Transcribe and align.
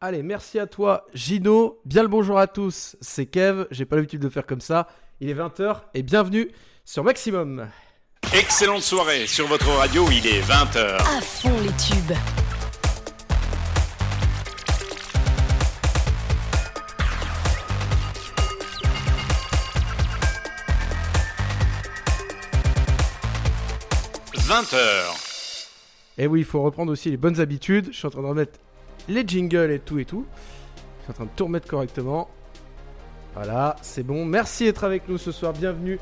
Allez, 0.00 0.22
merci 0.22 0.60
à 0.60 0.68
toi, 0.68 1.06
Gino. 1.12 1.80
Bien 1.84 2.02
le 2.02 2.08
bonjour 2.08 2.38
à 2.38 2.46
tous. 2.46 2.94
C'est 3.00 3.26
Kev. 3.26 3.66
J'ai 3.72 3.84
pas 3.84 3.96
l'habitude 3.96 4.20
de 4.20 4.28
faire 4.28 4.46
comme 4.46 4.60
ça. 4.60 4.86
Il 5.18 5.28
est 5.28 5.34
20h 5.34 5.80
et 5.92 6.04
bienvenue 6.04 6.52
sur 6.84 7.02
Maximum. 7.02 7.66
Excellente 8.32 8.82
soirée 8.82 9.26
sur 9.26 9.48
votre 9.48 9.68
radio. 9.70 10.04
Il 10.12 10.24
est 10.24 10.40
20h. 10.42 10.98
À 10.98 11.20
fond 11.20 11.50
les 11.60 11.72
tubes.– 11.72 12.12
20h. 24.36 24.78
Et 26.18 26.28
oui, 26.28 26.38
il 26.40 26.44
faut 26.44 26.62
reprendre 26.62 26.92
aussi 26.92 27.10
les 27.10 27.16
bonnes 27.16 27.40
habitudes. 27.40 27.88
Je 27.90 27.96
suis 27.98 28.06
en 28.06 28.10
train 28.10 28.22
de 28.22 28.26
remettre 28.28 28.60
les 29.08 29.26
jingles 29.26 29.70
et 29.70 29.78
tout 29.78 29.98
et 29.98 30.04
tout. 30.04 30.24
Je 30.98 31.04
suis 31.04 31.10
en 31.10 31.14
train 31.14 31.24
de 31.24 31.30
tout 31.34 31.44
remettre 31.44 31.66
correctement. 31.66 32.28
Voilà, 33.34 33.76
c'est 33.82 34.02
bon. 34.02 34.24
Merci 34.24 34.64
d'être 34.64 34.84
avec 34.84 35.08
nous 35.08 35.18
ce 35.18 35.32
soir. 35.32 35.52
Bienvenue 35.52 35.98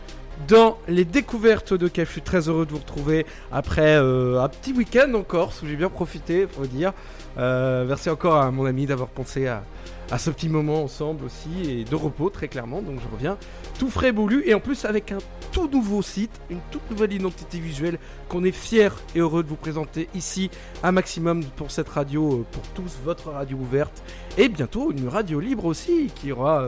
dans 0.48 0.79
les 0.88 1.05
découvertes 1.05 1.74
de 1.74 1.88
Kev. 1.88 2.06
Je 2.06 2.12
suis 2.12 2.23
très 2.23 2.48
heureux 2.48 2.66
de 2.66 2.73
vous 2.73 2.79
retrouver 2.79 3.27
après 3.52 3.96
euh, 3.96 4.41
un 4.41 4.48
petit 4.48 4.73
week-end 4.73 5.12
en 5.15 5.23
Corse 5.23 5.62
où 5.62 5.66
j'ai 5.66 5.77
bien 5.77 5.88
profité, 5.88 6.46
faut 6.46 6.66
dire. 6.66 6.92
Euh, 7.38 7.84
merci 7.87 8.10
encore 8.10 8.37
à 8.37 8.51
mon 8.51 8.65
ami 8.65 8.87
d'avoir 8.87 9.09
pensé 9.09 9.46
à, 9.46 9.62
à, 10.10 10.19
ce 10.19 10.30
petit 10.30 10.48
moment 10.48 10.83
ensemble 10.83 11.24
aussi 11.24 11.70
et 11.70 11.84
de 11.84 11.95
repos 11.95 12.30
très 12.30 12.48
clairement. 12.48 12.83
Donc 12.83 13.01
je 13.01 13.15
reviens 13.15 13.37
tout 13.78 13.88
frais 13.88 14.12
boulu 14.12 14.42
et 14.46 14.55
en 14.55 14.60
plus 14.60 14.84
avec 14.84 15.12
un 15.12 15.19
tout 15.52 15.69
nouveau 15.69 16.02
site, 16.02 16.41
une 16.51 16.60
toute 16.70 16.88
nouvelle 16.91 17.12
identité 17.12 17.59
visuelle 17.59 17.98
qu'on 18.29 18.45
est 18.45 18.52
fier 18.52 18.95
et 19.15 19.20
heureux 19.20 19.42
de 19.42 19.48
vous 19.48 19.56
présenter 19.56 20.09
ici 20.15 20.51
à 20.82 20.92
maximum 20.92 21.45
pour 21.45 21.70
cette 21.70 21.88
radio, 21.88 22.41
euh, 22.41 22.46
pour 22.51 22.62
tous 22.74 22.98
votre 23.05 23.30
radio 23.30 23.56
ouverte 23.56 24.02
et 24.38 24.48
bientôt 24.48 24.92
une 24.92 25.09
radio 25.09 25.41
libre 25.41 25.65
aussi 25.65 26.10
qui 26.15 26.32
aura 26.32 26.65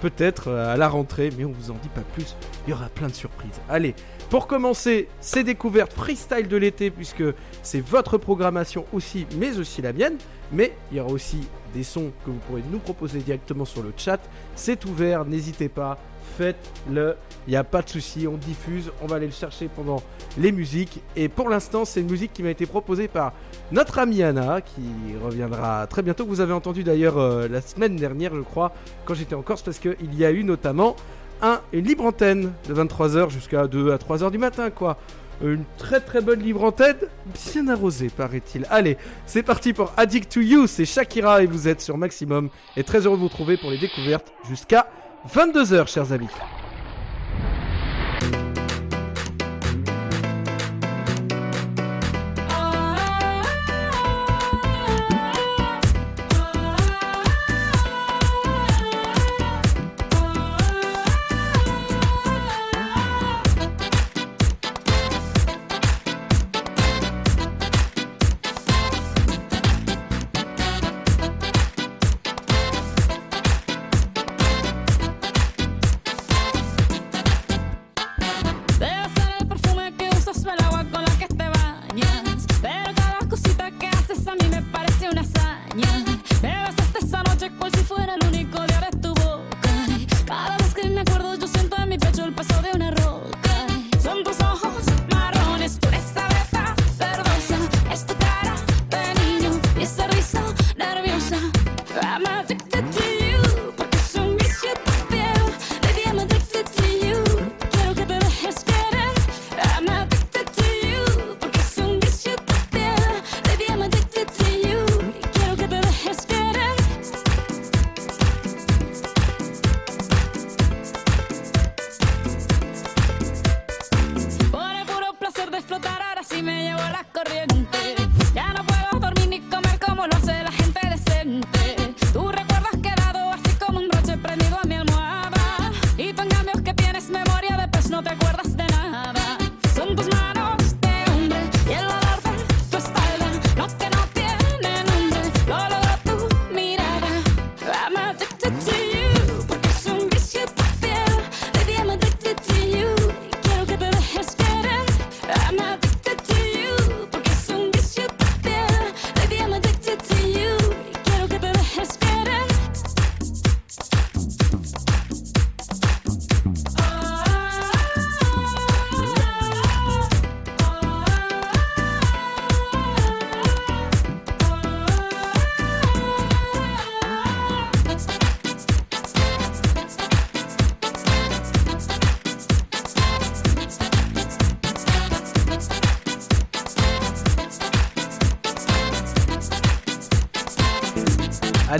peut-être 0.00 0.50
à 0.50 0.76
la 0.76 0.88
rentrée, 0.88 1.30
mais 1.38 1.44
on 1.44 1.52
vous 1.52 1.70
en 1.70 1.76
dit 1.82 1.88
pas 1.88 2.02
plus. 2.12 2.36
Il 2.66 2.70
y 2.70 2.72
aura 2.74 2.88
plein 2.88 3.08
de 3.08 3.14
surprises. 3.14 3.60
Allez, 3.70 3.94
pour 4.30 4.46
commencer 4.46 5.08
ces 5.20 5.44
découvertes 5.44 5.92
freestyle 5.92 6.48
de 6.48 6.56
l'été, 6.56 6.90
puisque 6.90 7.24
c'est 7.62 7.80
votre 7.80 8.18
programmation 8.18 8.84
aussi, 8.92 9.26
mais 9.38 9.58
aussi 9.58 9.82
la 9.82 9.92
mienne. 9.92 10.16
Mais 10.52 10.72
il 10.90 10.98
y 10.98 11.00
aura 11.00 11.10
aussi 11.10 11.48
des 11.74 11.82
sons 11.82 12.12
que 12.24 12.30
vous 12.30 12.38
pourrez 12.46 12.62
nous 12.70 12.78
proposer 12.78 13.18
directement 13.20 13.64
sur 13.64 13.82
le 13.82 13.92
chat. 13.96 14.20
C'est 14.54 14.84
ouvert, 14.84 15.24
n'hésitez 15.24 15.68
pas, 15.68 15.98
faites-le. 16.36 17.16
Il 17.46 17.50
n'y 17.50 17.56
a 17.56 17.64
pas 17.64 17.82
de 17.82 17.88
souci, 17.88 18.26
on 18.26 18.36
diffuse, 18.36 18.90
on 19.02 19.06
va 19.06 19.16
aller 19.16 19.26
le 19.26 19.32
chercher 19.32 19.68
pendant 19.68 20.02
les 20.38 20.52
musiques. 20.52 21.00
Et 21.16 21.28
pour 21.28 21.48
l'instant, 21.48 21.84
c'est 21.84 22.00
une 22.00 22.10
musique 22.10 22.32
qui 22.32 22.42
m'a 22.42 22.50
été 22.50 22.66
proposée 22.66 23.08
par 23.08 23.32
notre 23.72 23.98
amie 23.98 24.22
Anna, 24.22 24.60
qui 24.60 24.82
reviendra 25.22 25.86
très 25.86 26.02
bientôt. 26.02 26.24
Vous 26.26 26.40
avez 26.40 26.52
entendu 26.52 26.84
d'ailleurs 26.84 27.18
euh, 27.18 27.48
la 27.48 27.60
semaine 27.60 27.96
dernière, 27.96 28.34
je 28.34 28.40
crois, 28.40 28.72
quand 29.04 29.14
j'étais 29.14 29.34
en 29.34 29.42
Corse, 29.42 29.62
parce 29.62 29.78
qu'il 29.78 30.14
y 30.14 30.24
a 30.24 30.30
eu 30.30 30.44
notamment 30.44 30.96
un, 31.42 31.60
une 31.72 31.84
libre 31.84 32.04
antenne 32.04 32.52
de 32.68 32.74
23h 32.74 33.30
jusqu'à 33.30 33.66
2 33.66 33.92
à 33.92 33.96
3h 33.96 34.30
du 34.30 34.38
matin, 34.38 34.70
quoi. 34.70 34.96
Une 35.42 35.64
très 35.78 36.00
très 36.00 36.20
bonne 36.20 36.40
libre 36.40 36.62
antenne, 36.62 36.96
bien 37.52 37.68
arrosée, 37.68 38.08
paraît-il. 38.08 38.66
Allez, 38.70 38.96
c'est 39.26 39.42
parti 39.42 39.72
pour 39.72 39.92
Addict 39.96 40.32
to 40.32 40.40
You, 40.40 40.66
c'est 40.66 40.84
Shakira 40.84 41.42
et 41.42 41.46
vous 41.46 41.66
êtes 41.66 41.80
sur 41.80 41.98
Maximum. 41.98 42.50
Et 42.76 42.84
très 42.84 43.00
heureux 43.00 43.16
de 43.16 43.22
vous 43.22 43.28
retrouver 43.28 43.56
pour 43.56 43.70
les 43.70 43.78
découvertes 43.78 44.32
jusqu'à 44.48 44.86
22h, 45.28 45.88
chers 45.88 46.12
amis. 46.12 46.28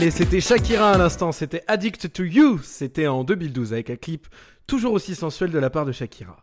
Allez, 0.05 0.11
c'était 0.11 0.43
Shakira 0.43 0.91
à 0.91 0.99
l'instant, 0.99 1.33
c'était 1.33 1.63
Addict 1.67 2.13
to 2.13 2.25
You, 2.25 2.61
c'était 2.63 3.07
en 3.07 3.25
2012 3.25 3.73
avec 3.73 3.89
un 3.89 3.97
clip 3.97 4.27
toujours 4.67 4.93
aussi 4.93 5.15
sensuel 5.15 5.51
de 5.51 5.59
la 5.59 5.71
part 5.71 5.87
de 5.87 5.93
Shakira. 5.93 6.37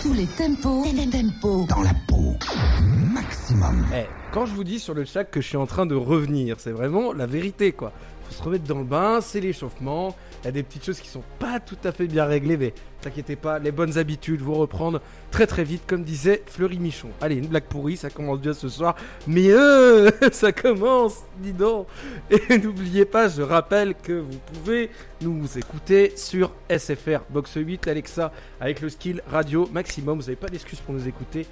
Tous 0.00 0.12
les 0.12 0.26
tempos, 0.26 0.84
tempos 1.10 1.66
dans 1.66 1.82
la 1.82 1.90
peau, 2.06 2.36
maximum. 3.12 3.84
Eh, 3.92 4.04
quand 4.30 4.46
je 4.46 4.54
vous 4.54 4.62
dis 4.62 4.78
sur 4.78 4.94
le 4.94 5.04
chat 5.04 5.24
que 5.24 5.40
je 5.40 5.48
suis 5.48 5.56
en 5.56 5.66
train 5.66 5.84
de 5.84 5.96
revenir, 5.96 6.60
c'est 6.60 6.70
vraiment 6.70 7.12
la 7.12 7.26
vérité 7.26 7.72
quoi. 7.72 7.92
Faut 8.22 8.34
se 8.34 8.42
remettre 8.44 8.66
dans 8.66 8.78
le 8.78 8.84
bain, 8.84 9.20
c'est 9.20 9.40
l'échauffement, 9.40 10.14
il 10.44 10.48
y 10.48 10.50
a 10.50 10.52
des 10.52 10.62
petites 10.62 10.84
choses 10.84 11.00
qui 11.00 11.08
sont 11.08 11.22
pas 11.38 11.58
tout 11.58 11.78
à 11.84 11.92
fait 11.92 12.06
bien 12.06 12.26
réglées, 12.26 12.58
mais 12.58 12.74
t'inquiétez 13.00 13.34
pas, 13.34 13.58
les 13.58 13.72
bonnes 13.72 13.96
habitudes 13.96 14.42
vont 14.42 14.52
reprendre 14.54 15.00
très 15.30 15.46
très 15.46 15.64
vite, 15.64 15.84
comme 15.86 16.04
disait 16.04 16.42
Fleury 16.44 16.78
Michon. 16.78 17.08
Allez, 17.22 17.36
une 17.36 17.46
blague 17.46 17.64
pourrie, 17.64 17.96
ça 17.96 18.10
commence 18.10 18.40
bien 18.40 18.52
ce 18.52 18.68
soir, 18.68 18.94
mais 19.26 19.50
euh, 19.50 20.10
ça 20.32 20.52
commence, 20.52 21.22
dis 21.38 21.54
donc. 21.54 21.86
Et 22.30 22.58
n'oubliez 22.62 23.06
pas, 23.06 23.28
je 23.28 23.40
rappelle 23.40 23.94
que 23.94 24.12
vous 24.12 24.38
pouvez 24.52 24.90
nous 25.22 25.46
écouter 25.56 26.12
sur 26.16 26.52
SFR 26.68 27.20
Box 27.30 27.54
8 27.56 27.88
Alexa 27.88 28.30
avec 28.60 28.82
le 28.82 28.90
skill 28.90 29.22
radio 29.26 29.66
maximum. 29.72 30.18
Vous 30.18 30.24
n'avez 30.24 30.36
pas 30.36 30.48
d'excuses 30.48 30.80
pour 30.80 30.94
nous 30.94 31.08
écouter 31.08 31.46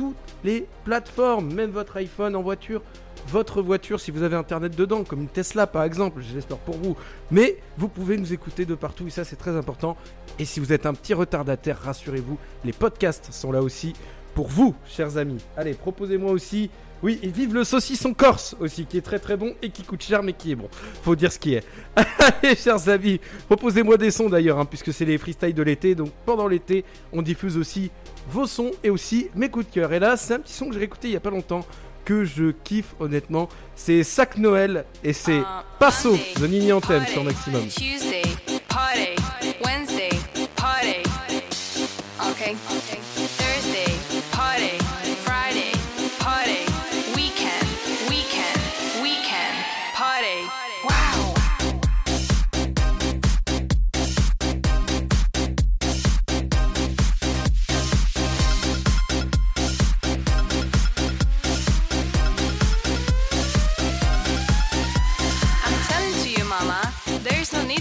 toutes 0.00 0.16
les 0.44 0.66
plateformes, 0.84 1.52
même 1.52 1.72
votre 1.72 1.98
iPhone 1.98 2.34
en 2.34 2.40
voiture, 2.40 2.80
votre 3.28 3.60
voiture 3.60 4.00
si 4.00 4.10
vous 4.10 4.22
avez 4.22 4.34
internet 4.34 4.74
dedans, 4.74 5.04
comme 5.04 5.20
une 5.20 5.28
Tesla 5.28 5.66
par 5.66 5.84
exemple, 5.84 6.22
j'espère 6.22 6.56
pour 6.56 6.76
vous. 6.76 6.96
Mais 7.30 7.58
vous 7.76 7.86
pouvez 7.86 8.16
nous 8.16 8.32
écouter 8.32 8.64
de 8.64 8.74
partout 8.74 9.06
et 9.06 9.10
ça 9.10 9.24
c'est 9.24 9.36
très 9.36 9.54
important. 9.54 9.98
Et 10.38 10.46
si 10.46 10.58
vous 10.58 10.72
êtes 10.72 10.86
un 10.86 10.94
petit 10.94 11.12
retardataire, 11.12 11.78
rassurez-vous, 11.78 12.38
les 12.64 12.72
podcasts 12.72 13.30
sont 13.30 13.52
là 13.52 13.60
aussi 13.60 13.92
pour 14.34 14.48
vous, 14.48 14.74
chers 14.86 15.18
amis. 15.18 15.44
Allez, 15.54 15.74
proposez-moi 15.74 16.32
aussi. 16.32 16.70
Oui, 17.02 17.18
et 17.22 17.28
vive 17.28 17.54
le 17.54 17.64
saucisson 17.64 18.12
corse 18.12 18.56
aussi, 18.60 18.84
qui 18.84 18.98
est 18.98 19.02
très 19.02 19.18
très 19.18 19.36
bon 19.36 19.54
et 19.62 19.70
qui 19.70 19.82
coûte 19.82 20.02
cher 20.02 20.22
mais 20.22 20.32
qui 20.32 20.52
est 20.52 20.54
bon. 20.54 20.68
Faut 21.02 21.16
dire 21.16 21.32
ce 21.32 21.38
qui 21.38 21.54
est. 21.54 21.64
Allez, 21.96 22.56
chers 22.56 22.88
amis, 22.88 23.20
proposez-moi 23.46 23.96
des 23.96 24.10
sons 24.10 24.28
d'ailleurs, 24.28 24.58
hein, 24.58 24.66
puisque 24.66 24.92
c'est 24.92 25.04
les 25.04 25.18
freestyles 25.18 25.54
de 25.54 25.62
l'été. 25.62 25.94
Donc 25.94 26.10
pendant 26.26 26.46
l'été, 26.46 26.84
on 27.12 27.22
diffuse 27.22 27.56
aussi 27.56 27.90
vos 28.28 28.46
sons 28.46 28.72
et 28.84 28.90
aussi 28.90 29.28
mes 29.34 29.48
coups 29.48 29.66
de 29.66 29.72
cœur. 29.72 29.92
Et 29.92 29.98
là, 29.98 30.16
c'est 30.16 30.34
un 30.34 30.40
petit 30.40 30.52
son 30.52 30.68
que 30.68 30.74
j'ai 30.74 30.82
écouté 30.82 31.08
il 31.08 31.14
y 31.14 31.16
a 31.16 31.20
pas 31.20 31.30
longtemps, 31.30 31.64
que 32.04 32.24
je 32.24 32.52
kiffe 32.64 32.94
honnêtement. 33.00 33.48
C'est 33.74 34.02
Sac 34.02 34.36
Noël 34.36 34.84
et 35.02 35.12
c'est 35.12 35.42
Passo, 35.78 36.16
The 36.34 36.42
Nini 36.42 36.72
Anthem 36.72 37.06
sur 37.06 37.24
Maximum. 37.24 37.66
Tuesday, 37.68 38.22
party. 38.68 39.19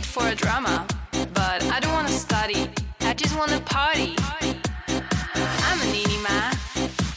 For 0.09 0.27
a 0.27 0.35
drama. 0.35 0.87
But 1.33 1.63
I 1.65 1.79
don't 1.79 1.93
wanna 1.93 2.09
study, 2.09 2.67
I 3.01 3.13
just 3.13 3.37
wanna 3.37 3.59
party. 3.61 4.15
I'm 5.67 5.79
a 5.81 5.85
nini 5.93 6.17
ma. 6.27 6.39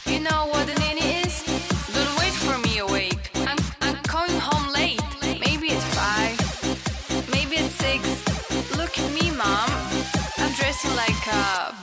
You 0.05 0.19
know 0.19 0.45
what 0.53 0.69
a 0.69 0.75
nini 0.79 1.05
is? 1.25 1.33
Don't 1.95 2.15
wait 2.19 2.33
for 2.45 2.57
me 2.59 2.77
awake. 2.79 3.31
I'm, 3.49 3.57
I'm 3.81 3.97
coming 4.03 4.37
home 4.37 4.71
late. 4.71 5.01
Maybe 5.45 5.67
it's 5.75 5.87
five, 5.99 6.37
maybe 7.31 7.55
it's 7.63 7.73
six. 7.85 8.01
Look 8.77 8.93
at 8.99 9.09
me, 9.17 9.31
mom. 9.31 9.69
I'm 10.37 10.53
dressing 10.53 10.95
like 10.95 11.21
a. 11.27 11.73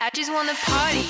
I 0.00 0.10
just 0.14 0.32
wanna 0.32 0.54
party, 0.66 1.06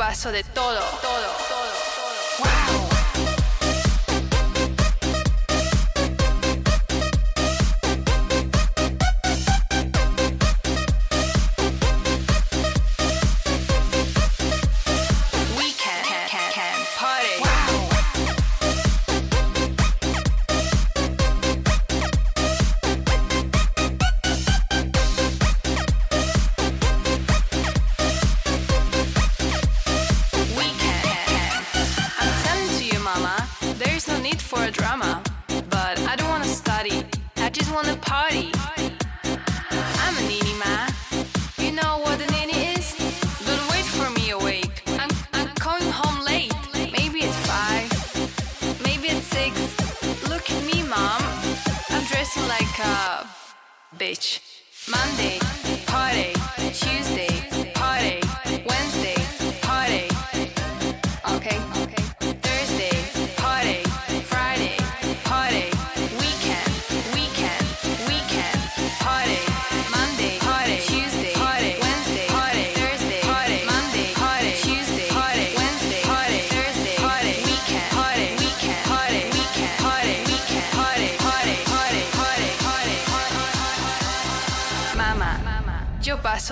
paso 0.00 0.32
de 0.32 0.42
todo, 0.44 0.80
todo. 1.02 1.49
Wanna 37.82 37.96
party. 37.96 38.52
I'm 40.04 40.16
a 40.18 40.22
nini 40.28 40.54
ma. 40.58 40.86
You 41.56 41.72
know 41.72 41.98
what 42.04 42.20
a 42.20 42.26
nini 42.32 42.74
is? 42.74 42.92
Don't 43.46 43.70
wait 43.70 43.86
for 43.98 44.10
me 44.18 44.30
awake. 44.30 44.82
I'm, 44.98 45.08
I'm 45.32 45.48
coming 45.54 45.90
home 45.90 46.22
late. 46.22 46.52
Maybe 46.74 47.20
it's 47.20 47.40
five, 47.52 47.88
maybe 48.84 49.08
it's 49.08 49.26
six. 49.26 49.54
Look 50.28 50.50
at 50.50 50.62
me, 50.64 50.82
mom. 50.82 51.22
I'm 51.88 52.04
dressing 52.04 52.46
like 52.48 52.78
a 52.80 53.26
bitch. 53.96 54.49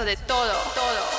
De 0.04 0.16
todo, 0.16 0.52
todo, 0.74 1.17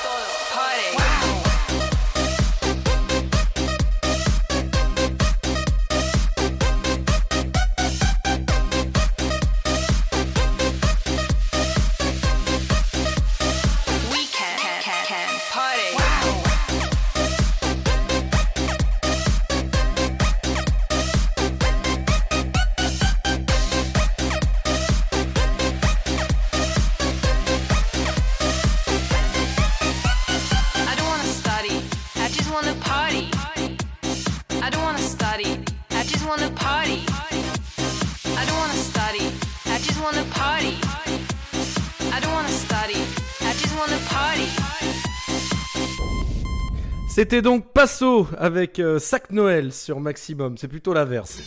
C'était 47.20 47.42
donc 47.42 47.74
Passo 47.74 48.28
avec 48.38 48.80
euh, 48.80 48.98
Sac 48.98 49.32
Noël 49.32 49.74
sur 49.74 50.00
Maximum. 50.00 50.58
C'est 50.58 50.70
plutôt 50.70 50.94
l'inverse. 50.94 51.42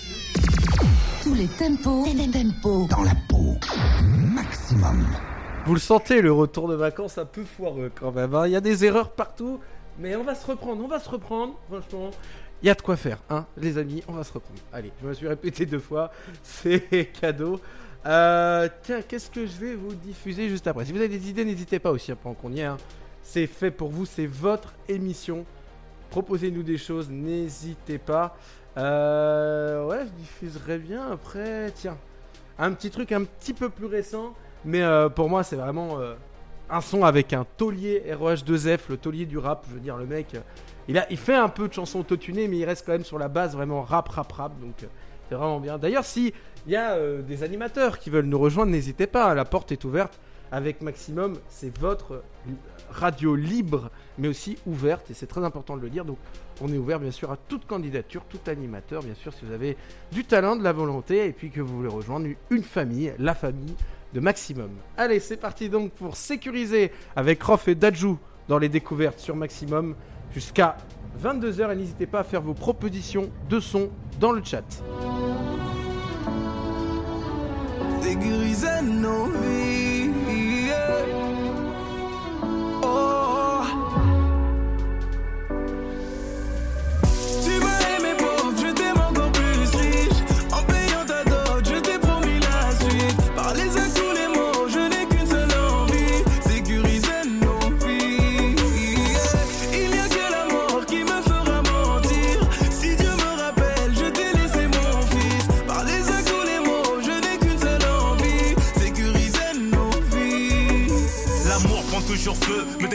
Tous 1.23 1.33
les 1.33 1.47
tempos, 1.47 2.05
tempos. 2.31 2.89
Dans 2.91 3.03
la 3.03 3.15
peau. 3.27 3.55
Maximum. 4.35 5.03
Vous 5.65 5.73
le 5.73 5.81
sentez, 5.81 6.21
le 6.21 6.31
retour 6.31 6.69
de 6.69 6.75
vacances 6.75 7.17
un 7.17 7.25
peu 7.25 7.43
foireux 7.45 7.91
quand 7.99 8.13
même. 8.13 8.35
hein. 8.35 8.47
Il 8.47 8.53
y 8.53 8.57
a 8.57 8.61
des 8.61 8.85
erreurs 8.85 9.13
partout, 9.13 9.61
mais 9.99 10.15
on 10.15 10.25
va 10.25 10.35
se 10.35 10.47
reprendre, 10.47 10.85
on 10.85 10.89
va 10.89 11.01
se 11.01 11.09
reprendre. 11.09 11.59
Franchement, 11.71 12.11
il 12.63 12.67
y 12.67 12.71
a 12.71 12.75
de 12.75 12.83
quoi 12.83 12.97
faire, 12.99 13.17
hein, 13.31 13.47
les 13.57 13.79
amis. 13.79 14.03
On 14.09 14.13
va 14.13 14.25
se 14.25 14.33
reprendre. 14.35 14.61
Allez, 14.75 14.93
je 15.01 15.09
me 15.09 15.15
suis 15.15 15.27
répété 15.27 15.65
deux 15.65 15.79
fois, 15.81 16.13
c'est 16.43 17.11
cadeau. 17.19 17.59
Euh, 18.05 18.69
tiens, 18.83 19.01
qu'est-ce 19.01 19.31
que 19.31 19.47
je 19.47 19.57
vais 19.57 19.75
vous 19.75 19.95
diffuser 19.95 20.51
juste 20.51 20.67
après? 20.67 20.85
Si 20.85 20.93
vous 20.93 20.99
avez 20.99 21.09
des 21.09 21.31
idées, 21.31 21.47
n'hésitez 21.47 21.79
pas 21.79 21.93
aussi, 21.93 22.13
hein, 22.13 22.19
pendant 22.23 22.35
qu'on 22.35 22.53
y 22.53 22.61
est. 22.61 22.65
hein. 22.65 22.77
C'est 23.23 23.47
fait 23.47 23.71
pour 23.71 23.89
vous, 23.89 24.05
c'est 24.05 24.27
votre 24.27 24.75
émission. 24.91 25.47
Proposez-nous 26.13 26.63
des 26.63 26.77
choses, 26.77 27.09
n'hésitez 27.09 27.97
pas. 27.97 28.37
Euh, 28.77 29.87
ouais, 29.87 30.05
je 30.05 30.11
diffuserai 30.11 30.77
bien 30.77 31.11
après. 31.11 31.71
Tiens, 31.75 31.97
un 32.59 32.73
petit 32.73 32.91
truc 32.91 33.13
un 33.13 33.25
petit 33.25 33.55
peu 33.55 33.71
plus 33.71 33.87
récent, 33.87 34.35
mais 34.67 34.83
euh, 34.83 35.09
pour 35.09 35.31
moi, 35.31 35.43
c'est 35.43 35.57
vraiment 35.57 35.99
euh, 36.01 36.13
un 36.69 36.83
son 36.83 37.03
avec 37.07 37.33
un 37.33 37.47
taulier 37.57 38.05
ROH2F, 38.11 38.81
le 38.91 38.99
taulier 38.99 39.25
du 39.25 39.39
rap. 39.39 39.65
Je 39.71 39.73
veux 39.73 39.81
dire, 39.81 39.97
le 39.97 40.05
mec, 40.05 40.37
il, 40.87 40.99
a, 40.99 41.11
il 41.11 41.17
fait 41.17 41.35
un 41.35 41.49
peu 41.49 41.67
de 41.67 41.73
chansons 41.73 42.01
autotunées, 42.01 42.47
mais 42.47 42.59
il 42.59 42.67
reste 42.67 42.85
quand 42.85 42.93
même 42.93 43.07
sur 43.07 43.19
la 43.19 43.29
base 43.29 43.57
vraiment 43.57 43.81
rap, 43.81 44.11
rap, 44.11 44.31
rap. 44.33 44.53
Donc, 44.61 44.87
c'est 45.31 45.35
vraiment 45.35 45.61
bien. 45.61 45.79
D'ailleurs, 45.79 46.05
si 46.05 46.35
il 46.67 46.73
y 46.73 46.77
a 46.77 46.99
des 47.23 47.43
animateurs 47.43 47.99
qui 47.99 48.11
veulent 48.11 48.27
nous 48.27 48.39
rejoindre, 48.39 48.71
n'hésitez 48.71 49.07
pas, 49.07 49.33
la 49.33 49.47
porte 49.47 49.73
est 49.73 49.83
ouverte. 49.87 50.21
avec 50.51 50.83
Maximum, 50.83 51.39
c'est 51.49 51.75
votre 51.79 52.23
radio 52.93 53.35
libre, 53.35 53.91
mais 54.19 54.29
aussi 54.29 54.59
ouverte, 54.67 55.11
et 55.11 55.15
c'est 55.15 55.27
très 55.27 55.45
important 55.45 55.77
de 55.77 55.83
le 55.83 55.91
dire. 55.91 56.05
Donc, 56.05 56.19
on 56.61 56.73
est 56.73 56.77
ouvert 56.77 57.01
bien 57.01 57.11
sûr 57.11 57.33
à 57.33 57.37
toute 57.37 57.67
candidature, 57.67 58.23
tout 58.29 58.39
animateur, 58.47 59.03
bien 59.03 59.15
sûr, 59.15 59.33
si 59.33 59.45
vous 59.45 59.53
avez 59.53 59.77
du 60.13 60.25
talent, 60.25 60.57
de 60.57 60.63
la 60.63 60.73
volonté, 60.73 61.27
et 61.27 61.33
puis 61.33 61.51
que 61.51 61.61
vous 61.61 61.77
voulez 61.77 61.89
rejoindre 61.89 62.29
une 62.51 62.63
famille, 62.63 63.13
la 63.19 63.35
famille 63.35 63.75
de 64.15 64.21
Maximum. 64.21 64.71
Allez, 64.97 65.21
c'est 65.21 65.39
parti 65.39 65.69
donc 65.69 65.91
pour 65.93 66.17
sécuriser 66.17 66.93
avec 67.17 67.43
Rof 67.43 67.69
et 67.69 67.75
Dajou 67.75 68.19
dans 68.49 68.59
les 68.59 68.69
découvertes 68.69 69.19
sur 69.19 69.35
Maximum 69.35 69.95
jusqu'à 70.35 70.77
22h, 71.23 71.73
et 71.73 71.77
n'hésitez 71.77 72.07
pas 72.07 72.21
à 72.21 72.25
faire 72.25 72.43
vos 72.43 72.55
propositions 72.55 73.31
de 73.49 73.61
son 73.61 73.91
dans 74.21 74.33
le 74.33 74.43
chat. 74.45 74.65
Oh. 82.95 83.22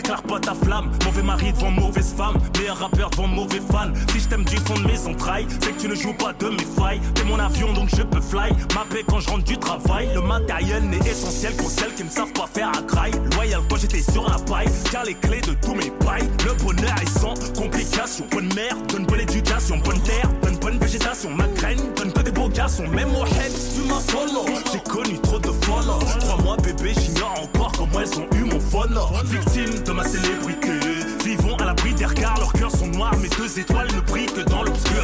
Déclare 0.07 0.23
pas 0.23 0.39
ta 0.39 0.53
flamme. 0.53 0.89
Mauvais 1.05 1.21
mari 1.21 1.51
devant 1.51 1.71
mauvaise 1.71 2.13
femme, 2.15 2.37
meilleur 2.57 2.77
rappeur 2.77 3.09
devant 3.09 3.27
mauvais 3.27 3.61
fan. 3.71 3.93
Si 4.11 4.21
je 4.21 4.27
t'aime 4.29 4.45
du 4.45 4.55
fond 4.57 4.75
de 4.75 4.87
mes 4.87 5.07
entrailles, 5.07 5.47
c'est 5.61 5.75
que 5.75 5.81
tu 5.81 5.87
ne 5.89 5.95
joues 5.95 6.13
pas 6.13 6.33
de 6.33 6.47
mes 6.47 6.65
failles. 6.77 7.01
T'es 7.13 7.23
mon 7.25 7.39
avion 7.39 7.73
donc 7.73 7.89
je 7.89 8.03
peux 8.03 8.21
fly. 8.21 8.51
Ma 8.73 8.85
paix 8.89 9.03
quand 9.07 9.19
je 9.19 9.29
rentre 9.29 9.43
du 9.43 9.57
travail. 9.57 10.09
Le 10.13 10.21
matériel 10.21 10.83
n'est 10.83 11.05
essentiel 11.09 11.55
qu'aux 11.57 11.69
celles 11.69 11.93
qui 11.93 12.05
ne 12.05 12.09
savent 12.09 12.31
pas 12.31 12.47
faire 12.53 12.69
à 12.69 12.81
cry. 12.83 13.11
Loyal 13.35 13.61
quand 13.69 13.77
j'étais 13.77 14.01
sur 14.01 14.29
la 14.29 14.37
paille, 14.39 14.69
car 14.91 15.03
les 15.03 15.15
clés 15.15 15.41
de 15.41 15.53
tous 15.61 15.75
mes 15.75 15.91
pailles. 16.05 16.29
Le 16.45 16.53
bonheur 16.63 16.95
est 17.01 17.19
sans 17.19 17.33
complication. 17.59 18.25
Bonne 18.31 18.53
mère, 18.53 18.77
donne 18.87 19.05
bonne 19.05 19.21
éducation, 19.21 19.77
bonne 19.77 20.01
terre, 20.01 20.29
donne 20.41 20.57
bonne 20.57 20.77
végétation. 20.77 21.31
Ma 21.31 21.47
graine 21.47 21.81
donne 21.97 22.13
que 22.13 22.21
des 22.21 22.31
beaux 22.31 22.49
garçons. 22.49 22.87
Même 22.87 23.13
au 23.13 23.25
head, 23.25 23.51
tu 23.75 23.81
m'as 23.81 23.99
follow. 23.99 24.45
J'ai 24.71 24.79
connu 24.89 25.19
trop 25.19 25.39
de 25.39 25.51
follow. 25.65 25.99
Crois-moi, 26.21 26.55
bébé, 26.63 26.93
j'ignore 26.97 27.41
encore 27.41 27.56
elles 27.99 28.19
ont 28.19 28.27
eu 28.35 28.43
mon 28.43 28.59
follow. 28.59 29.07
Victime 29.25 29.83
de 29.83 29.91
ma 29.91 30.03
célébrité. 30.03 30.79
Vivons 31.23 31.55
à 31.57 31.65
l'abri 31.65 31.93
des 31.93 32.05
regards, 32.05 32.39
leurs 32.39 32.53
cœurs 32.53 32.71
sont 32.71 32.87
noirs. 32.87 33.17
Mes 33.17 33.29
deux 33.29 33.59
étoiles 33.59 33.87
ne 33.95 34.01
brillent 34.01 34.25
que 34.25 34.41
dans 34.41 34.63
l'obscurité. 34.63 34.96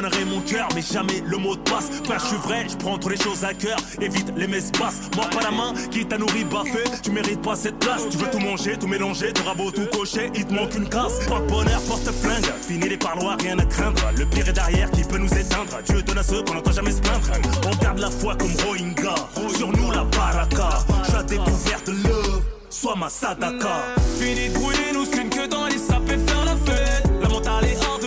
Donnerai 0.00 0.24
mon 0.26 0.40
cœur, 0.40 0.68
mais 0.74 0.82
jamais 0.82 1.22
le 1.26 1.38
mot 1.38 1.56
de 1.56 1.60
passe. 1.60 1.90
Frère, 2.04 2.20
je 2.20 2.26
suis 2.26 2.36
vrai, 2.36 2.66
je 2.68 2.76
prends 2.76 2.98
trop 2.98 3.10
les 3.10 3.16
choses 3.16 3.44
à 3.44 3.52
cœur. 3.52 3.76
Évite 4.00 4.32
les 4.36 4.46
messes. 4.46 4.70
Moi, 4.78 5.24
pas 5.30 5.42
la 5.42 5.50
main, 5.50 5.72
qui 5.90 6.06
t'a 6.06 6.18
nourri, 6.18 6.44
baffé. 6.44 6.84
Tu 7.02 7.10
mérites 7.10 7.42
pas 7.42 7.56
cette 7.56 7.78
place. 7.78 8.08
Tu 8.08 8.16
veux 8.16 8.30
tout 8.30 8.38
manger, 8.38 8.76
tout 8.78 8.86
mélanger, 8.86 9.32
t'auras 9.32 9.54
beau 9.54 9.70
tout 9.72 9.86
cocher. 9.92 10.30
Il 10.34 10.46
te 10.46 10.54
manque 10.54 10.74
une 10.76 10.88
casse. 10.88 11.26
Pas 11.28 11.40
de 11.40 11.46
bonheur, 11.46 11.80
porte 11.88 12.10
flingue. 12.12 12.46
Fini 12.60 12.88
les 12.88 12.96
parloirs, 12.96 13.36
rien 13.40 13.58
à 13.58 13.64
craindre. 13.64 14.00
Le 14.16 14.24
pire 14.26 14.48
est 14.48 14.52
derrière 14.52 14.90
qui 14.92 15.02
peut 15.02 15.18
nous 15.18 15.32
éteindre. 15.34 15.78
Dieu 15.84 16.02
donne 16.02 16.18
à 16.18 16.22
ceux 16.22 16.42
qu'on 16.42 16.54
n'entend 16.54 16.72
jamais 16.72 16.92
se 16.92 17.00
plaindre. 17.00 17.26
On 17.66 17.82
garde 17.82 17.98
la 17.98 18.10
foi 18.10 18.36
comme 18.36 18.54
Rohingya. 18.64 19.14
Sur 19.56 19.72
nous, 19.72 19.90
la 19.90 20.04
baraka. 20.04 20.68
J'ai 21.10 21.36
découverte 21.36 21.88
love. 21.88 22.42
Sois 22.70 22.94
ma 22.94 23.08
sadaka. 23.08 23.96
Fini 24.20 24.48
de 24.48 24.54
brûler, 24.54 24.92
nous 24.94 25.06
screen 25.06 25.28
que 25.28 25.48
dans 25.48 25.66
les 25.66 25.78
sapes 25.78 26.06
faire 26.06 26.44
la 26.44 26.54
fête. 26.54 27.10
La 27.20 27.28
mentale 27.28 27.64
est 27.64 27.78
hors 27.84 27.98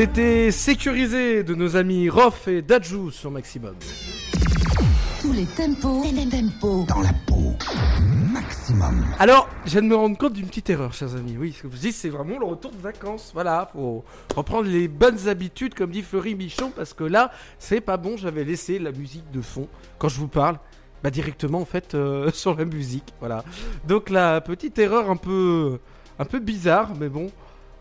C'était 0.00 0.50
sécurisé 0.50 1.42
de 1.42 1.54
nos 1.54 1.76
amis 1.76 2.08
Rof 2.08 2.48
et 2.48 2.62
Dajou 2.62 3.10
sur 3.10 3.30
Maximum. 3.30 3.74
Tous 5.20 5.30
les 5.30 5.44
tempos, 5.44 6.04
tempos. 6.30 6.86
Dans 6.88 7.02
la 7.02 7.12
peau. 7.26 7.54
Maximum. 8.32 9.04
Alors, 9.18 9.46
je 9.66 9.72
viens 9.72 9.82
de 9.82 9.88
me 9.88 9.94
rendre 9.94 10.16
compte 10.16 10.32
d'une 10.32 10.46
petite 10.46 10.70
erreur, 10.70 10.94
chers 10.94 11.16
amis. 11.16 11.36
Oui, 11.38 11.52
ce 11.52 11.64
que 11.64 11.66
vous 11.66 11.76
dites, 11.76 11.92
c'est 11.92 12.08
vraiment 12.08 12.38
le 12.38 12.46
retour 12.46 12.70
de 12.70 12.78
vacances. 12.78 13.32
Voilà, 13.34 13.68
faut 13.74 14.02
reprendre 14.34 14.70
les 14.70 14.88
bonnes 14.88 15.28
habitudes, 15.28 15.74
comme 15.74 15.90
dit 15.90 16.00
Fleury 16.00 16.34
Michon, 16.34 16.72
parce 16.74 16.94
que 16.94 17.04
là, 17.04 17.30
c'est 17.58 17.82
pas 17.82 17.98
bon. 17.98 18.16
J'avais 18.16 18.44
laissé 18.44 18.78
la 18.78 18.92
musique 18.92 19.30
de 19.30 19.42
fond 19.42 19.68
quand 19.98 20.08
je 20.08 20.16
vous 20.16 20.28
parle. 20.28 20.58
Bah 21.04 21.10
directement 21.10 21.60
en 21.60 21.66
fait 21.66 21.94
euh, 21.94 22.30
sur 22.32 22.56
la 22.56 22.64
musique, 22.64 23.12
voilà. 23.20 23.44
Donc 23.86 24.08
la 24.08 24.40
petite 24.40 24.78
erreur 24.78 25.10
un 25.10 25.16
peu, 25.16 25.78
un 26.18 26.24
peu 26.24 26.38
bizarre, 26.38 26.92
mais 26.98 27.10
bon. 27.10 27.30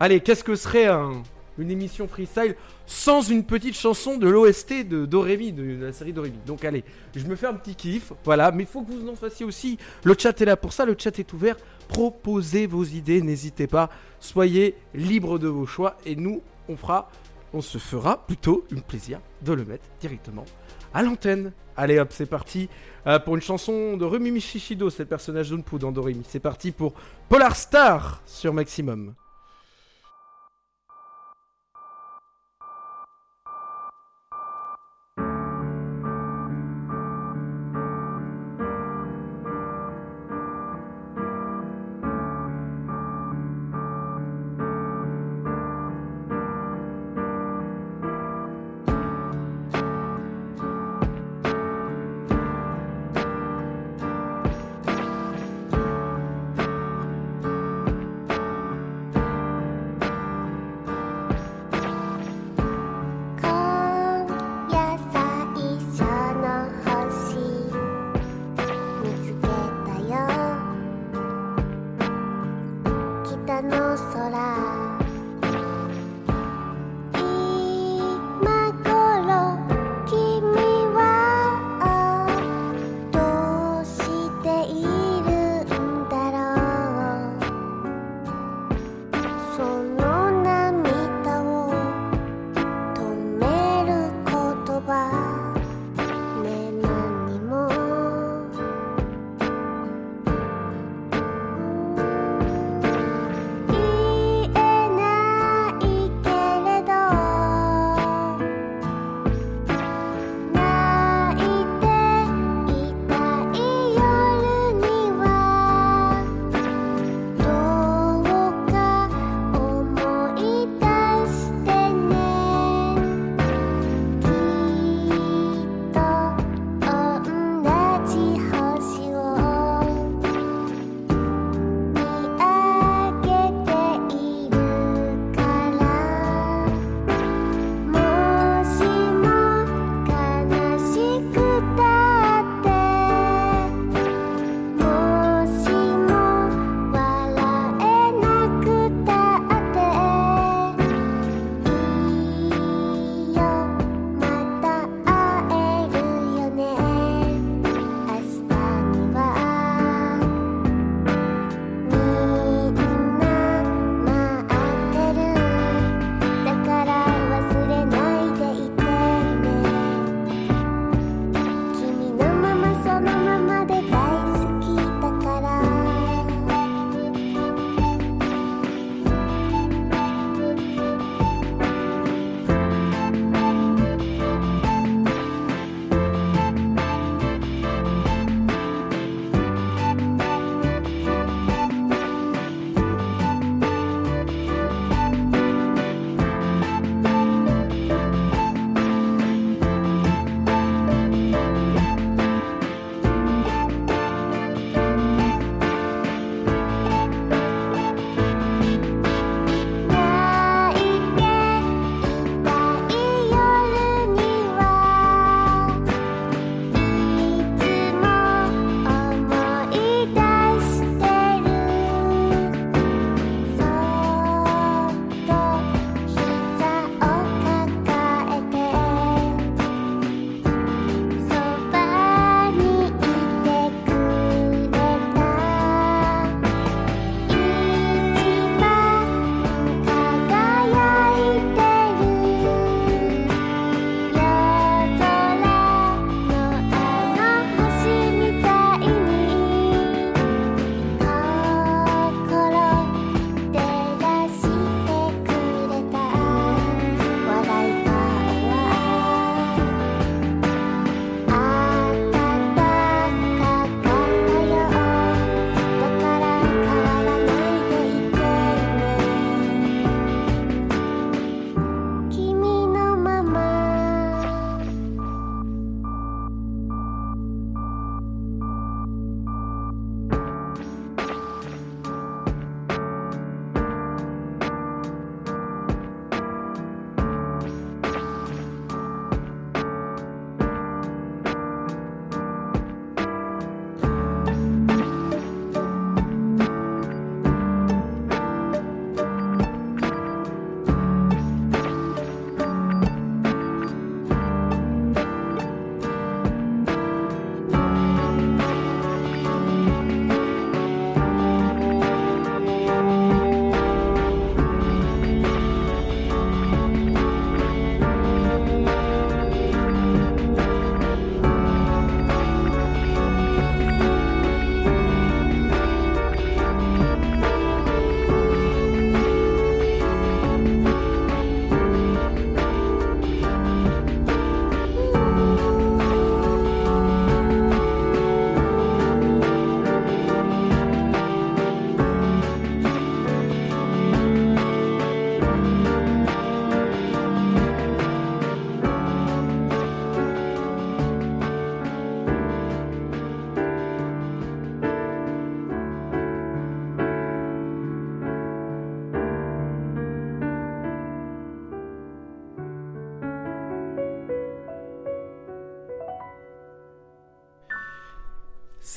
Allez, 0.01 0.19
qu'est-ce 0.19 0.43
que 0.43 0.55
serait 0.55 0.88
un, 0.88 1.23
une 1.60 1.72
émission 1.72 2.08
freestyle 2.08 2.56
sans 2.86 3.22
une 3.30 3.44
petite 3.44 3.75
chanson 3.75 4.18
de 4.18 4.28
l'OST 4.28 4.88
de 4.88 5.06
Doremi, 5.06 5.51
de, 5.51 5.86
la 5.86 5.94
série 5.94 6.13
Doremi. 6.13 6.39
Donc 6.46 6.66
allez, 6.66 6.84
je 7.16 7.25
me 7.25 7.36
fais 7.36 7.48
un 7.48 7.54
petit 7.54 7.75
kiff, 7.75 8.13
voilà, 8.24 8.51
mais 8.51 8.63
il 8.63 8.70
faut 8.70 8.82
que 8.82 8.92
vous 8.92 9.08
en 9.10 9.16
fassiez 9.16 9.46
aussi. 9.46 9.78
Le 10.04 10.16
chat 10.18 10.39
est 10.42 10.46
là 10.46 10.58
pour 10.58 10.74
ça, 10.74 10.86
le 10.86 10.96
chat 10.98 11.18
est 11.20 11.34
ouvert. 11.34 11.58
Proposez 11.88 12.66
vos 12.66 12.84
idées, 12.84 13.22
n'hésitez 13.22 13.68
pas. 13.68 13.89
Soyez 14.20 14.75
libres 14.94 15.39
de 15.39 15.48
vos 15.48 15.66
choix 15.66 15.98
et 16.06 16.16
nous, 16.16 16.42
on 16.68 16.78
fera, 16.78 17.12
on 17.54 17.62
se 17.62 17.78
fera 17.78 18.25
plutôt 18.25 18.66
une 18.72 18.82
plaisir 18.82 19.20
de 19.44 19.54
le 19.54 19.66
mettre 19.66 19.86
directement 20.00 20.46
à 20.94 21.04
l'antenne. 21.04 21.51
Allez 21.78 22.00
hop, 22.00 22.10
c'est 22.12 22.25
parti 22.25 22.68
euh, 23.08 23.20
pour 23.20 23.36
une 23.36 23.42
chanson 23.42 23.96
de 23.96 24.06
Rumi 24.06 24.42
Shishido, 24.42 24.89
c'est 24.89 25.04
le 25.04 25.10
personnage 25.10 25.50
d'Unpu 25.50 25.78
dans 25.80 25.92
Doremi. 25.92 26.24
C'est 26.28 26.39
parti 26.39 26.72
pour 26.72 26.94
Polar 27.30 27.56
Star 27.56 28.22
sur 28.25 28.54
Maximum. 28.54 29.13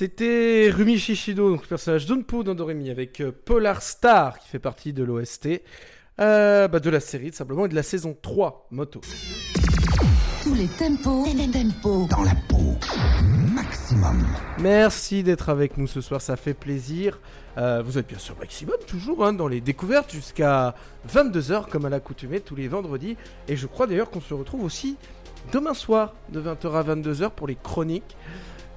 C'était 0.02 0.68
Rumi 0.74 0.98
Shishido, 0.98 1.48
donc 1.48 1.62
le 1.62 1.68
personnage 1.68 2.06
d'Unpo 2.06 2.42
dans 2.42 2.56
Doremi, 2.56 2.90
avec 2.90 3.20
euh, 3.20 3.30
Polar 3.30 3.80
Star 3.82 4.40
qui 4.40 4.48
fait 4.48 4.58
partie 4.58 4.92
de 4.92 5.04
l'OST, 5.04 5.62
euh, 6.20 6.66
bah, 6.66 6.80
de 6.80 6.90
la 6.90 6.98
série 6.98 7.30
tout 7.30 7.36
simplement, 7.36 7.66
et 7.66 7.68
de 7.68 7.76
la 7.76 7.84
saison 7.84 8.16
3 8.20 8.66
Moto. 8.72 9.00
Tous 10.42 10.54
les 10.54 10.66
tempos, 10.66 11.24
tempos. 11.52 12.08
Dans 12.10 12.24
la 12.24 12.34
peau. 12.48 12.76
Maximum. 13.54 14.26
Merci 14.58 15.22
d'être 15.22 15.50
avec 15.50 15.78
nous 15.78 15.86
ce 15.86 16.00
soir, 16.00 16.20
ça 16.20 16.34
fait 16.34 16.54
plaisir. 16.54 17.20
Euh, 17.56 17.80
vous 17.86 17.96
êtes 17.96 18.08
bien 18.08 18.18
sûr 18.18 18.36
maximum, 18.40 18.74
toujours 18.88 19.24
hein, 19.24 19.32
dans 19.32 19.46
les 19.46 19.60
découvertes 19.60 20.10
jusqu'à 20.10 20.74
22h 21.14 21.68
comme 21.68 21.84
à 21.84 21.90
l'accoutumée 21.90 22.40
tous 22.40 22.56
les 22.56 22.66
vendredis. 22.66 23.16
Et 23.46 23.54
je 23.54 23.68
crois 23.68 23.86
d'ailleurs 23.86 24.10
qu'on 24.10 24.20
se 24.20 24.34
retrouve 24.34 24.64
aussi 24.64 24.96
demain 25.52 25.74
soir 25.74 26.14
de 26.30 26.40
20h 26.40 26.72
à 26.72 26.82
22h 26.82 27.30
pour 27.30 27.46
les 27.46 27.54
chroniques. 27.54 28.16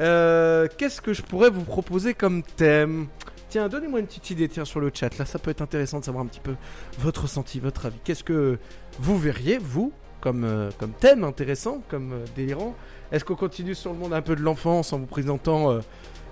Euh, 0.01 0.67
Qu'est-ce 0.77 1.01
que 1.01 1.13
je 1.13 1.21
pourrais 1.21 1.49
vous 1.49 1.63
proposer 1.63 2.13
comme 2.13 2.43
thème? 2.43 3.07
Tiens, 3.49 3.69
donnez-moi 3.69 3.99
une 3.99 4.07
petite 4.07 4.29
idée 4.31 4.49
tiens, 4.49 4.65
sur 4.65 4.79
le 4.79 4.91
chat. 4.93 5.17
Là, 5.17 5.25
ça 5.25 5.39
peut 5.39 5.51
être 5.51 5.61
intéressant 5.61 5.99
de 5.99 6.05
savoir 6.05 6.23
un 6.23 6.27
petit 6.27 6.39
peu 6.39 6.55
votre 6.99 7.23
ressenti, 7.23 7.59
votre 7.59 7.85
avis. 7.85 7.99
Qu'est-ce 8.03 8.23
que 8.23 8.57
vous 8.99 9.17
verriez, 9.17 9.57
vous, 9.57 9.93
comme, 10.19 10.43
euh, 10.43 10.69
comme 10.77 10.91
thème 10.91 11.23
intéressant, 11.23 11.81
comme 11.87 12.13
euh, 12.13 12.25
délirant? 12.35 12.75
Est-ce 13.11 13.23
qu'on 13.23 13.35
continue 13.35 13.75
sur 13.75 13.93
le 13.93 13.99
monde 13.99 14.13
un 14.13 14.21
peu 14.21 14.35
de 14.35 14.41
l'enfance 14.41 14.91
en 14.91 14.99
vous 14.99 15.05
présentant 15.05 15.79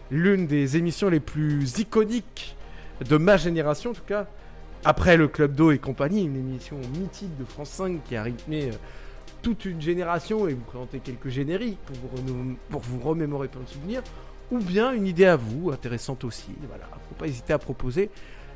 l'une 0.10 0.48
des 0.48 0.76
émissions 0.76 1.08
les 1.08 1.20
plus 1.20 1.80
iconiques 1.80 2.58
de 3.08 3.16
ma 3.16 3.38
génération, 3.38 3.92
en 3.92 3.94
tout 3.94 4.04
cas? 4.04 4.28
Après 4.84 5.16
le 5.16 5.30
Club 5.30 5.56
d'eau 5.56 5.72
et 5.72 5.78
compagnie, 5.78 6.26
une 6.26 6.36
émission 6.36 6.78
mythique 6.98 7.38
de 7.38 7.46
France 7.46 7.70
5 7.70 8.04
qui 8.04 8.18
a 8.18 8.24
rythmé 8.24 8.72
toute 9.44 9.66
une 9.66 9.80
génération 9.82 10.48
et 10.48 10.54
vous 10.54 10.64
présenter 10.64 11.00
quelques 11.00 11.30
génériques 11.30 11.78
pour 11.86 11.96
vous, 11.98 12.18
renom- 12.18 12.56
pour 12.70 12.82
vous 12.82 13.00
remémorer 13.00 13.48
plein 13.50 13.62
de 13.62 13.68
souvenirs, 13.70 14.02
ou 14.52 14.58
bien 14.58 14.92
une 14.94 15.06
idée 15.06 15.26
à 15.26 15.36
vous, 15.36 15.70
intéressante 15.72 16.24
aussi. 16.24 16.50
Voilà, 16.68 16.86
faut 17.10 17.16
pas 17.16 17.28
hésiter 17.28 17.54
à 17.54 17.60
proposer. 17.60 18.10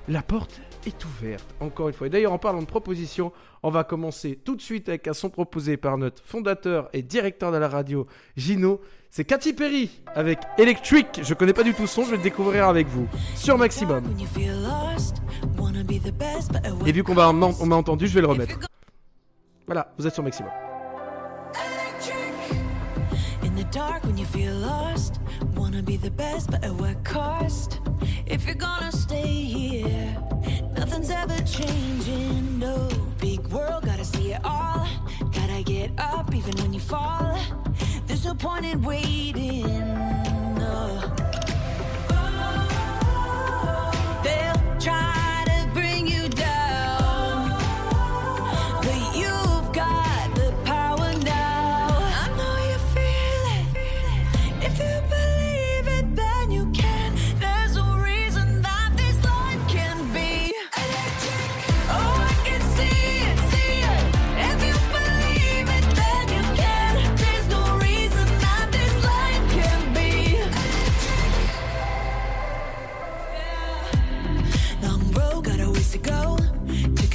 La 0.08 0.22
porte 0.22 0.62
est 0.86 1.04
ouverte, 1.04 1.46
encore 1.60 1.90
une 1.90 1.94
fois. 1.94 2.08
Et 2.08 2.10
d'ailleurs, 2.10 2.32
en 2.32 2.38
parlant 2.38 2.62
de 2.62 2.66
propositions, 2.68 3.34
on 3.62 3.70
va 3.70 3.84
commencer 3.84 4.40
tout 4.42 4.56
de 4.56 4.62
suite 4.62 4.88
avec 4.88 5.06
un 5.10 5.14
son 5.14 5.30
proposé 5.30 5.76
par 5.76 5.98
notre 5.98 6.24
fondateur 6.24 6.88
et 6.94 7.02
directeur 7.02 7.52
de 7.52 7.58
la 7.58 7.68
radio, 7.68 8.08
Gino. 8.38 8.80
C'est 9.10 9.26
Katy 9.26 9.52
Perry 9.52 9.90
avec 10.16 10.40
Electric. 10.58 11.20
Je 11.24 11.34
connais 11.34 11.52
pas 11.54 11.64
du 11.64 11.74
tout 11.74 11.88
son, 11.88 12.04
je 12.06 12.12
vais 12.12 12.18
le 12.18 12.24
découvrir 12.24 12.70
avec 12.70 12.88
vous 12.88 13.06
sur 13.36 13.58
Maximum. 13.58 14.06
Et 16.86 16.92
vu 16.94 17.04
qu'on 17.04 17.14
m'a 17.14 17.28
entendu, 17.76 18.08
je 18.08 18.14
vais 18.14 18.22
le 18.22 18.28
remettre. 18.28 18.58
Voilà, 19.66 19.94
vous 19.98 20.08
êtes 20.08 20.14
sur 20.14 20.24
Maximum. 20.24 20.52
Dark 23.72 24.04
when 24.04 24.18
you 24.18 24.26
feel 24.26 24.54
lost, 24.54 25.20
wanna 25.56 25.82
be 25.82 25.98
the 25.98 26.12
best, 26.12 26.50
but 26.52 26.64
at 26.64 26.74
what 26.74 27.04
cost? 27.04 27.80
If 28.26 28.46
you're 28.46 28.56
gonna 28.56 28.92
stay 28.92 29.28
here, 29.28 30.18
nothing's 30.76 31.10
ever 31.10 31.38
changing. 31.44 32.60
No 32.60 32.90
big 33.20 33.46
world, 33.48 33.86
gotta 33.86 34.06
see 34.06 34.34
it 34.34 34.42
all. 34.44 34.88
Gotta 35.32 35.64
get 35.64 35.92
up 35.98 36.34
even 36.34 36.56
when 36.62 36.74
you 36.74 36.80
fall. 36.80 37.38
There's 38.06 38.26
no 38.26 38.34
point 38.36 38.66
in 38.66 38.82
waiting. 38.82 39.68
No. 40.58 41.02
Oh, 42.10 43.92
They'll 44.24 44.57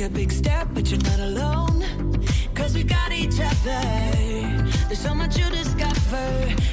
a 0.04 0.08
big 0.08 0.32
step, 0.32 0.66
but 0.74 0.90
you're 0.90 1.00
not 1.00 1.20
alone. 1.20 1.84
Cause 2.54 2.74
we 2.74 2.82
got 2.82 3.12
each 3.12 3.38
other. 3.38 3.80
There's 4.88 4.98
so 4.98 5.14
much 5.14 5.38
you 5.38 5.48
discover. 5.50 6.71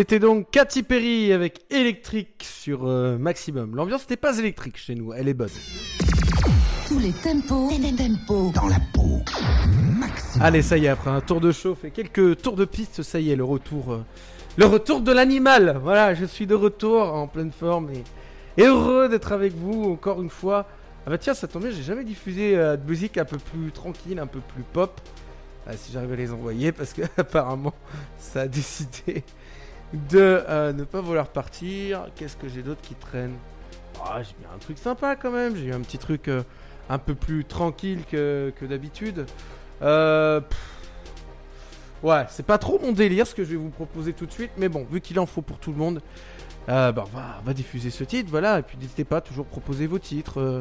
C'était 0.00 0.18
donc 0.18 0.50
Katy 0.50 0.82
Perry 0.82 1.30
avec 1.30 1.60
Electric 1.68 2.42
sur 2.42 2.86
euh, 2.86 3.18
Maximum. 3.18 3.76
L'ambiance 3.76 4.00
n'était 4.00 4.16
pas 4.16 4.38
électrique 4.38 4.78
chez 4.78 4.94
nous, 4.94 5.12
elle 5.12 5.28
est 5.28 5.34
bonne. 5.34 5.50
Tous 6.88 6.98
les 6.98 7.12
tempos, 7.12 7.68
tempos. 7.68 8.50
Dans 8.54 8.68
la 8.68 8.78
peau. 8.94 9.20
Maximum. 9.98 10.42
Allez, 10.42 10.62
ça 10.62 10.78
y 10.78 10.86
est, 10.86 10.88
après 10.88 11.10
un 11.10 11.20
tour 11.20 11.42
de 11.42 11.52
chauffe 11.52 11.84
et 11.84 11.90
quelques 11.90 12.40
tours 12.40 12.56
de 12.56 12.64
piste, 12.64 13.02
ça 13.02 13.20
y 13.20 13.30
est, 13.30 13.36
le 13.36 13.44
retour, 13.44 13.92
euh, 13.92 14.02
le 14.56 14.64
retour 14.64 15.02
de 15.02 15.12
l'animal. 15.12 15.78
Voilà, 15.82 16.14
je 16.14 16.24
suis 16.24 16.46
de 16.46 16.54
retour 16.54 17.02
en 17.12 17.26
pleine 17.26 17.52
forme 17.52 17.90
et, 17.90 18.02
et 18.56 18.64
heureux 18.64 19.10
d'être 19.10 19.32
avec 19.32 19.52
vous 19.52 19.84
encore 19.84 20.22
une 20.22 20.30
fois. 20.30 20.66
Ah 21.04 21.10
bah 21.10 21.18
tiens, 21.18 21.34
ça 21.34 21.46
tombe 21.46 21.64
bien, 21.64 21.72
j'ai 21.72 21.82
jamais 21.82 22.04
diffusé 22.04 22.56
euh, 22.56 22.78
de 22.78 22.88
musique 22.88 23.18
un 23.18 23.26
peu 23.26 23.36
plus 23.36 23.70
tranquille, 23.70 24.18
un 24.18 24.26
peu 24.26 24.40
plus 24.40 24.62
pop. 24.62 24.98
Ah, 25.66 25.76
si 25.76 25.92
j'arrive 25.92 26.14
à 26.14 26.16
les 26.16 26.32
envoyer, 26.32 26.72
parce 26.72 26.94
que 26.94 27.02
apparemment, 27.18 27.74
ça 28.18 28.40
a 28.40 28.48
décidé 28.48 29.24
de 29.92 30.42
euh, 30.48 30.72
ne 30.72 30.84
pas 30.84 31.00
vouloir 31.00 31.28
partir. 31.28 32.06
Qu'est-ce 32.16 32.36
que 32.36 32.48
j'ai 32.48 32.62
d'autre 32.62 32.80
qui 32.80 32.94
traîne? 32.94 33.34
Ah, 34.04 34.22
J'ai 34.22 34.34
mis 34.38 34.46
un 34.54 34.58
truc 34.58 34.78
sympa 34.78 35.16
quand 35.16 35.30
même. 35.30 35.56
J'ai 35.56 35.66
eu 35.66 35.72
un 35.72 35.80
petit 35.80 35.98
truc 35.98 36.28
euh, 36.28 36.42
un 36.88 36.98
peu 36.98 37.14
plus 37.14 37.44
tranquille 37.44 38.04
que, 38.10 38.52
d'habitude. 38.62 39.26
Euh, 39.82 40.40
ouais, 42.02 42.24
c'est 42.28 42.46
pas 42.46 42.58
trop 42.58 42.78
mon 42.78 42.92
délire 42.92 43.26
ce 43.26 43.34
que 43.34 43.44
je 43.44 43.50
vais 43.50 43.56
vous 43.56 43.70
proposer 43.70 44.12
tout 44.12 44.26
de 44.26 44.32
suite. 44.32 44.52
Mais 44.56 44.68
bon, 44.68 44.86
vu 44.90 45.00
qu'il 45.00 45.18
en 45.18 45.26
faut 45.26 45.42
pour 45.42 45.58
tout 45.58 45.72
le 45.72 45.78
monde, 45.78 46.00
bah, 46.68 46.94
on, 46.96 47.44
va, 47.44 47.54
diffuser 47.54 47.90
ce 47.90 48.04
titre. 48.04 48.30
Voilà. 48.30 48.60
Et 48.60 48.62
puis 48.62 48.78
n'hésitez 48.78 49.04
pas 49.04 49.20
toujours 49.20 49.46
proposer 49.46 49.86
vos 49.86 49.98
titres 49.98 50.60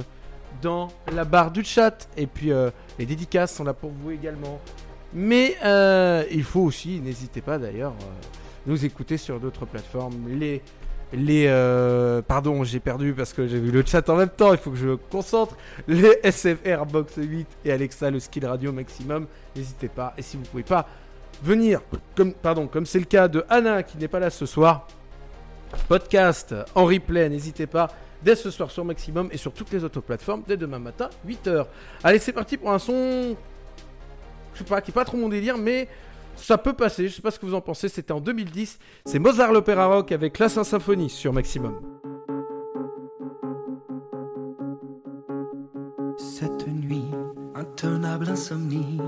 dans 0.63 0.87
la 1.13 1.23
barre 1.23 1.51
du 1.51 1.63
chat. 1.63 2.09
Et 2.17 2.25
puis 2.25 2.51
les 2.97 3.05
dédicaces 3.05 3.53
sont 3.53 3.63
là 3.63 3.73
pour 3.73 3.91
vous 3.91 4.09
également. 4.09 4.59
Mais 5.13 5.55
il 6.31 6.43
faut 6.43 6.61
aussi, 6.61 6.99
n'hésitez 6.99 7.41
pas 7.41 7.59
d'ailleurs, 7.59 7.93
nous 8.65 8.85
écouter 8.85 9.17
sur 9.17 9.39
d'autres 9.39 9.65
plateformes. 9.65 10.27
Les, 10.27 10.61
les, 11.13 11.45
euh, 11.47 12.21
pardon, 12.21 12.63
j'ai 12.63 12.79
perdu 12.79 13.13
parce 13.13 13.33
que 13.33 13.47
j'ai 13.47 13.59
vu 13.59 13.71
le 13.71 13.83
chat 13.85 14.07
en 14.09 14.15
même 14.15 14.29
temps. 14.29 14.51
Il 14.51 14.59
faut 14.59 14.71
que 14.71 14.77
je 14.77 14.87
me 14.87 14.97
concentre. 14.97 15.55
Les 15.87 16.19
SFR 16.23 16.85
Box 16.85 17.13
8 17.17 17.47
et 17.65 17.71
Alexa 17.71 18.11
le 18.11 18.19
Skill 18.19 18.45
Radio 18.45 18.71
Maximum. 18.71 19.27
N'hésitez 19.55 19.89
pas. 19.89 20.13
Et 20.17 20.21
si 20.21 20.37
vous 20.37 20.43
pouvez 20.43 20.63
pas 20.63 20.87
venir, 21.41 21.81
comme, 22.15 22.33
pardon, 22.33 22.67
comme 22.67 22.85
c'est 22.85 22.99
le 22.99 23.05
cas 23.05 23.27
de 23.27 23.43
Anna 23.49 23.83
qui 23.83 23.97
n'est 23.97 24.07
pas 24.07 24.19
là 24.19 24.29
ce 24.29 24.45
soir, 24.45 24.87
podcast 25.87 26.55
en 26.75 26.85
replay. 26.85 27.29
N'hésitez 27.29 27.67
pas. 27.67 27.89
Dès 28.21 28.35
ce 28.35 28.51
soir 28.51 28.69
sur 28.69 28.83
Maximum 28.83 29.29
et 29.31 29.37
sur 29.37 29.53
toutes 29.53 29.71
les 29.71 29.83
autres 29.85 30.01
plateformes 30.01 30.43
dès 30.45 30.57
demain 30.57 30.79
matin 30.79 31.09
8h. 31.25 31.65
Allez, 32.03 32.19
c'est 32.19 32.33
parti 32.33 32.57
pour 32.57 32.69
un 32.69 32.79
son 32.79 33.37
je 34.59 34.59
sais 34.59 34.69
pas, 34.69 34.81
qui 34.81 34.91
est 34.91 34.93
pas 34.93 35.05
trop 35.05 35.17
mon 35.17 35.29
délire, 35.29 35.57
mais 35.57 35.87
ça 36.41 36.57
peut 36.57 36.73
passer. 36.73 37.07
Je 37.07 37.15
sais 37.15 37.21
pas 37.21 37.31
ce 37.31 37.39
que 37.39 37.45
vous 37.45 37.53
en 37.53 37.61
pensez. 37.61 37.89
C'était 37.89 38.11
en 38.11 38.21
2010. 38.21 38.79
C'est 39.05 39.19
Mozart 39.19 39.51
l'opéra 39.51 39.87
rock 39.87 40.11
avec 40.11 40.39
la 40.39 40.49
Saint 40.49 40.63
Symphonie 40.63 41.09
sur 41.09 41.33
Maximum. 41.33 41.79
Cette 46.17 46.67
nuit, 46.67 47.11
intenable 47.55 48.29
insomnie, 48.29 48.99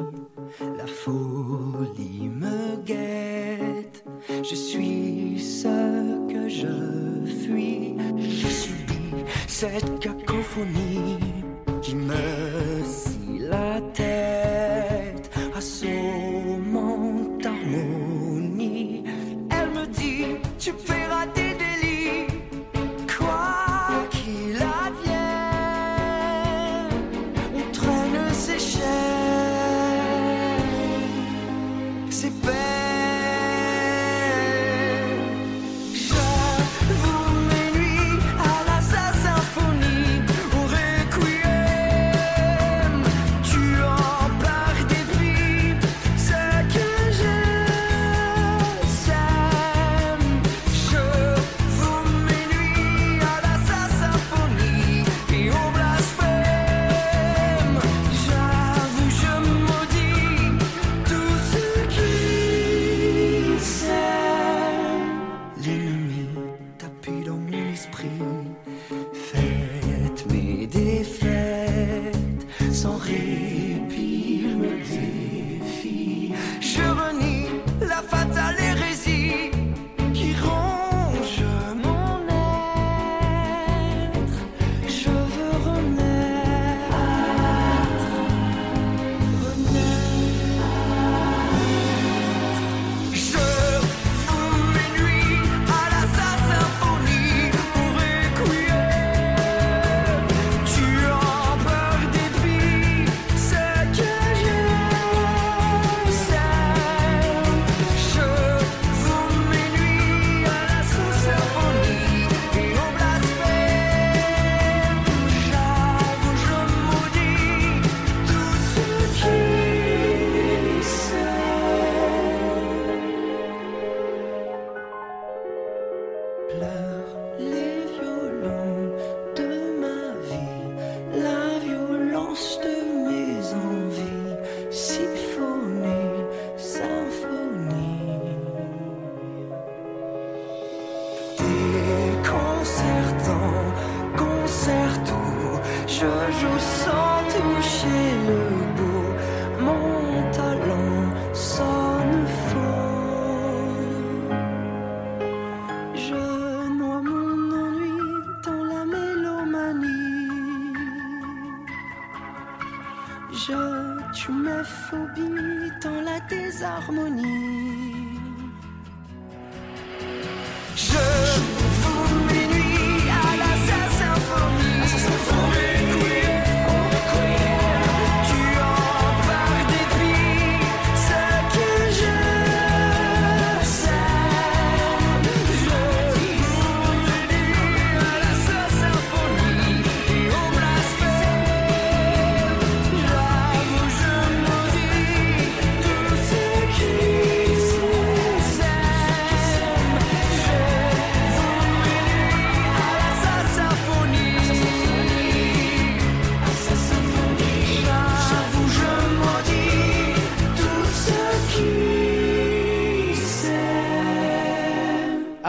la 0.78 0.88
folie 0.88 2.30
me 2.30 2.78
guette. 2.84 4.04
Je 4.30 4.56
suis 4.56 5.40
ce 5.40 6.28
que 6.32 6.50
je 6.50 7.26
fuis. 7.44 7.96
Je 8.18 8.48
subis 8.48 9.26
cette 9.48 10.00
cacophonie 10.00 11.21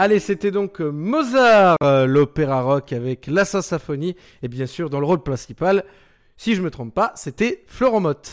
Allez, 0.03 0.19
c'était 0.19 0.51
donc 0.51 0.81
euh, 0.81 0.91
Mozart, 0.91 1.77
euh, 1.81 2.05
l'opéra 2.05 2.61
rock 2.61 2.91
avec 2.91 3.25
la 3.25 3.45
Symphonie. 3.45 4.17
Et 4.41 4.49
bien 4.49 4.65
sûr, 4.65 4.89
dans 4.89 4.99
le 4.99 5.05
rôle 5.05 5.23
principal, 5.23 5.85
si 6.35 6.55
je 6.55 6.61
me 6.61 6.69
trompe 6.69 6.93
pas, 6.93 7.13
c'était 7.15 7.63
Florent 7.67 8.01
Mott. 8.01 8.29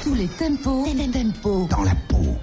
Tous 0.00 0.14
les 0.14 0.28
tempos, 0.28 0.84
tempos. 1.12 1.66
Dans 1.68 1.82
la 1.82 1.96
peau. 2.08 2.36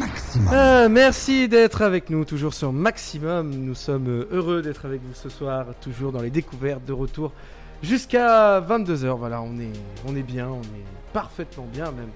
Maximum. 0.00 0.48
Ah, 0.50 0.88
merci 0.88 1.46
d'être 1.46 1.82
avec 1.82 2.10
nous, 2.10 2.24
toujours 2.24 2.54
sur 2.54 2.72
Maximum. 2.72 3.54
Nous 3.54 3.76
sommes 3.76 4.08
euh, 4.08 4.28
heureux 4.32 4.60
d'être 4.60 4.84
avec 4.84 5.00
vous 5.00 5.14
ce 5.14 5.28
soir, 5.28 5.66
toujours 5.80 6.10
dans 6.10 6.22
les 6.22 6.30
découvertes 6.30 6.84
de 6.84 6.92
retour 6.92 7.30
jusqu'à 7.84 8.60
22h. 8.60 9.16
Voilà, 9.16 9.42
on 9.42 9.60
est, 9.60 9.72
on 10.08 10.16
est 10.16 10.24
bien, 10.24 10.48
on 10.48 10.60
est 10.60 11.12
parfaitement 11.12 11.68
bien 11.72 11.92
même. 11.92 12.10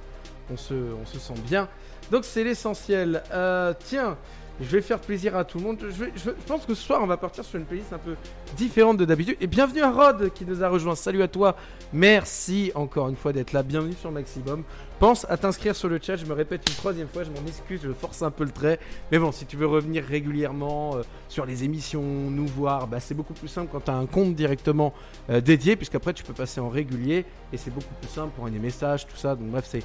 On 0.52 0.56
se, 0.56 0.74
on 0.74 1.06
se 1.06 1.20
sent 1.20 1.40
bien. 1.46 1.68
Donc 2.10 2.24
c'est 2.24 2.42
l'essentiel. 2.42 3.22
Euh, 3.32 3.72
tiens, 3.78 4.16
je 4.60 4.66
vais 4.66 4.80
faire 4.80 5.00
plaisir 5.00 5.36
à 5.36 5.44
tout 5.44 5.58
le 5.58 5.64
monde. 5.64 5.78
Je, 5.90 6.30
pense 6.46 6.64
que 6.64 6.74
ce 6.74 6.82
soir, 6.82 7.00
on 7.02 7.06
va 7.06 7.18
partir 7.18 7.44
sur 7.44 7.58
une 7.58 7.66
playlist 7.66 7.92
un 7.92 7.98
peu 7.98 8.14
différente 8.56 8.96
de 8.96 9.04
d'habitude. 9.04 9.36
Et 9.40 9.46
bienvenue 9.46 9.82
à 9.82 9.90
Rod 9.90 10.32
qui 10.32 10.46
nous 10.46 10.64
a 10.64 10.68
rejoint. 10.68 10.94
Salut 10.94 11.22
à 11.22 11.28
toi. 11.28 11.56
Merci 11.92 12.72
encore 12.74 13.08
une 13.08 13.16
fois 13.16 13.32
d'être 13.32 13.52
là. 13.52 13.62
Bienvenue 13.62 13.92
sur 13.92 14.10
Maximum. 14.10 14.62
Pense 14.98 15.26
à 15.28 15.36
t'inscrire 15.36 15.76
sur 15.76 15.88
le 15.88 15.98
chat. 16.00 16.16
Je 16.16 16.24
me 16.24 16.32
répète 16.32 16.66
une 16.68 16.74
troisième 16.74 17.08
fois. 17.08 17.22
Je 17.24 17.30
m'en 17.30 17.46
excuse. 17.46 17.80
Je 17.82 17.92
force 17.92 18.22
un 18.22 18.30
peu 18.30 18.44
le 18.44 18.50
trait. 18.50 18.80
Mais 19.12 19.18
bon, 19.18 19.30
si 19.30 19.44
tu 19.44 19.58
veux 19.58 19.66
revenir 19.66 20.02
régulièrement 20.04 20.96
euh, 20.96 21.02
sur 21.28 21.44
les 21.44 21.64
émissions, 21.64 22.02
nous 22.02 22.46
voir, 22.46 22.86
bah, 22.86 22.98
c'est 22.98 23.14
beaucoup 23.14 23.34
plus 23.34 23.48
simple 23.48 23.68
quand 23.70 23.84
tu 23.84 23.90
as 23.90 23.96
un 23.96 24.06
compte 24.06 24.34
directement 24.34 24.94
euh, 25.28 25.42
dédié. 25.42 25.76
Puisqu'après, 25.76 26.14
tu 26.14 26.24
peux 26.24 26.32
passer 26.32 26.60
en 26.60 26.70
régulier. 26.70 27.26
Et 27.52 27.58
c'est 27.58 27.70
beaucoup 27.70 27.94
plus 28.00 28.10
simple 28.10 28.30
pour 28.30 28.44
envoyer 28.44 28.58
des 28.58 28.64
messages, 28.64 29.06
tout 29.06 29.16
ça. 29.16 29.34
Donc, 29.34 29.48
bref, 29.48 29.66
c'est 29.68 29.84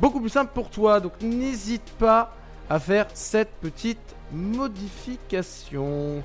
beaucoup 0.00 0.20
plus 0.20 0.30
simple 0.30 0.50
pour 0.52 0.70
toi. 0.70 0.98
Donc, 0.98 1.12
n'hésite 1.22 1.88
pas 2.00 2.34
à 2.70 2.78
faire 2.78 3.06
cette 3.14 3.50
petite 3.60 3.98
modification. 4.32 6.22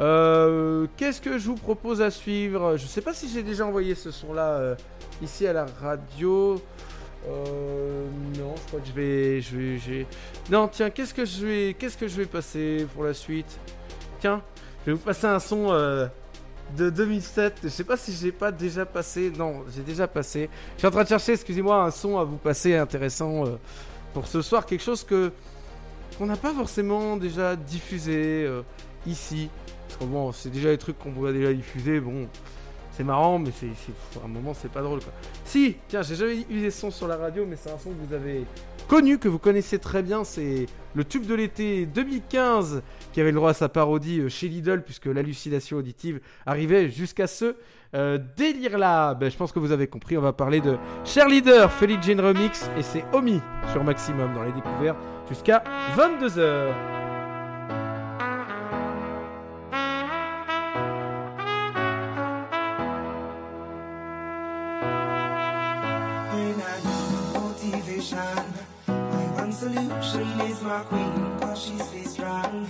Euh, 0.00 0.86
Qu'est-ce 0.96 1.20
que 1.20 1.38
je 1.38 1.46
vous 1.48 1.56
propose 1.56 2.00
à 2.00 2.10
suivre? 2.10 2.76
Je 2.76 2.86
sais 2.86 3.00
pas 3.02 3.12
si 3.12 3.28
j'ai 3.28 3.42
déjà 3.42 3.66
envoyé 3.66 3.94
ce 3.94 4.10
son-là 4.10 4.46
euh, 4.48 4.74
ici 5.22 5.46
à 5.46 5.52
la 5.52 5.66
radio. 5.80 6.60
Euh, 7.28 8.06
non, 8.38 8.54
je 8.56 8.66
crois 8.68 8.80
que 8.80 8.86
je 8.86 8.92
vais, 8.92 9.40
je 9.40 9.56
vais, 9.56 9.78
j'ai- 9.78 10.06
Non, 10.50 10.68
tiens, 10.68 10.90
qu'est-ce 10.90 11.14
que 11.14 11.24
je 11.24 11.46
vais, 11.46 11.74
qu'est-ce 11.78 11.96
que 11.96 12.08
je 12.08 12.16
vais 12.16 12.26
passer 12.26 12.86
pour 12.94 13.04
la 13.04 13.14
suite? 13.14 13.58
Tiens, 14.20 14.42
je 14.84 14.90
vais 14.92 14.96
vous 14.96 15.02
passer 15.04 15.26
un 15.26 15.38
son 15.38 15.68
de 16.76 16.90
2007. 16.90 17.58
Je 17.64 17.68
sais 17.68 17.84
pas 17.84 17.96
si 17.96 18.12
j'ai 18.12 18.32
pas 18.32 18.50
déjà 18.50 18.86
passé. 18.86 19.30
Non, 19.36 19.62
j'ai 19.74 19.82
déjà 19.82 20.08
passé. 20.08 20.48
Je 20.74 20.78
suis 20.80 20.88
en 20.88 20.90
train 20.90 21.04
de 21.04 21.08
chercher, 21.08 21.32
excusez-moi, 21.32 21.84
un 21.84 21.90
son 21.90 22.18
à 22.18 22.24
vous 22.24 22.38
passer 22.38 22.76
intéressant 22.76 23.44
pour 24.14 24.26
ce 24.26 24.42
soir, 24.42 24.64
quelque 24.66 24.82
chose 24.82 25.04
que 25.04 25.30
qu'on 26.16 26.26
n'a 26.26 26.36
pas 26.36 26.52
forcément 26.52 27.16
déjà 27.16 27.56
diffusé 27.56 28.44
euh, 28.46 28.62
ici. 29.06 29.48
Parce 29.88 29.98
que 29.98 30.04
bon, 30.04 30.32
c'est 30.32 30.50
déjà 30.50 30.70
des 30.70 30.78
trucs 30.78 30.98
qu'on 30.98 31.12
pourrait 31.12 31.32
déjà 31.32 31.52
diffuser. 31.52 32.00
Bon, 32.00 32.28
c'est 32.92 33.04
marrant, 33.04 33.38
mais 33.38 33.50
c'est, 33.58 33.68
à 34.20 34.24
un 34.24 34.28
moment, 34.28 34.54
c'est 34.54 34.70
pas 34.70 34.82
drôle 34.82 35.00
quoi. 35.00 35.12
Si, 35.44 35.76
tiens, 35.88 36.02
j'ai 36.02 36.14
jamais 36.14 36.44
eu 36.50 36.60
des 36.60 36.70
sons 36.70 36.90
sur 36.90 37.08
la 37.08 37.16
radio, 37.16 37.46
mais 37.48 37.56
c'est 37.56 37.70
un 37.70 37.78
son 37.78 37.90
que 37.90 38.06
vous 38.06 38.14
avez 38.14 38.44
connu, 38.88 39.18
que 39.18 39.28
vous 39.28 39.38
connaissez 39.38 39.78
très 39.78 40.02
bien. 40.02 40.24
C'est 40.24 40.66
le 40.94 41.04
tube 41.04 41.26
de 41.26 41.34
l'été 41.34 41.86
2015 41.86 42.82
qui 43.12 43.20
avait 43.20 43.30
le 43.30 43.36
droit 43.36 43.50
à 43.50 43.54
sa 43.54 43.68
parodie 43.68 44.20
euh, 44.20 44.28
chez 44.28 44.48
Lidl, 44.48 44.82
puisque 44.82 45.06
l'hallucination 45.06 45.78
auditive 45.78 46.20
arrivait 46.46 46.90
jusqu'à 46.90 47.26
ce 47.26 47.56
euh, 47.94 48.18
délire 48.36 48.78
là. 48.78 49.14
Ben, 49.14 49.30
je 49.30 49.36
pense 49.36 49.52
que 49.52 49.58
vous 49.58 49.72
avez 49.72 49.86
compris. 49.86 50.16
On 50.16 50.22
va 50.22 50.32
parler 50.32 50.60
de 50.60 50.76
Cher 51.04 51.28
Leader, 51.28 51.70
Felix 51.72 52.06
Jane 52.06 52.20
Remix, 52.20 52.68
et 52.78 52.82
c'est 52.82 53.04
Omi 53.12 53.40
sur 53.72 53.84
Maximum 53.84 54.34
dans 54.34 54.42
les 54.42 54.52
découvertes 54.52 54.98
jusqu'à 55.32 55.62
22h. 55.96 56.74
When 66.34 66.56
I 66.60 66.76
need 66.84 67.32
motivation, 67.32 68.18
my 68.86 69.24
one 69.40 69.52
solution 69.52 70.40
is 70.50 70.60
my 70.62 70.80
queen, 70.90 71.12
cause 71.40 71.62
she's 71.64 71.88
very 71.88 72.04
strong. 72.04 72.66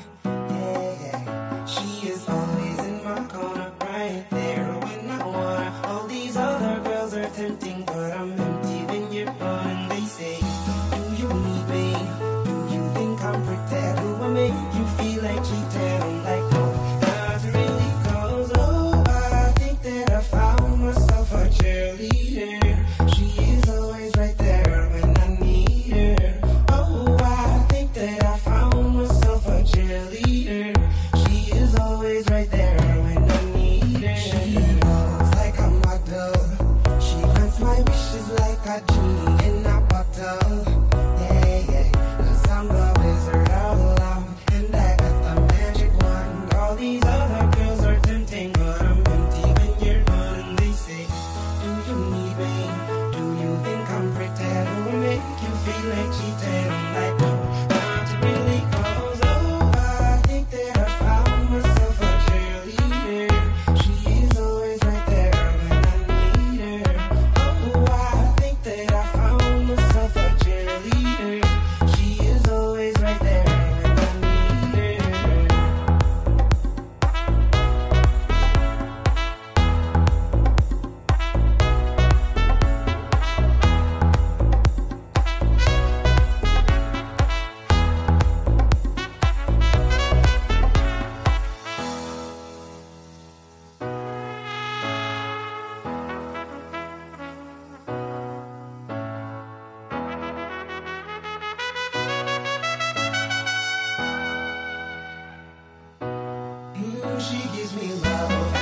She 107.33 107.49
gives 107.57 107.75
me 107.75 107.95
love 107.95 108.62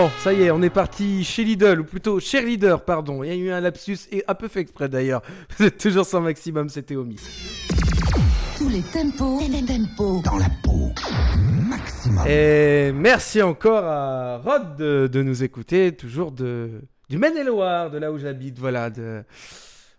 Bon, 0.00 0.12
ça 0.20 0.32
y 0.32 0.42
est, 0.42 0.52
on 0.52 0.62
est 0.62 0.70
parti 0.70 1.24
chez 1.24 1.42
Lidl, 1.42 1.80
ou 1.80 1.84
plutôt 1.84 2.20
chez 2.20 2.40
Leader, 2.40 2.84
pardon. 2.84 3.24
Il 3.24 3.30
y 3.30 3.32
a 3.32 3.34
eu 3.34 3.50
un 3.50 3.58
lapsus, 3.58 3.98
et 4.12 4.22
un 4.28 4.34
peu 4.36 4.46
fait 4.46 4.60
exprès 4.60 4.88
d'ailleurs. 4.88 5.22
Vous 5.58 5.64
êtes 5.64 5.76
toujours 5.76 6.06
sans 6.06 6.20
maximum, 6.20 6.68
c'était 6.68 6.94
Omi. 6.94 7.16
Tous 8.56 8.68
les 8.68 8.82
tempos, 8.82 9.40
tempos. 9.66 10.22
Dans 10.22 10.36
la 10.36 10.50
peau. 10.62 10.92
Maximum. 11.68 12.24
Et 12.28 12.92
merci 12.94 13.42
encore 13.42 13.82
à 13.82 14.38
Rod 14.38 14.76
de, 14.76 15.08
de 15.12 15.22
nous 15.24 15.42
écouter, 15.42 15.90
toujours 15.90 16.30
de, 16.30 16.80
du 17.08 17.18
Maine-et-Loire, 17.18 17.90
de 17.90 17.98
là 17.98 18.12
où 18.12 18.18
j'habite, 18.18 18.56
voilà. 18.60 18.90
De... 18.90 19.24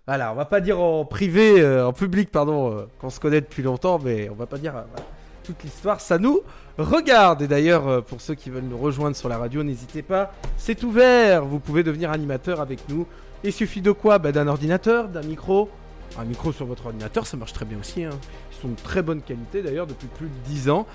Voilà, 0.08 0.32
on 0.32 0.36
va 0.36 0.46
pas 0.46 0.62
dire 0.62 0.80
en 0.80 1.04
privé, 1.04 1.60
euh, 1.60 1.86
en 1.86 1.92
public, 1.92 2.32
pardon, 2.32 2.72
euh, 2.72 2.86
qu'on 3.00 3.10
se 3.10 3.20
connaît 3.20 3.42
depuis 3.42 3.64
longtemps, 3.64 4.00
mais 4.02 4.30
on 4.30 4.36
va 4.36 4.46
pas 4.46 4.60
dire 4.60 4.78
euh, 4.78 4.84
voilà, 4.94 5.06
toute 5.44 5.62
l'histoire. 5.62 6.00
Ça 6.00 6.18
nous 6.18 6.40
regarde. 6.84 7.42
Et 7.42 7.48
d'ailleurs, 7.48 7.88
euh, 7.88 8.02
pour 8.02 8.20
ceux 8.22 8.36
qui 8.36 8.50
veulent 8.50 8.64
nous 8.64 8.78
rejoindre 8.78 9.16
sur 9.16 9.30
la 9.30 9.38
radio, 9.38 9.64
n'hésitez 9.64 10.02
pas. 10.02 10.34
C'est 10.58 10.84
ouvert. 10.84 11.46
Vous 11.46 11.60
pouvez 11.60 11.84
devenir 11.84 12.12
animateur 12.12 12.60
avec 12.62 12.80
nous. 12.90 13.06
Il 13.44 13.54
suffit 13.54 13.82
de 13.82 13.92
quoi? 13.92 14.18
Bah, 14.20 14.32
D'un 14.32 14.48
ordinateur, 14.48 15.08
d'un 15.08 15.22
micro. 15.24 15.70
Un 16.18 16.26
micro 16.26 16.52
sur 16.52 16.66
votre 16.66 16.88
ordinateur, 16.88 17.28
ça 17.28 17.38
marche 17.38 17.54
très 17.54 17.66
bien 17.66 17.78
aussi. 17.80 18.04
hein. 18.04 18.10
Ils 18.52 18.62
sont 18.62 18.70
de 18.70 18.76
très 18.76 19.02
bonne 19.04 19.22
qualité 19.22 19.62
d'ailleurs 19.62 19.86
depuis 19.88 20.08
plus 20.08 20.26
de 20.28 20.34
10 20.48 20.70
ans. 20.72 20.86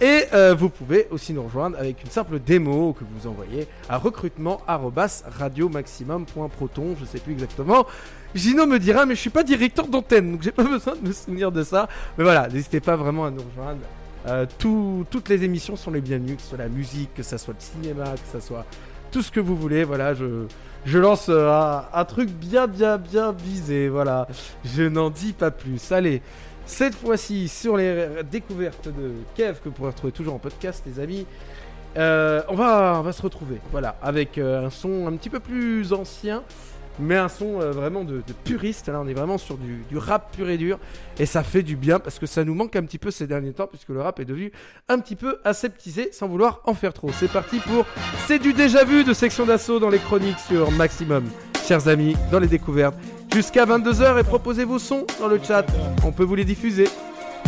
Et 0.00 0.22
euh, 0.32 0.54
vous 0.54 0.70
pouvez 0.70 1.06
aussi 1.10 1.32
nous 1.34 1.42
rejoindre 1.42 1.76
avec 1.78 2.02
une 2.04 2.10
simple 2.10 2.38
démo 2.38 2.92
que 2.94 3.04
vous 3.04 3.26
envoyez 3.28 3.66
à 3.88 3.98
recrutement@radiomaximum.proton. 3.98 6.96
Je 7.00 7.04
sais 7.04 7.18
plus 7.18 7.32
exactement. 7.32 7.84
Gino 8.34 8.64
me 8.66 8.78
dira, 8.78 9.04
mais 9.06 9.14
je 9.16 9.20
suis 9.20 9.28
pas 9.30 9.42
directeur 9.42 9.86
d'antenne, 9.88 10.32
donc 10.32 10.42
j'ai 10.42 10.52
pas 10.52 10.62
besoin 10.64 10.94
de 10.96 11.06
me 11.08 11.12
souvenir 11.12 11.52
de 11.52 11.62
ça. 11.62 11.86
Mais 12.16 12.24
voilà, 12.24 12.48
n'hésitez 12.48 12.80
pas 12.80 12.96
vraiment 12.96 13.26
à 13.26 13.30
nous 13.30 13.42
rejoindre. 13.42 13.80
Euh, 14.26 14.46
tout- 14.58 15.06
toutes 15.10 15.28
les 15.28 15.44
émissions 15.44 15.76
sont 15.76 15.90
les 15.90 16.00
bienvenues, 16.00 16.36
que 16.36 16.42
ce 16.42 16.48
soit 16.48 16.58
la 16.58 16.68
musique, 16.68 17.14
que 17.14 17.22
ce 17.22 17.38
soit 17.38 17.54
le 17.54 17.60
cinéma, 17.82 18.04
que 18.04 18.38
ce 18.38 18.46
soit 18.46 18.66
tout 19.10 19.22
ce 19.22 19.30
que 19.30 19.40
vous 19.40 19.56
voulez. 19.56 19.84
Voilà, 19.84 20.12
je, 20.14 20.98
lance 20.98 21.26
euh, 21.30 21.80
un, 21.92 22.04
truc 22.04 22.28
bien, 22.30 22.66
bien, 22.66 22.98
bien 22.98 23.32
visé. 23.32 23.88
Voilà, 23.88 24.28
je 24.64 24.82
n'en 24.82 25.08
dis 25.10 25.32
pas 25.32 25.50
plus. 25.50 25.90
Allez, 25.90 26.20
cette 26.66 26.94
fois-ci 26.94 27.48
sur 27.48 27.76
les 27.76 28.06
découvertes 28.30 28.88
de 28.88 29.12
Kev 29.34 29.54
que 29.60 29.70
vous 29.70 29.74
pourrez 29.74 29.88
retrouver 29.90 30.12
toujours 30.12 30.34
en 30.34 30.38
podcast, 30.38 30.82
les 30.86 31.00
amis. 31.02 31.26
euh, 31.96 32.42
on, 32.48 32.54
va, 32.54 32.96
on 32.98 33.02
va 33.02 33.12
se 33.12 33.22
retrouver, 33.22 33.60
voilà, 33.72 33.96
avec 34.02 34.38
un 34.38 34.70
son 34.70 35.08
un 35.08 35.12
petit 35.16 35.30
peu 35.30 35.40
plus 35.40 35.92
ancien, 35.92 36.44
mais 37.00 37.16
un 37.16 37.28
son 37.28 37.60
euh, 37.60 37.72
vraiment 37.72 38.04
de, 38.04 38.22
puriste. 38.44 38.88
Là, 38.88 39.00
on 39.00 39.08
est 39.08 39.14
vraiment 39.14 39.38
sur 39.38 39.56
du, 39.56 39.84
du 39.88 39.98
rap 39.98 40.34
pur 40.36 40.48
et 40.48 40.56
dur, 40.56 40.78
et 41.18 41.26
ça 41.26 41.42
fait 41.42 41.62
du 41.62 41.76
bien 41.76 41.98
parce 41.98 42.18
que 42.18 42.26
ça 42.26 42.44
nous 42.44 42.54
manque 42.54 42.76
un 42.76 42.82
petit 42.82 42.98
peu 42.98 43.10
ces 43.10 43.26
derniers 43.26 43.52
temps, 43.52 43.66
puisque 43.66 43.88
le 43.88 44.00
rap 44.00 44.20
est 44.20 44.24
devenu 44.24 44.52
un 44.88 44.98
petit 44.98 45.16
peu 45.16 45.38
aseptisé 45.44 46.10
sans 46.12 46.28
vouloir 46.28 46.60
en 46.64 46.74
faire 46.74 46.92
trop. 46.92 47.10
C'est 47.12 47.30
parti 47.30 47.58
pour 47.58 47.86
C'est 48.26 48.38
du 48.38 48.52
déjà 48.52 48.84
vu 48.84 49.04
de 49.04 49.12
section 49.12 49.46
d'assaut 49.46 49.78
dans 49.78 49.90
les 49.90 49.98
chroniques 49.98 50.38
sur 50.38 50.70
Maximum. 50.70 51.24
Chers 51.66 51.88
amis, 51.88 52.16
dans 52.32 52.40
les 52.40 52.48
découvertes, 52.48 52.96
jusqu'à 53.32 53.64
22h 53.64 54.20
et 54.20 54.24
proposez 54.24 54.64
vos 54.64 54.78
sons 54.78 55.06
dans 55.20 55.28
le 55.28 55.40
chat. 55.42 55.64
On 56.04 56.12
peut 56.12 56.24
vous 56.24 56.34
les 56.34 56.44
diffuser. 56.44 56.88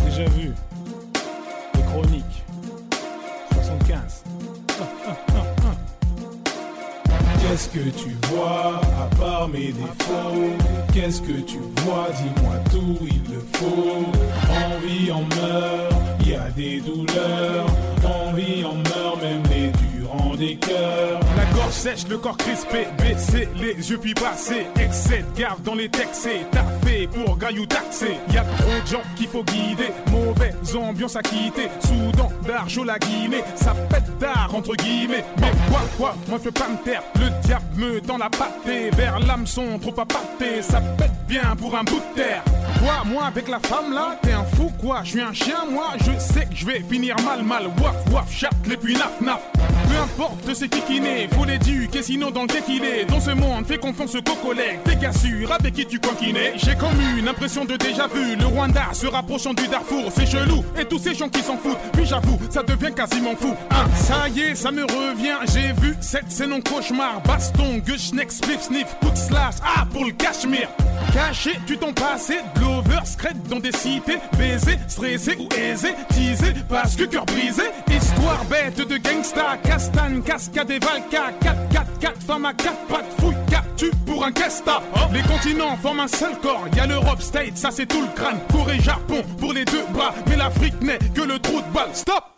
Déjà 0.05 0.25
vu. 0.27 0.51
Qu'est-ce 7.53 7.69
que 7.69 7.91
tu 7.91 8.17
vois 8.31 8.81
à 8.99 9.15
part 9.17 9.47
mes 9.47 9.73
défauts? 9.73 10.57
Qu'est-ce 10.95 11.21
que 11.21 11.39
tu 11.43 11.59
vois? 11.85 12.09
Dis-moi 12.17 12.55
tout, 12.71 12.97
il 13.03 13.21
le 13.31 13.41
faut. 13.53 14.07
On 14.49 14.87
vit, 14.87 15.13
on 15.13 15.21
meurt, 15.37 15.93
il 16.21 16.31
y 16.31 16.35
a 16.35 16.49
des 16.57 16.81
douleurs. 16.81 17.67
On 18.05 18.33
vit, 18.33 18.65
on 18.65 18.77
meurt, 18.77 19.21
même 19.21 19.43
La 20.13 21.45
gorge 21.55 21.73
sèche, 21.73 22.07
le 22.09 22.19
corps 22.19 22.37
crispé, 22.37 22.87
baisser 22.99 23.49
les 23.57 23.91
yeux 23.91 23.99
puis 23.99 24.13
passer. 24.13 24.67
Excès 24.79 25.25
de 25.35 25.41
gaffe 25.41 25.63
dans 25.63 25.75
les 25.75 25.89
textes, 25.89 26.29
taffé 26.51 27.09
pour 27.09 27.39
gaillou 27.39 27.65
taxé. 27.65 28.19
Y 28.31 28.37
a 28.37 28.43
trop 28.43 28.81
de 28.83 28.87
gens 28.87 29.03
qu'il 29.17 29.29
faut 29.29 29.43
guider, 29.43 29.91
mauvaise 30.11 30.77
ambiance 30.77 31.17
à 31.17 31.23
quitter. 31.23 31.69
Soudan, 31.81 32.29
d'argent 32.47 32.85
la 32.85 32.99
Guinée, 32.99 33.43
ça 33.55 33.75
pète 33.89 34.19
d'art 34.19 34.51
entre 34.55 34.75
guillemets. 34.75 35.25
Mais 35.41 35.51
quoi, 35.71 35.81
quoi, 35.97 36.15
moi 36.29 36.39
je 36.39 36.51
peux 36.51 36.61
pas 36.61 36.69
me 36.69 36.77
taire. 36.85 37.03
Le 37.15 37.31
diable 37.47 37.65
me 37.77 38.01
tend 38.01 38.19
la 38.19 38.29
pâtée 38.29 38.91
vers 38.91 39.19
l'hameçon 39.21 39.79
trop 39.81 39.99
à 39.99 40.05
pâté. 40.05 40.61
Ça 40.61 40.81
pète 40.99 41.13
bien 41.27 41.57
pour 41.57 41.75
un 41.75 41.85
bout 41.85 42.03
de 42.15 42.23
terre. 42.23 42.43
Quoi, 42.81 43.03
moi 43.07 43.25
avec 43.27 43.49
la 43.49 43.61
femme 43.61 43.95
là, 43.95 44.17
t'es 44.21 44.33
un 44.33 44.45
fou 44.45 44.71
quoi? 44.79 45.01
Je 45.05 45.11
suis 45.11 45.21
un 45.23 45.33
chien, 45.33 45.65
moi? 45.71 45.95
Je 45.99 46.19
sais 46.19 46.45
que 46.45 46.55
je 46.55 46.67
vais 46.67 46.81
finir 46.81 47.17
mal, 47.25 47.43
mal. 47.43 47.69
Waf, 47.83 47.97
waf, 48.13 48.31
chatte, 48.31 48.67
les 48.67 48.77
puis 48.77 48.95
naf, 48.95 49.21
naf. 49.23 49.41
Importe 50.03 50.53
c'est 50.55 50.69
naît, 51.01 51.29
faut 51.33 51.45
l'éduquer 51.45 52.03
sinon 52.03 52.31
dans 52.31 52.43
le 52.43 52.49
qu'il 52.49 52.85
est. 52.85 53.05
Dans 53.05 53.21
ce 53.21 53.31
monde, 53.31 53.67
fait 53.67 53.79
confiance 53.79 54.13
ce 54.13 54.19
cocolet. 54.19 54.81
T'es 54.85 54.97
sûr 55.13 55.53
avec 55.53 55.75
qui 55.75 55.87
tu 55.87 55.99
coquinais. 55.99 56.55
J'ai 56.57 56.75
comme 56.75 57.01
une 57.19 57.29
impression 57.29 57.65
de 57.65 57.77
déjà 57.77 58.07
vu. 58.09 58.37
Le 58.37 58.47
Rwanda 58.47 58.89
se 58.93 59.07
rapprochant 59.07 59.55
du 59.55 59.67
Darfour, 59.69 60.11
c'est 60.15 60.27
chelou. 60.27 60.65
Et 60.79 60.85
tous 60.85 60.99
ces 60.99 61.15
gens 61.15 61.29
qui 61.29 61.41
s'en 61.41 61.57
foutent, 61.57 61.79
puis 61.93 62.05
j'avoue, 62.05 62.39
ça 62.51 62.63
devient 62.63 62.93
quasiment 62.95 63.35
fou. 63.37 63.55
Hein, 63.71 63.87
ça 63.97 64.29
y 64.29 64.41
est, 64.41 64.55
ça 64.55 64.71
me 64.71 64.83
revient. 64.83 65.37
J'ai 65.53 65.73
vu 65.81 65.97
cette 66.01 66.31
scène 66.31 66.53
en 66.53 66.61
cauchemar. 66.61 67.23
Baston, 67.23 67.79
gush, 67.79 68.13
neck, 68.13 68.31
spliff, 68.31 68.63
sniff, 68.63 68.97
coup 69.01 69.11
de 69.11 69.17
slash. 69.17 69.55
Ah, 69.63 69.87
pour 69.93 70.05
le 70.05 70.13
cachemire. 70.13 70.69
Caché, 71.13 71.59
tu 71.67 71.77
t'en 71.77 71.93
passé, 71.93 72.39
Scred 73.05 73.43
dans 73.49 73.59
des 73.59 73.73
cités, 73.73 74.19
baiser, 74.39 74.79
stressé 74.87 75.37
ou 75.39 75.49
aisé, 75.57 75.95
teasé, 76.09 76.55
parce 76.69 76.95
que 76.97 77.05
cœur 77.05 77.25
brisé, 77.27 77.65
histoire 77.91 78.45
bête 78.45 78.77
de 78.77 78.97
gangsta, 78.97 79.59
castagne, 79.65 80.23
cascade 80.23 80.71
et 80.71 80.79
valka, 80.79 81.33
4, 81.41 81.69
4, 81.71 81.99
4, 82.01 82.23
femmes 82.23 82.47
à 82.47 82.55
4 82.55 82.77
pattes, 82.89 83.21
fouille, 83.21 83.35
tu 83.77 83.91
pour 84.07 84.25
un 84.25 84.33
casta. 84.33 84.81
Les 85.13 85.23
continents 85.23 85.77
forment 85.77 86.01
un 86.01 86.09
seul 86.09 86.39
corps, 86.41 86.67
y 86.77 86.81
a 86.81 86.87
l'Europe 86.87 87.23
State, 87.23 87.57
ça 87.57 87.71
c'est 87.71 87.87
tout 87.87 88.03
le 88.03 88.09
crâne, 88.15 88.39
Corée, 88.51 88.81
Japon, 88.81 89.23
pour 89.39 89.53
les 89.53 89.65
deux 89.65 89.85
bras, 89.93 90.15
mais 90.29 90.37
l'Afrique 90.37 90.81
n'est 90.81 90.99
que 90.99 91.23
le 91.23 91.39
trou 91.39 91.61
de 91.61 91.75
balle, 91.75 91.91
stop! 91.95 92.32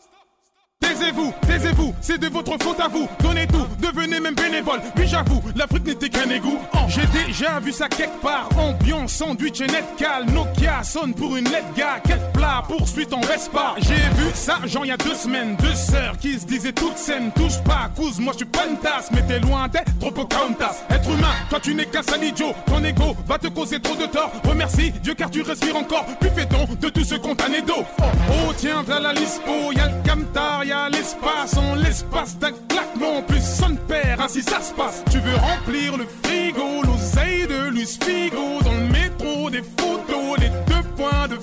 Taisez-vous, 0.81 1.33
taisez-vous, 1.47 1.95
c'est 2.01 2.19
de 2.19 2.29
votre 2.29 2.53
faute 2.63 2.79
à 2.81 2.89
vous. 2.89 3.09
Donnez 3.23 3.47
tout, 3.47 3.67
devenez 3.81 4.21
même 4.21 4.35
bénévole. 4.35 4.81
Puis 4.95 5.07
j'avoue, 5.09 5.43
l'Afrique 5.57 5.87
n'était 5.87 6.09
qu'un 6.09 6.29
égout. 6.31 6.59
Oh, 6.75 6.79
J'ai 6.89 7.07
déjà 7.27 7.59
vu 7.59 7.73
ça 7.73 7.89
quelque 7.89 8.21
part. 8.21 8.49
Ambiance, 8.59 9.13
sandwich 9.13 9.61
et 9.61 9.67
net 9.67 9.85
cal. 9.97 10.27
Nokia 10.27 10.83
sonne 10.83 11.15
pour 11.15 11.37
une 11.37 11.45
lettre 11.45 11.73
gars. 11.77 12.01
Quel 12.07 12.21
plat, 12.33 12.63
poursuite 12.69 13.13
en 13.13 13.21
Vespa. 13.21 13.75
J'ai 13.79 13.95
vu 13.95 14.31
ça, 14.35 14.59
genre 14.67 14.85
il 14.85 14.89
y 14.89 14.93
a 14.93 14.97
deux 14.97 15.15
semaines. 15.15 15.57
Deux 15.57 15.75
sœurs 15.75 16.17
qui 16.19 16.39
se 16.39 16.47
disaient 16.47 16.73
toutes 16.73 16.99
saines. 16.99 17.33
Touche 17.35 17.59
pas, 17.65 17.91
couse, 17.97 18.19
moi 18.21 18.33
je 18.33 18.39
suis 18.39 18.47
pas 18.47 18.67
une 18.69 18.77
tasse. 18.79 19.11
Mais 19.13 19.23
t'es 19.23 19.41
loin 19.41 19.69
d'être 19.69 19.99
trop 19.99 20.11
Pocahontas. 20.11 20.85
Être 20.91 21.09
humain, 21.11 21.35
toi 21.51 21.61
tu 21.61 21.75
n'es 21.75 21.87
qu'un 21.87 22.03
sale 22.03 22.25
idiot. 22.25 22.55
Ton 22.67 22.85
ego 22.85 23.17
va 23.27 23.39
te 23.39 23.49
causer 23.49 23.81
trop 23.81 23.97
de 23.97 24.07
tort. 24.07 24.33
Remercie 24.45 24.93
Dieu 25.03 25.15
car 25.15 25.31
tu 25.31 25.43
respires 25.43 25.77
encore. 25.77 26.05
Puis 26.21 26.31
fais-ton 26.35 26.67
de 26.81 26.89
tout 26.89 27.05
ce 27.05 27.15
qu'on 27.15 27.35
t'a 27.35 27.49
d'eau. 27.49 27.85
Oh, 27.99 28.03
oh, 28.31 28.53
tiens, 28.57 28.83
voilà 28.85 29.13
l'ispo. 29.13 29.73
Y'a 29.75 29.89
le 29.89 30.09
camtar, 30.09 30.65
y'a 30.65 30.74
l'espace. 30.91 31.57
En 31.57 31.75
l'espace 31.75 32.39
d'un 32.39 32.53
claquement, 32.69 33.23
plus 33.27 33.43
son 33.43 33.75
père, 33.89 34.21
ainsi 34.21 34.43
ça 34.43 34.61
se 34.61 34.73
passe. 34.73 35.03
Tu 35.11 35.19
veux 35.19 35.37
remplir 35.37 35.97
le 35.97 36.07
frigo, 36.23 36.83
l'oseille 36.83 37.47
de 37.47 37.71
Luis 37.71 37.99
Figo. 38.03 38.63
Dans 38.63 38.73
le 38.73 38.89
métro, 38.89 39.51
des 39.51 39.63
photos, 39.63 40.39
les 40.39 40.51
deux 40.67 40.89
points 40.97 41.29
de 41.29 41.39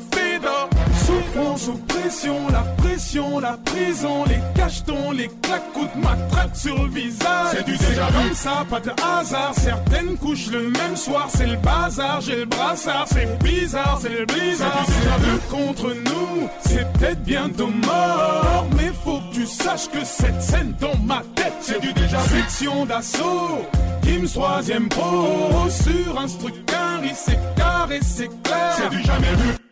Fedor. 1.12 1.58
Souffrance, 1.58 1.68
oppression, 1.68 2.50
la 2.50 2.62
pression, 2.78 3.40
la 3.40 3.58
prison, 3.66 4.26
les 4.26 4.40
cachetons, 4.56 5.12
les 5.12 5.30
claques, 5.42 5.62
de 5.74 6.02
matraque 6.02 6.56
sur 6.56 6.84
le 6.84 6.90
visage. 6.90 7.48
C'est 7.52 7.66
du 7.66 7.78
déjà 7.78 8.08
comme 8.08 8.34
ça, 8.34 8.66
pas 8.70 8.80
de 8.80 8.92
hasard. 9.02 9.54
Certaines 9.56 10.18
couchent 10.18 10.52
le 10.52 10.70
même 10.70 10.96
soir, 10.96 11.28
c'est 11.30 11.48
le 11.48 11.56
bazar. 11.58 12.22
J'ai 12.22 12.36
le 12.36 12.46
brassard, 12.46 13.06
c'est 13.08 13.40
bizarre, 13.44 14.00
c'est 14.02 14.10
le 14.10 14.26
blizzard. 14.26 14.86
C'est 14.88 15.26
deux 15.26 15.40
contre 15.50 15.94
nous, 15.94 16.50
c'est 16.62 16.92
peut-être 16.94 17.24
bientôt 17.24 17.68
mort. 17.68 18.68
Mais 18.78 18.92
faut 19.04 19.20
que 19.20 19.36
tu 19.36 19.46
saches 19.46 19.90
que 19.90 20.04
cette 20.04 20.42
scène 20.42 20.74
dans 20.80 20.98
ma 21.04 21.22
tête, 21.36 21.54
c'est 21.62 21.82
du 21.82 21.94
déjà 21.94 22.18
vu. 22.20 22.42
Section 22.42 22.86
d'assaut. 22.86 23.66
Kim 24.04 24.28
troisième 24.28 24.90
pro 24.90 25.70
sur 25.70 26.20
un 26.20 26.28
truc 26.28 26.66
carré, 26.66 27.12
c'est 27.16 27.40
carré, 27.56 28.00
c'est 28.02 28.30
clair. 28.44 28.76
C'est 28.78 28.90
du 28.90 29.04
jamais 29.04 29.36
vu. 29.36 29.71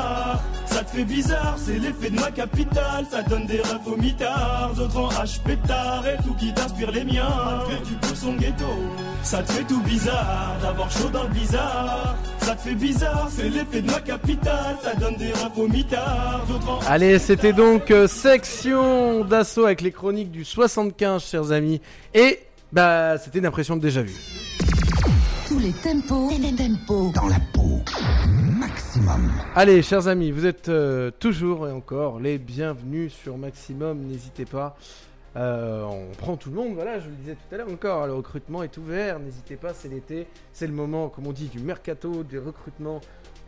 Bizarre. 0.00 0.42
Ça 0.66 0.84
te 0.84 0.90
fait 0.90 1.04
bizarre, 1.04 1.56
c'est 1.58 1.78
l'effet 1.78 2.10
de 2.10 2.20
ma 2.20 2.30
capitale. 2.30 3.06
Ça 3.10 3.22
donne 3.22 3.46
des 3.46 3.60
rêves 3.60 3.86
au 3.86 3.96
mitard, 3.96 4.72
d'autres 4.76 4.98
en 4.98 5.08
H 5.08 5.42
pétard 5.42 6.04
et 6.06 6.22
tout 6.24 6.34
qui 6.34 6.54
t'inspire 6.54 6.90
les 6.92 7.04
miens. 7.04 7.28
Malgré 7.28 7.84
du 7.84 7.94
peu 7.94 8.14
son 8.14 8.34
ghetto. 8.34 8.64
Ça 9.22 9.42
te 9.42 9.52
fait 9.52 9.64
tout 9.64 9.80
bizarre 9.82 10.56
d'avoir 10.62 10.90
chaud 10.90 11.08
dans 11.12 11.24
le 11.24 11.30
bizarre. 11.30 12.16
Ça 12.38 12.54
te 12.54 12.62
fait 12.62 12.74
bizarre, 12.74 13.28
c'est 13.30 13.48
l'effet 13.48 13.82
de 13.82 13.90
ma 13.90 14.00
capitale. 14.00 14.76
Ça 14.82 14.94
donne 14.94 15.16
des 15.16 15.26
rêves 15.26 15.58
au 15.58 15.68
mitard, 15.68 16.44
d'autres 16.48 16.70
en 16.70 16.78
Allez, 16.88 17.18
c'était 17.18 17.52
donc 17.52 17.90
euh, 17.90 18.06
section 18.06 19.24
d'assaut 19.24 19.66
avec 19.66 19.80
les 19.80 19.92
chroniques 19.92 20.30
du 20.30 20.44
75, 20.44 21.22
chers 21.22 21.52
amis. 21.52 21.80
Et 22.14 22.40
bah, 22.72 23.18
c'était 23.18 23.40
une 23.40 23.46
impression 23.46 23.76
de 23.76 23.82
déjà 23.82 24.02
vu. 24.02 24.14
Tous 25.48 25.58
les 25.58 25.72
tempos, 25.72 26.30
même 26.38 26.56
tempo. 26.56 27.10
Dans 27.14 27.26
la 27.26 27.40
peau. 27.52 27.82
Maximum. 28.60 29.30
Allez, 29.54 29.82
chers 29.82 30.06
amis, 30.06 30.30
vous 30.30 30.44
êtes 30.44 30.68
euh, 30.68 31.10
toujours 31.18 31.66
et 31.66 31.72
encore 31.72 32.20
les 32.20 32.38
bienvenus 32.38 33.12
sur 33.12 33.38
Maximum. 33.38 33.98
N'hésitez 34.06 34.44
pas 34.44 34.76
Euh, 35.36 35.84
on 35.84 36.12
prend 36.16 36.36
tout 36.36 36.50
le 36.50 36.56
monde, 36.56 36.74
voilà, 36.74 36.98
je 36.98 37.04
vous 37.04 37.10
le 37.10 37.16
disais 37.16 37.36
tout 37.36 37.54
à 37.54 37.58
l'heure 37.58 37.70
encore, 37.70 38.04
le 38.08 38.14
recrutement 38.14 38.64
est 38.64 38.76
ouvert, 38.78 39.20
n'hésitez 39.20 39.54
pas, 39.54 39.72
c'est 39.72 39.88
l'été, 39.88 40.26
c'est 40.52 40.66
le 40.66 40.72
moment, 40.72 41.08
comme 41.08 41.28
on 41.28 41.32
dit, 41.32 41.46
du 41.46 41.60
mercato, 41.60 42.24
des 42.24 42.38
recrutements. 42.38 43.00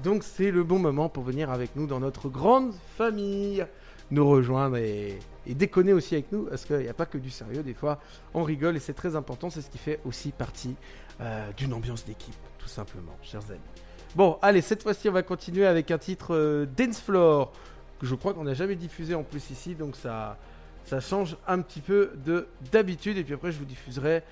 Donc 0.05 0.23
c'est 0.23 0.53
le 0.53 0.63
bon 0.63 0.79
moment 0.79 1.09
pour 1.09 1.25
venir 1.25 1.51
avec 1.51 1.75
nous 1.75 1.89
dans 1.89 1.99
notre 1.99 2.29
grande 2.29 2.73
famille, 2.97 3.67
nous 4.13 4.29
rejoindre 4.29 4.77
et, 4.77 5.19
et 5.45 5.55
déconner 5.55 5.93
aussi 5.93 6.15
avec 6.15 6.31
nous, 6.31 6.45
parce 6.45 6.65
qu'il 6.67 6.77
n'y 6.77 6.89
a 6.89 6.95
pas 6.95 7.07
que 7.07 7.19
du 7.19 7.31
sérieux, 7.31 7.65
des 7.65 7.75
fois 7.75 7.99
on 8.33 8.45
rigole 8.45 8.77
et 8.77 8.81
c'est 8.81 8.95
très 8.95 9.17
important, 9.17 9.51
c'est 9.51 9.63
ce 9.63 9.69
qui 9.69 9.79
fait 9.79 9.99
aussi 10.05 10.31
partie 10.31 10.77
euh, 11.21 11.51
d'une 11.57 11.73
ambiance 11.75 12.05
d'équipe, 12.05 12.39
tout 12.59 12.69
simplement, 12.69 13.17
chers 13.23 13.51
amis. 13.51 13.82
Bon, 14.15 14.39
allez, 14.43 14.61
cette 14.61 14.83
fois-ci 14.83 15.09
on 15.09 15.13
va 15.13 15.23
continuer 15.23 15.67
avec 15.67 15.91
un 15.91 15.97
titre 15.97 16.35
euh, 16.35 16.67
Dance 16.67 17.03
que 17.07 18.07
je 18.07 18.15
crois 18.15 18.35
qu'on 18.35 18.45
n'a 18.45 18.53
jamais 18.53 18.75
diffusé 18.75 19.15
en 19.15 19.23
plus 19.23 19.49
ici, 19.51 19.75
donc 19.75 19.97
ça, 19.97 20.37
change 21.01 21.37
un 21.47 21.61
petit 21.63 21.81
peu 21.81 22.11
de 22.27 22.47
d'habitude. 22.71 23.17
Et 23.17 23.25
puis 23.25 23.33
après, 23.33 23.53
je 23.53 23.59
vous 23.59 23.65
diffuserai. 23.65 24.23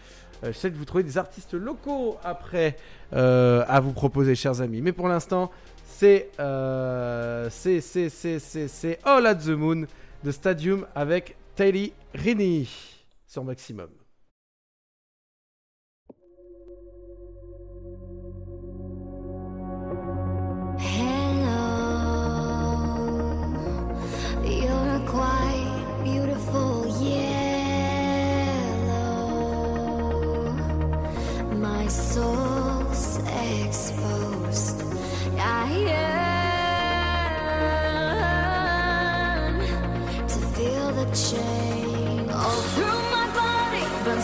euh, 0.45 0.53
J'essaie 0.53 0.71
de 0.71 0.77
vous 0.77 0.85
trouver 0.85 1.05
des 1.05 1.17
artistes 1.17 1.55
locaux 1.55 2.19
après 2.23 2.77
euh, 3.15 3.65
à 3.69 3.81
vous 3.81 3.93
proposer, 3.93 4.35
chers 4.35 4.61
amis. 4.61 4.83
Mais 4.83 4.93
pour 4.93 5.09
l'instant, 5.09 5.51
c'est 5.87 6.29
euh, 6.41 7.49
c'est 7.51 7.81
c'est 7.81 8.11
c'est 8.11 8.99
All 9.05 9.27
at 9.27 9.37
the 9.37 9.49
Moon 9.49 9.87
de 10.25 10.31
Stadium 10.31 10.87
avec 10.95 11.37
Taylor 11.55 11.89
Rini 12.15 12.69
sur 13.27 13.45
Maximum. 13.45 14.00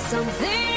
Something 0.07 0.76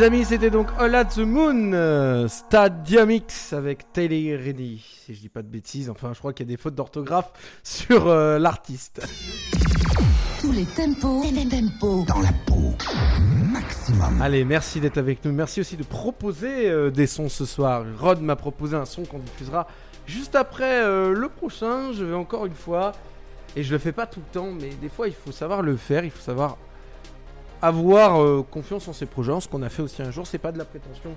Les 0.00 0.06
amis, 0.06 0.24
c'était 0.24 0.48
donc 0.48 0.68
All 0.78 0.94
at 0.94 1.04
the 1.04 1.18
Moon, 1.18 1.74
euh, 1.74 2.26
Stadium 2.26 3.10
X 3.10 3.52
avec 3.52 3.92
Taylor 3.92 4.40
Reddy. 4.42 4.82
Si 5.04 5.14
je 5.14 5.20
dis 5.20 5.28
pas 5.28 5.42
de 5.42 5.48
bêtises, 5.48 5.90
enfin, 5.90 6.14
je 6.14 6.18
crois 6.20 6.32
qu'il 6.32 6.46
y 6.46 6.48
a 6.48 6.52
des 6.54 6.56
fautes 6.56 6.74
d'orthographe 6.74 7.30
sur 7.62 8.06
euh, 8.06 8.38
l'artiste. 8.38 9.06
Tous 10.40 10.52
les 10.52 10.64
tempos, 10.64 11.22
tempos, 11.50 12.06
Dans 12.06 12.20
la 12.20 12.32
peau. 12.46 12.74
Maximum. 13.52 14.22
Allez, 14.22 14.46
merci 14.46 14.80
d'être 14.80 14.96
avec 14.96 15.22
nous. 15.22 15.32
Merci 15.32 15.60
aussi 15.60 15.76
de 15.76 15.82
proposer 15.82 16.70
euh, 16.70 16.90
des 16.90 17.06
sons 17.06 17.28
ce 17.28 17.44
soir. 17.44 17.84
Rod 17.98 18.22
m'a 18.22 18.36
proposé 18.36 18.78
un 18.78 18.86
son 18.86 19.04
qu'on 19.04 19.18
diffusera 19.18 19.66
juste 20.06 20.34
après 20.34 20.82
euh, 20.82 21.12
le 21.12 21.28
prochain. 21.28 21.92
Je 21.92 22.06
vais 22.06 22.14
encore 22.14 22.46
une 22.46 22.54
fois, 22.54 22.92
et 23.54 23.62
je 23.62 23.70
le 23.70 23.78
fais 23.78 23.92
pas 23.92 24.06
tout 24.06 24.20
le 24.20 24.32
temps, 24.32 24.50
mais 24.50 24.70
des 24.80 24.88
fois 24.88 25.08
il 25.08 25.14
faut 25.14 25.32
savoir 25.32 25.60
le 25.60 25.76
faire, 25.76 26.06
il 26.06 26.10
faut 26.10 26.22
savoir 26.22 26.56
avoir 27.62 28.20
euh, 28.20 28.44
confiance 28.48 28.88
en 28.88 28.92
ses 28.92 29.06
projets. 29.06 29.38
Ce 29.40 29.48
qu'on 29.48 29.62
a 29.62 29.68
fait 29.68 29.82
aussi 29.82 30.02
un 30.02 30.10
jour, 30.10 30.26
c'est 30.26 30.38
pas 30.38 30.52
de 30.52 30.58
la 30.58 30.64
prétention 30.64 31.14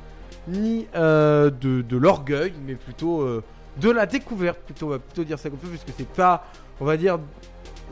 ni 0.47 0.87
euh, 0.95 1.49
de, 1.49 1.97
l'orgueil, 1.97 2.53
mais 2.65 2.75
plutôt 2.75 3.21
euh, 3.21 3.43
de 3.77 3.89
la 3.89 4.05
découverte. 4.05 4.59
Plutôt, 4.59 4.87
on 4.87 4.89
va 4.89 4.99
plutôt 4.99 5.23
dire 5.23 5.39
ça 5.39 5.49
comme 5.49 5.59
ça, 5.59 5.67
puisque 5.67 5.93
c'est 5.97 6.07
pas, 6.07 6.45
on 6.81 6.85
va 6.85 6.97
dire, 6.97 7.17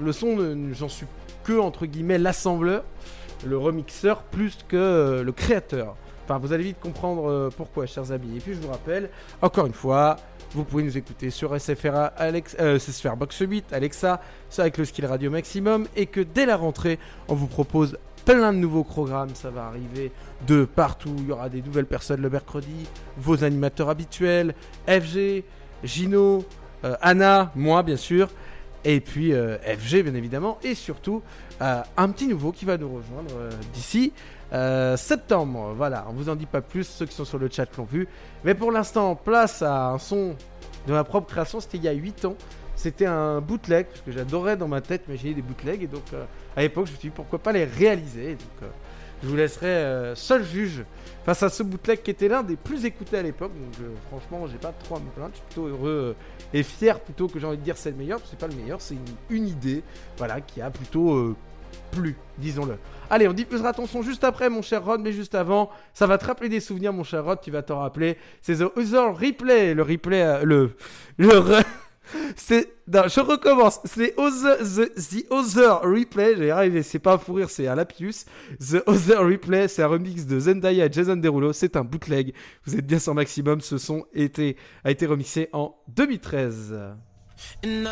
le 0.01 0.11
son, 0.11 0.37
j'en 0.73 0.89
suis 0.89 1.05
que 1.43 1.57
entre 1.57 1.85
guillemets 1.85 2.17
l'assembleur, 2.17 2.83
le 3.45 3.57
remixeur, 3.57 4.23
plus 4.23 4.57
que 4.67 5.21
le 5.23 5.31
créateur. 5.31 5.95
Enfin, 6.25 6.37
vous 6.37 6.53
allez 6.53 6.63
vite 6.63 6.79
comprendre 6.79 7.49
pourquoi, 7.57 7.85
chers 7.85 8.11
amis. 8.11 8.37
Et 8.37 8.39
puis, 8.39 8.53
je 8.53 8.59
vous 8.59 8.69
rappelle, 8.69 9.09
encore 9.41 9.65
une 9.65 9.73
fois, 9.73 10.17
vous 10.53 10.65
pouvez 10.65 10.83
nous 10.83 10.97
écouter 10.97 11.29
sur 11.29 11.59
SFR, 11.59 12.11
Alex, 12.17 12.55
SFR 12.77 13.15
Box 13.15 13.39
8, 13.39 13.73
Alexa, 13.73 14.21
avec 14.57 14.77
le 14.77 14.85
skill 14.85 15.05
radio 15.05 15.31
maximum, 15.31 15.87
et 15.95 16.05
que 16.05 16.19
dès 16.19 16.45
la 16.45 16.57
rentrée, 16.57 16.99
on 17.27 17.35
vous 17.35 17.47
propose 17.47 17.97
plein 18.25 18.53
de 18.53 18.57
nouveaux 18.57 18.83
programmes. 18.83 19.33
Ça 19.33 19.49
va 19.49 19.65
arriver 19.65 20.11
de 20.47 20.65
partout. 20.65 21.15
Il 21.19 21.27
y 21.27 21.31
aura 21.31 21.49
des 21.49 21.61
nouvelles 21.61 21.85
personnes 21.85 22.21
le 22.21 22.29
mercredi, 22.29 22.87
vos 23.17 23.43
animateurs 23.43 23.89
habituels, 23.89 24.55
FG, 24.87 25.43
Gino, 25.83 26.45
euh, 26.83 26.95
Anna, 27.01 27.51
moi 27.55 27.83
bien 27.83 27.97
sûr. 27.97 28.29
Et 28.83 28.99
puis 28.99 29.33
euh, 29.33 29.57
FG, 29.59 30.03
bien 30.03 30.15
évidemment. 30.15 30.57
Et 30.63 30.75
surtout, 30.75 31.21
euh, 31.61 31.81
un 31.97 32.09
petit 32.09 32.27
nouveau 32.27 32.51
qui 32.51 32.65
va 32.65 32.77
nous 32.77 32.93
rejoindre 32.95 33.49
d'ici 33.73 34.13
septembre. 34.97 35.73
Voilà, 35.77 36.05
on 36.09 36.13
vous 36.13 36.27
en 36.27 36.35
dit 36.35 36.45
pas 36.45 36.59
plus, 36.59 36.83
ceux 36.83 37.05
qui 37.05 37.15
sont 37.15 37.23
sur 37.23 37.39
le 37.39 37.49
chat 37.49 37.65
l'ont 37.77 37.85
vu. 37.85 38.09
Mais 38.43 38.53
pour 38.53 38.71
l'instant, 38.71 39.15
place 39.15 39.61
à 39.61 39.91
un 39.91 39.97
son 39.97 40.35
de 40.87 40.93
ma 40.93 41.03
propre 41.03 41.27
création. 41.27 41.59
C'était 41.59 41.77
il 41.77 41.83
y 41.83 41.87
a 41.87 41.93
8 41.93 42.25
ans. 42.25 42.35
C'était 42.81 43.05
un 43.05 43.41
bootleg, 43.41 43.85
parce 43.85 44.01
que 44.01 44.11
j'adorais 44.11 44.57
dans 44.57 44.67
ma 44.67 44.81
tête 44.81 45.03
imaginer 45.07 45.35
des 45.35 45.43
bootlegs. 45.43 45.83
Et 45.83 45.87
donc, 45.87 46.01
euh, 46.13 46.25
à 46.55 46.61
l'époque, 46.63 46.87
je 46.87 46.93
me 46.93 46.97
suis 46.97 47.09
dit 47.09 47.13
pourquoi 47.15 47.37
pas 47.37 47.51
les 47.51 47.63
réaliser. 47.63 48.31
Donc, 48.31 48.63
euh, 48.63 48.69
je 49.21 49.27
vous 49.27 49.35
laisserai 49.35 49.67
euh, 49.67 50.15
seul 50.15 50.43
juge 50.43 50.83
face 51.23 51.43
à 51.43 51.49
ce 51.49 51.61
bootleg 51.61 52.01
qui 52.01 52.09
était 52.09 52.27
l'un 52.27 52.41
des 52.41 52.55
plus 52.55 52.83
écoutés 52.83 53.19
à 53.19 53.21
l'époque. 53.21 53.51
Donc, 53.53 53.87
franchement, 54.07 54.47
j'ai 54.47 54.57
pas 54.57 54.71
trop 54.71 54.95
à 54.95 54.99
me 54.99 55.11
plaindre. 55.11 55.29
Je 55.33 55.37
suis 55.37 55.45
plutôt 55.45 55.67
heureux 55.67 56.15
et 56.55 56.63
fier 56.63 56.99
plutôt 56.99 57.27
que 57.27 57.39
j'ai 57.39 57.45
envie 57.45 57.59
de 57.59 57.61
dire 57.61 57.77
c'est 57.77 57.91
le 57.91 57.97
meilleur. 57.97 58.19
C'est 58.25 58.39
pas 58.39 58.47
le 58.47 58.55
meilleur, 58.55 58.81
c'est 58.81 58.95
une, 59.29 59.47
idée, 59.47 59.83
voilà, 60.17 60.41
qui 60.41 60.59
a 60.59 60.71
plutôt 60.71 61.35
plu, 61.91 62.15
disons-le. 62.39 62.79
Allez, 63.11 63.27
on 63.27 63.33
diffusera 63.33 63.73
ton 63.73 63.85
son 63.85 64.01
juste 64.01 64.23
après, 64.23 64.49
mon 64.49 64.63
cher 64.63 64.83
Rod, 64.83 65.01
mais 65.01 65.11
juste 65.11 65.35
avant, 65.35 65.69
ça 65.93 66.07
va 66.07 66.17
te 66.17 66.25
rappeler 66.25 66.49
des 66.49 66.59
souvenirs, 66.59 66.93
mon 66.93 67.03
cher 67.03 67.23
Rod. 67.23 67.41
Tu 67.43 67.51
vas 67.51 67.61
t'en 67.61 67.77
rappeler. 67.77 68.17
C'est 68.41 68.55
The 68.55 68.75
Other 68.75 69.15
Replay, 69.15 69.75
le 69.75 69.83
replay, 69.83 70.43
le, 70.43 70.75
le. 71.19 71.61
C'est. 72.35 72.73
Non, 72.87 73.03
je 73.07 73.19
recommence. 73.19 73.79
C'est 73.85 74.15
the, 74.15 74.93
the 74.95 75.25
Other 75.29 75.81
Replay. 75.83 76.35
J'ai 76.37 76.51
arrivé. 76.51 76.83
C'est 76.83 76.99
pas 76.99 77.17
fou 77.17 77.33
rire, 77.33 77.49
c'est 77.49 77.67
un 77.67 77.75
lapsus. 77.75 78.25
The 78.59 78.83
Other 78.85 79.19
Replay, 79.19 79.67
c'est 79.67 79.83
un 79.83 79.87
remix 79.87 80.25
de 80.25 80.39
Zendaya 80.39 80.85
et 80.85 80.91
Jason 80.91 81.15
Derulo. 81.15 81.53
C'est 81.53 81.75
un 81.75 81.83
bootleg. 81.83 82.33
Vous 82.65 82.75
êtes 82.75 82.85
bien 82.85 82.99
sans 82.99 83.13
maximum. 83.13 83.61
Ce 83.61 83.77
son 83.77 84.05
a 84.15 84.91
été 84.91 85.05
remixé 85.05 85.49
en 85.53 85.75
2013. 85.87 86.75
In 87.63 87.83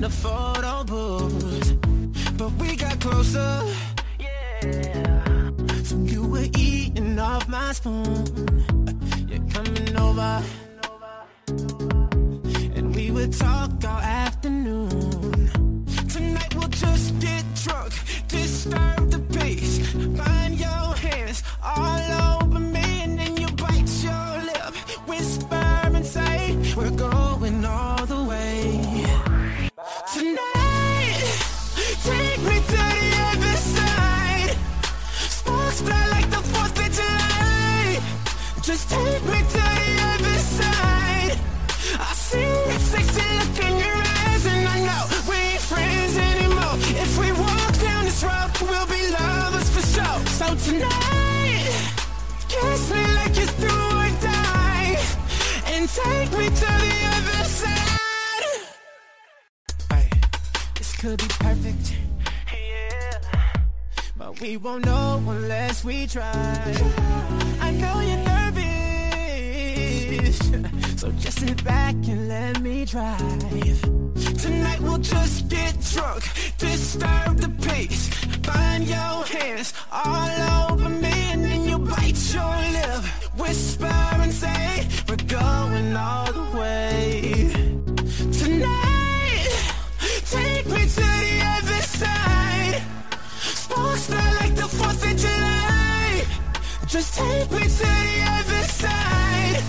the. 0.00 1.91
But 2.42 2.52
we 2.54 2.74
got 2.74 2.98
closer, 2.98 3.62
yeah. 4.18 5.50
So 5.84 5.96
you 5.98 6.26
were 6.26 6.48
eating 6.58 7.16
off 7.16 7.46
my 7.46 7.70
spoon, 7.70 8.26
you're 9.28 9.46
coming 9.50 9.96
over, 9.96 10.42
and 12.74 12.92
we 12.96 13.12
would 13.12 13.32
talk 13.32 13.70
all 13.84 14.00
afternoon. 14.00 15.84
Tonight 16.08 16.52
we'll 16.56 16.66
just 16.66 17.16
get 17.20 17.44
drunk, 17.62 17.92
disturb 18.26 19.12
the 19.12 19.20
peace. 19.38 19.78
Find 20.16 20.58
your 20.58 20.96
hands 20.96 21.44
all 21.62 22.00
over 22.12 22.21
take 55.94 56.32
me 56.38 56.46
to 56.46 56.70
the 56.84 56.94
other 57.16 57.44
side. 57.44 58.60
Ay, 59.90 60.08
this 60.76 60.96
could 60.96 61.18
be 61.18 61.26
perfect. 61.28 61.96
Yeah. 62.50 63.18
But 64.16 64.40
we 64.40 64.56
won't 64.56 64.86
know 64.86 65.22
unless 65.28 65.84
we 65.84 66.06
try. 66.06 66.74
I 67.60 67.70
know 67.72 68.00
you're 68.00 68.24
nervous, 68.34 70.38
so 71.00 71.12
just 71.12 71.40
sit 71.40 71.62
back 71.64 71.94
and 71.94 72.28
let 72.28 72.60
me 72.62 72.84
drive. 72.86 73.80
Tonight 74.40 74.80
we'll 74.80 74.96
just 74.98 75.48
get 75.48 75.78
drunk, 75.92 76.24
disturb 76.58 77.36
the 77.36 77.50
peace. 77.68 78.08
Find 78.42 78.84
your 78.88 79.24
hands 79.26 79.74
all 79.92 80.70
over 80.72 80.88
me, 80.88 81.12
and 81.32 81.44
then 81.44 81.64
you 81.64 81.78
bite 81.78 82.34
your 82.34 82.56
lip, 82.76 83.04
whisper 83.36 83.86
and 83.86 84.32
say, 84.32 84.88
We're 85.08 85.16
going 85.26 85.96
all 85.96 86.32
the 86.32 86.58
way. 86.58 87.50
Tonight, 88.32 89.48
take 90.30 90.66
me 90.66 90.82
to 90.96 91.06
the 91.24 91.42
other 91.56 91.82
side. 91.82 92.82
Sparks 93.40 94.06
fly 94.06 94.32
like 94.40 94.54
the 94.54 94.62
4th 94.62 95.10
of 95.10 95.16
July. 95.16 96.24
Just 96.86 97.14
take 97.14 97.50
me 97.50 97.62
to 97.62 97.88
the 98.06 98.22
other 98.38 98.64
side. 98.64 99.62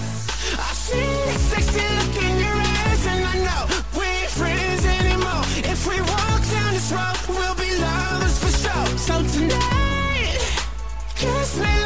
I 0.59 0.71
see 0.73 1.09
that 1.27 1.39
sexy 1.51 1.85
look 1.97 2.23
in 2.23 2.39
your 2.39 2.57
eyes, 2.75 3.07
and 3.07 3.25
I 3.25 3.35
know 3.45 3.63
we 3.97 4.05
ain't 4.05 4.29
friends 4.29 4.85
anymore. 4.85 5.43
If 5.71 5.87
we 5.87 5.99
walk 6.01 6.41
down 6.51 6.73
this 6.73 6.91
road, 6.91 7.17
we'll 7.29 7.55
be 7.55 7.71
lovers 7.79 8.37
for 8.39 8.53
sure. 8.61 8.97
So 8.97 9.15
tonight, 9.33 10.37
kiss 11.15 11.59
me 11.59 11.82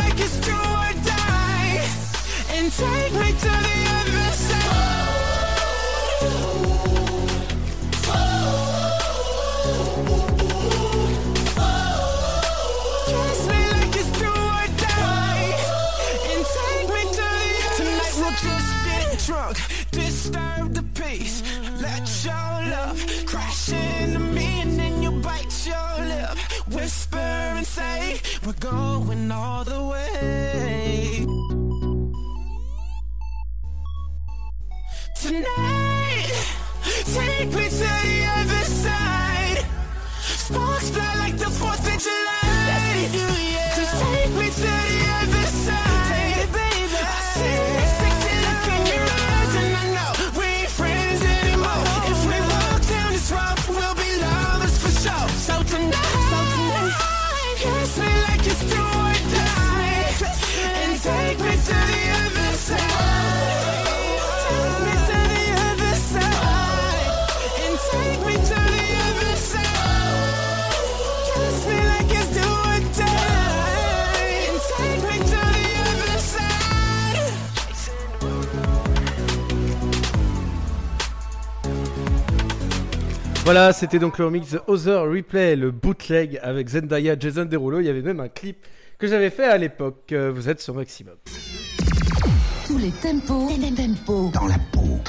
take 2.69 3.13
me 3.13 3.31
to 3.31 3.53
the 3.65 3.77
other 3.97 4.31
side. 4.33 4.63
Tonight 17.77 18.13
we'll 18.17 18.31
just 18.31 18.71
get 18.85 19.19
drunk, 19.25 19.57
disturb 19.91 20.73
the 20.73 20.83
peace. 20.93 21.43
Let 21.81 22.03
your 22.25 22.33
love 22.71 23.25
crash 23.25 23.69
into 23.71 24.19
me, 24.19 24.61
and 24.61 24.79
then 24.79 25.01
you 25.03 25.11
bite 25.11 25.65
your 25.65 26.05
lip, 26.05 26.37
whisper 26.73 27.17
and 27.17 27.65
say, 27.65 28.19
We're 28.45 28.53
going 28.53 29.31
all 29.31 29.63
the 29.63 29.83
way. 29.83 30.86
Tonight, 35.27 36.31
take 37.13 37.49
me 37.49 37.67
to 37.67 37.69
the 37.69 38.25
other 38.37 38.63
side. 38.63 39.65
Sparks 40.21 40.89
fly 40.89 41.15
like 41.15 41.37
the 41.37 41.45
4th 41.47 41.95
of 41.95 42.01
July. 42.01 42.46
Voilà, 83.47 83.71
c'était 83.71 83.97
donc 83.97 84.17
le 84.17 84.25
remix 84.25 84.49
The 84.49 84.59
Other 84.67 85.09
Replay, 85.09 85.55
le 85.55 85.71
bootleg 85.71 86.37
avec 86.43 86.67
Zendaya, 86.67 87.15
Jason 87.17 87.45
Derulo. 87.45 87.79
Il 87.79 87.85
y 87.85 87.89
avait 87.89 88.01
même 88.01 88.19
un 88.19 88.27
clip 88.27 88.57
que 88.99 89.07
j'avais 89.07 89.29
fait 89.29 89.45
à 89.45 89.57
l'époque. 89.57 90.11
Euh, 90.11 90.33
Vous 90.35 90.49
êtes 90.49 90.59
sur 90.59 90.73
Maximum. 90.73 91.15
Tous 92.65 92.77
les 92.77 92.91
tempos, 92.91 93.47
tempo. 93.73 94.31
Dans 94.33 94.47
la 94.47 94.57
peau. 94.73 94.99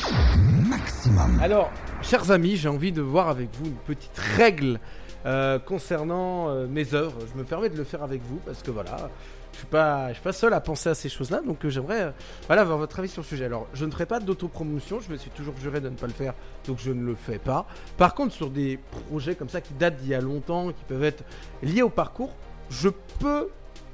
Maximum. 0.68 1.40
Alors, 1.42 1.72
chers 2.00 2.30
amis, 2.30 2.54
j'ai 2.54 2.68
envie 2.68 2.92
de 2.92 3.02
voir 3.02 3.28
avec 3.28 3.48
vous 3.54 3.66
une 3.66 3.96
petite 3.96 4.16
règle 4.36 4.78
euh, 5.26 5.58
concernant 5.58 6.48
euh, 6.48 6.68
mes 6.68 6.94
œuvres. 6.94 7.18
Je 7.34 7.36
me 7.36 7.42
permets 7.42 7.70
de 7.70 7.76
le 7.76 7.82
faire 7.82 8.04
avec 8.04 8.22
vous 8.22 8.38
parce 8.46 8.62
que 8.62 8.70
voilà, 8.70 9.10
je 9.58 9.62
suis 9.62 9.70
pas, 9.70 10.12
suis 10.12 10.22
pas 10.22 10.32
seul 10.32 10.52
à 10.52 10.60
penser 10.60 10.88
à 10.88 10.94
ces 10.94 11.08
choses-là, 11.08 11.40
donc 11.40 11.64
euh, 11.64 11.68
j'aimerais, 11.68 12.02
euh, 12.02 12.12
avoir 12.48 12.78
votre 12.78 12.96
avis 13.00 13.08
sur 13.08 13.22
le 13.22 13.26
sujet. 13.26 13.46
Alors, 13.46 13.66
je 13.74 13.84
ne 13.84 13.90
ferai 13.90 14.06
pas 14.06 14.20
d'autopromotion, 14.20 15.00
je 15.00 15.10
me 15.10 15.16
suis 15.16 15.30
toujours 15.30 15.56
juré 15.60 15.80
de 15.80 15.88
ne 15.88 15.96
pas 15.96 16.06
le 16.06 16.12
faire, 16.12 16.34
donc 16.64 16.78
je 16.78 16.92
ne 16.92 17.04
le 17.04 17.16
fais 17.16 17.40
pas. 17.40 17.66
Par 17.96 18.14
contre, 18.14 18.32
sur 18.32 18.50
des 18.50 18.78
projets 19.08 19.34
comme 19.34 19.48
ça 19.48 19.60
qui 19.60 19.74
datent 19.74 19.96
d'il 19.96 20.10
y 20.10 20.14
a 20.14 20.20
longtemps, 20.20 20.68
qui 20.68 20.84
peuvent 20.86 21.02
être 21.02 21.24
liés 21.64 21.82
au 21.82 21.88
parcours, 21.88 22.36
je 22.70 22.88
peux 23.18 23.48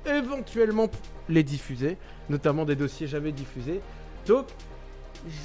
éventuellement 0.05 0.91
les 1.31 1.43
diffuser, 1.43 1.97
notamment 2.29 2.67
des 2.67 2.77
dossiers 2.77 3.07
jamais 3.07 3.33
diffusés. 3.33 3.81
Donc, 4.27 4.49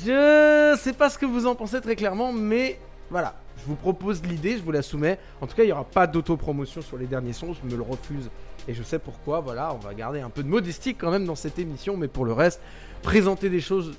je 0.04 0.78
sais 0.78 0.94
pas 0.94 1.10
ce 1.10 1.18
que 1.18 1.26
vous 1.26 1.48
en 1.48 1.56
pensez 1.56 1.80
très 1.80 1.96
clairement, 1.96 2.34
mais 2.34 2.78
voilà, 3.10 3.36
je 3.58 3.64
vous 3.66 3.76
propose 3.76 4.22
l'idée, 4.24 4.58
je 4.58 4.64
vous 4.64 4.72
la 4.74 4.82
soumets. 4.82 5.18
En 5.40 5.48
tout 5.48 5.56
cas, 5.56 5.64
il 5.64 5.68
n'y 5.68 5.72
aura 5.72 5.86
pas 5.86 6.08
d'autopromotion 6.08 6.82
sur 6.82 6.98
les 6.98 7.08
derniers 7.08 7.32
sons, 7.32 7.54
je 7.54 7.66
me 7.66 7.78
le 7.78 7.84
refuse 7.84 8.30
et 8.70 8.74
je 8.76 8.84
sais 8.84 9.00
pourquoi. 9.00 9.40
Voilà, 9.40 9.74
on 9.74 9.80
va 9.80 9.94
garder 9.94 10.22
un 10.22 10.30
peu 10.30 10.44
de 10.44 10.48
modestie 10.48 10.94
quand 10.94 11.10
même 11.10 11.26
dans 11.26 11.36
cette 11.36 11.58
émission, 11.58 11.98
mais 11.98 12.08
pour 12.08 12.24
le 12.24 12.34
reste, 12.34 12.62
présenter 13.02 13.50
des 13.50 13.62
choses 13.62 13.94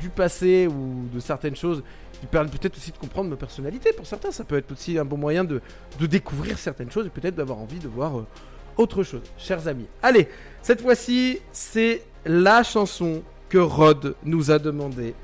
du 0.00 0.08
passé 0.08 0.66
ou 0.66 1.06
de 1.12 1.20
certaines 1.20 1.56
choses 1.56 1.82
qui 2.20 2.26
permettent 2.26 2.58
peut-être 2.58 2.76
aussi 2.76 2.90
de 2.90 2.96
comprendre 2.96 3.28
ma 3.28 3.36
personnalité. 3.36 3.92
Pour 3.92 4.06
certains, 4.06 4.30
ça 4.30 4.44
peut 4.44 4.56
être 4.56 4.72
aussi 4.72 4.98
un 4.98 5.04
bon 5.04 5.18
moyen 5.18 5.44
de, 5.44 5.60
de 6.00 6.06
découvrir 6.06 6.58
certaines 6.58 6.90
choses 6.90 7.06
et 7.06 7.10
peut-être 7.10 7.34
d'avoir 7.34 7.58
envie 7.58 7.78
de 7.78 7.88
voir 7.88 8.18
euh, 8.18 8.26
autre 8.78 9.02
chose, 9.02 9.20
chers 9.36 9.68
amis. 9.68 9.86
Allez, 10.02 10.28
cette 10.62 10.80
fois-ci, 10.80 11.40
c'est 11.52 12.02
la 12.24 12.62
chanson 12.62 13.22
que 13.50 13.58
Rod 13.58 14.16
nous 14.24 14.50
a 14.50 14.58
demandé. 14.58 15.14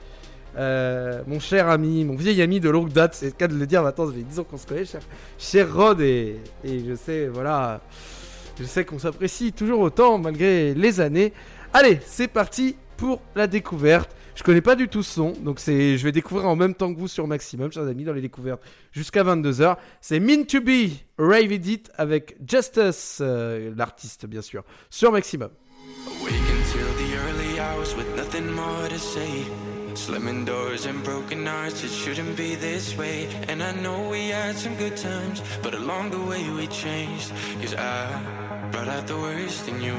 Euh, 0.59 1.23
mon 1.27 1.41
cher 1.41 1.71
ami, 1.71 2.05
mon 2.05 2.17
vieil 2.17 2.43
ami 2.43 2.61
de 2.61 2.69
longue 2.69 2.93
date, 2.93 3.15
c'est 3.15 3.27
le 3.27 3.33
cas 3.33 3.49
de 3.49 3.55
le 3.55 3.67
dire 3.67 3.83
maintenant, 3.83 4.07
ça 4.07 4.13
fait 4.13 4.23
10 4.23 4.41
ans 4.41 4.45
qu'on 4.45 4.59
se 4.59 4.67
connaît, 4.67 4.85
cher, 5.39 5.75
Rod, 5.75 6.01
et 6.03 6.37
je 6.65 6.95
sais, 6.97 7.29
voilà, 7.29 7.81
je 8.61 8.65
sais 8.67 8.85
qu'on 8.85 8.99
s'apprécie 8.99 9.53
toujours 9.53 9.81
autant 9.81 10.19
malgré 10.19 10.75
les 10.75 11.01
années. 11.01 11.33
Allez, 11.73 11.99
c'est 12.05 12.29
parti 12.29 12.77
pour 12.99 13.23
la 13.35 13.47
découverte. 13.47 14.15
Je 14.35 14.43
connais 14.43 14.61
pas 14.61 14.77
du 14.77 14.89
tout 14.89 15.03
ce 15.03 15.15
son, 15.15 15.33
donc 15.33 15.61
c'est, 15.61 15.97
je 15.97 16.05
vais 16.05 16.13
découvrir 16.13 16.47
en 16.47 16.57
même 16.57 16.75
temps 16.75 16.93
que 16.93 16.99
vous 16.99 17.09
sur 17.09 17.27
Maximum, 17.27 17.73
chers 17.73 17.87
amis, 17.87 18.05
dans 18.05 18.13
les 18.13 18.21
découvertes 18.21 18.63
jusqu'à 18.93 19.25
22h. 19.25 19.77
C'est 20.01 20.21
Mean 20.21 20.45
to 20.45 20.61
Be, 20.61 20.91
Rave 21.19 21.53
Edit 21.53 21.85
avec 21.97 22.37
Justice, 22.47 23.19
euh, 23.21 23.73
l'artiste 23.77 24.27
bien 24.27 24.43
sûr, 24.43 24.63
sur 24.91 25.11
Maximum. 25.11 25.51
Slamming 30.01 30.47
doors 30.47 30.87
and 30.87 31.05
broken 31.05 31.45
hearts, 31.45 31.85
it 31.85 31.91
shouldn't 31.91 32.35
be 32.35 32.55
this 32.55 32.97
way. 32.97 33.29
And 33.49 33.63
I 33.63 33.73
know 33.83 34.09
we 34.09 34.29
had 34.29 34.57
some 34.57 34.75
good 34.77 34.97
times, 34.97 35.43
but 35.63 35.75
along 35.75 36.09
the 36.11 36.23
way 36.23 36.43
we 36.49 36.67
changed. 36.69 37.31
Cause 37.61 37.75
I 37.75 38.09
brought 38.73 38.89
out 38.89 39.07
the 39.07 39.19
worst 39.19 39.69
in 39.69 39.79
you. 39.83 39.97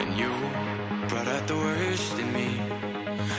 And 0.00 0.10
you 0.16 0.32
brought 1.10 1.28
out 1.28 1.46
the 1.46 1.56
worst 1.56 2.18
in 2.18 2.32
me. 2.32 2.48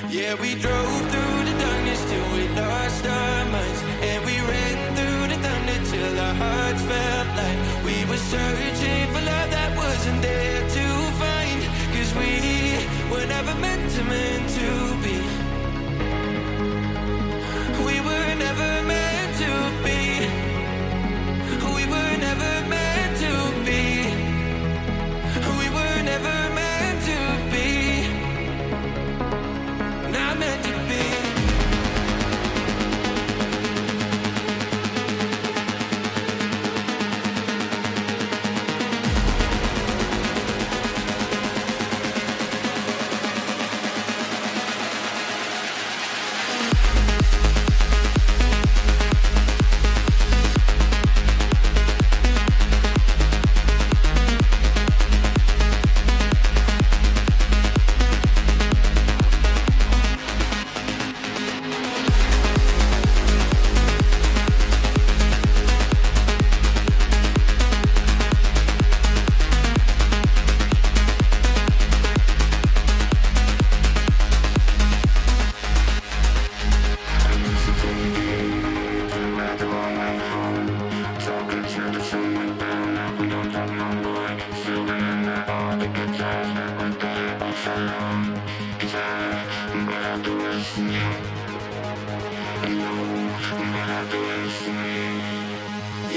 Yeah, 0.08 0.36
we 0.40 0.54
drove 0.54 1.02
through 1.12 1.38
the 1.50 1.56
darkness 1.66 2.02
till 2.12 2.28
we 2.38 2.44
lost 2.62 3.04
our 3.08 3.46
minds. 3.56 3.82
And 4.10 4.20
we 4.24 4.36
ran 4.54 4.78
through 4.98 5.24
the 5.34 5.38
thunder 5.46 5.80
till 5.92 6.20
our 6.28 6.36
hearts 6.46 6.82
felt 6.92 7.30
like 7.42 7.60
we 7.90 7.98
were 8.06 8.22
searching 8.34 9.08
for 9.14 9.24
love 9.32 9.50
that 9.50 9.72
wasn't 9.76 10.22
there 10.22 10.62
to 10.78 10.86
find. 11.22 11.60
Cause 11.96 12.14
we 12.22 12.58
were 13.10 13.26
never 13.26 13.56
meant 13.56 13.92
to, 13.92 14.04
meant 14.04 14.50
to 14.50 14.98
be. 15.04 15.37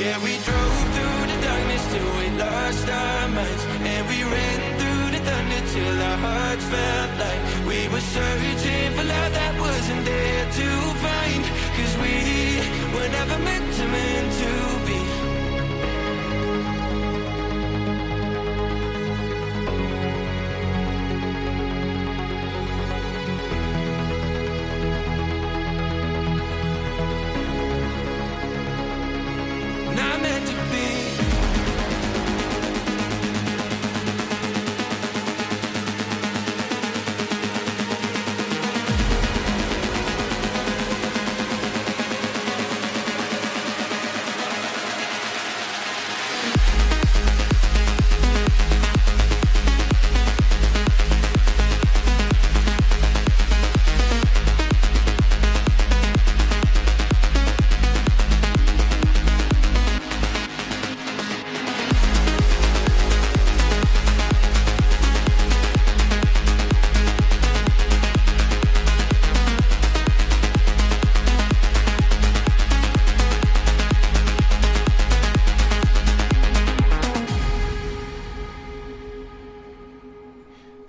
Yeah, 0.00 0.16
we 0.22 0.38
drove 0.46 0.86
through 0.94 1.22
the 1.26 1.38
darkness 1.42 1.84
till 1.92 2.10
we 2.18 2.26
lost 2.38 2.88
our 2.88 3.28
minds. 3.28 3.64
And 3.82 4.08
we 4.08 4.22
ran 4.22 4.58
through 4.78 5.10
the 5.10 5.20
thunder 5.28 5.62
till 5.72 6.00
our 6.00 6.18
hearts 6.18 6.64
felt 6.66 7.10
like 7.18 7.42
we 7.66 7.88
were 7.88 8.00
searching 8.00 8.92
for 8.94 9.04
love 9.04 9.32
that 9.32 9.54
wasn't 9.58 10.04
there 10.04 10.44
to 10.58 10.68
find. 11.04 11.44
Cause 11.76 11.94
we 12.04 12.14
were 12.94 13.10
never 13.10 13.38
meant 13.42 13.74
to, 13.74 13.84
meant 13.88 14.32
to 14.38 14.50
be. 14.86 15.09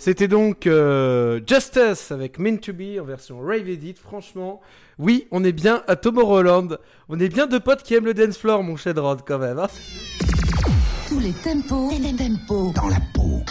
C'était 0.04 0.28
donc 0.28 0.66
euh, 0.66 1.39
Justice 1.45 2.12
avec 2.12 2.39
Meant 2.39 2.58
to 2.58 2.74
Be 2.74 2.99
en 2.99 3.04
version 3.04 3.39
Rave 3.39 3.70
Edit. 3.70 3.93
Franchement, 4.02 4.60
oui, 4.97 5.28
on 5.30 5.43
est 5.43 5.52
bien 5.52 5.84
à 5.88 5.95
Tomorrowland. 5.95 6.80
On 7.08 7.20
est 7.20 7.30
bien 7.30 7.45
deux 7.45 7.60
potes 7.60 7.84
qui 7.84 7.93
aiment 7.93 8.06
le 8.06 8.16
dance 8.16 8.36
floor, 8.36 8.64
mon 8.64 8.78
cher 8.78 8.95
Rod, 8.95 9.22
quand 9.24 9.38
même. 9.38 9.60
hein. 9.60 9.68
Tous 11.08 11.20
les 11.20 11.34
tempos, 11.34 11.91
tempo. 12.18 12.74
Dans 12.74 12.88
la 12.88 12.97
peau. 13.14 13.43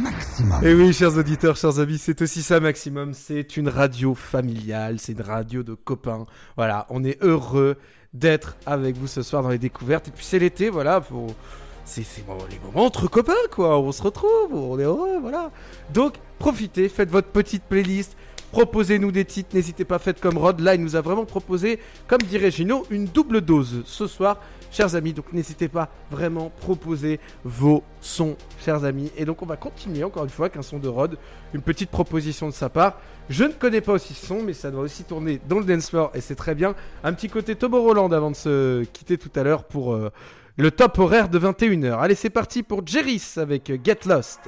Maximum. 0.00 0.64
Et 0.64 0.72
oui, 0.72 0.94
chers 0.94 1.18
auditeurs, 1.18 1.58
chers 1.58 1.78
amis, 1.78 1.98
c'est 1.98 2.22
aussi 2.22 2.40
ça, 2.40 2.60
Maximum. 2.60 3.12
C'est 3.12 3.58
une 3.58 3.68
radio 3.68 4.14
familiale, 4.14 4.98
c'est 4.98 5.12
une 5.12 5.20
radio 5.20 5.62
de 5.62 5.74
copains. 5.74 6.24
Voilà, 6.56 6.86
on 6.88 7.04
est 7.04 7.22
heureux 7.22 7.76
d'être 8.14 8.56
avec 8.64 8.96
vous 8.96 9.06
ce 9.06 9.20
soir 9.20 9.42
dans 9.42 9.50
les 9.50 9.58
découvertes. 9.58 10.08
Et 10.08 10.12
puis 10.12 10.24
c'est 10.24 10.38
l'été, 10.38 10.70
voilà, 10.70 11.02
faut... 11.02 11.26
c'est 11.26 11.63
c'est 11.84 12.04
les 12.50 12.58
moments 12.64 12.86
entre 12.86 13.08
copains, 13.08 13.32
quoi. 13.50 13.78
On 13.78 13.92
se 13.92 14.02
retrouve, 14.02 14.54
on 14.54 14.78
est 14.78 14.84
heureux, 14.84 15.18
voilà. 15.20 15.50
Donc, 15.92 16.14
profitez, 16.38 16.88
faites 16.88 17.10
votre 17.10 17.28
petite 17.28 17.64
playlist. 17.64 18.16
Proposez-nous 18.52 19.10
des 19.10 19.24
titres, 19.24 19.50
n'hésitez 19.52 19.84
pas, 19.84 19.98
faites 19.98 20.20
comme 20.20 20.38
Rod. 20.38 20.60
Là, 20.60 20.76
il 20.76 20.80
nous 20.80 20.94
a 20.94 21.00
vraiment 21.00 21.24
proposé, 21.24 21.80
comme 22.06 22.22
dirait 22.22 22.52
Gino, 22.52 22.84
une 22.88 23.06
double 23.06 23.40
dose 23.40 23.82
ce 23.84 24.06
soir, 24.06 24.38
chers 24.70 24.94
amis. 24.94 25.12
Donc 25.12 25.32
n'hésitez 25.32 25.66
pas, 25.68 25.88
vraiment, 26.10 26.52
proposer 26.60 27.18
vos 27.44 27.82
sons, 28.00 28.36
chers 28.64 28.84
amis. 28.84 29.10
Et 29.16 29.24
donc 29.24 29.42
on 29.42 29.46
va 29.46 29.56
continuer 29.56 30.04
encore 30.04 30.22
une 30.22 30.30
fois 30.30 30.46
avec 30.46 30.56
un 30.56 30.62
son 30.62 30.78
de 30.78 30.86
Rod, 30.86 31.18
une 31.52 31.62
petite 31.62 31.90
proposition 31.90 32.46
de 32.46 32.52
sa 32.52 32.68
part. 32.68 33.00
Je 33.28 33.42
ne 33.42 33.52
connais 33.52 33.80
pas 33.80 33.92
aussi 33.94 34.14
ce 34.14 34.26
son, 34.26 34.42
mais 34.42 34.52
ça 34.52 34.70
doit 34.70 34.82
aussi 34.82 35.02
tourner 35.02 35.40
dans 35.48 35.58
le 35.58 35.64
dance 35.64 35.90
floor 35.90 36.12
et 36.14 36.20
c'est 36.20 36.36
très 36.36 36.54
bien. 36.54 36.76
Un 37.02 37.12
petit 37.12 37.28
côté 37.28 37.56
Tobo 37.56 37.82
Roland 37.82 38.12
avant 38.12 38.30
de 38.30 38.36
se 38.36 38.84
quitter 38.84 39.18
tout 39.18 39.32
à 39.34 39.42
l'heure 39.42 39.64
pour 39.64 39.94
euh, 39.94 40.12
le 40.56 40.70
top 40.70 40.98
horaire 40.98 41.28
de 41.28 41.38
21h. 41.38 41.98
Allez, 41.98 42.14
c'est 42.14 42.30
parti 42.30 42.62
pour 42.62 42.86
Jeris 42.86 43.34
avec 43.36 43.72
Get 43.84 44.00
Lost. 44.06 44.40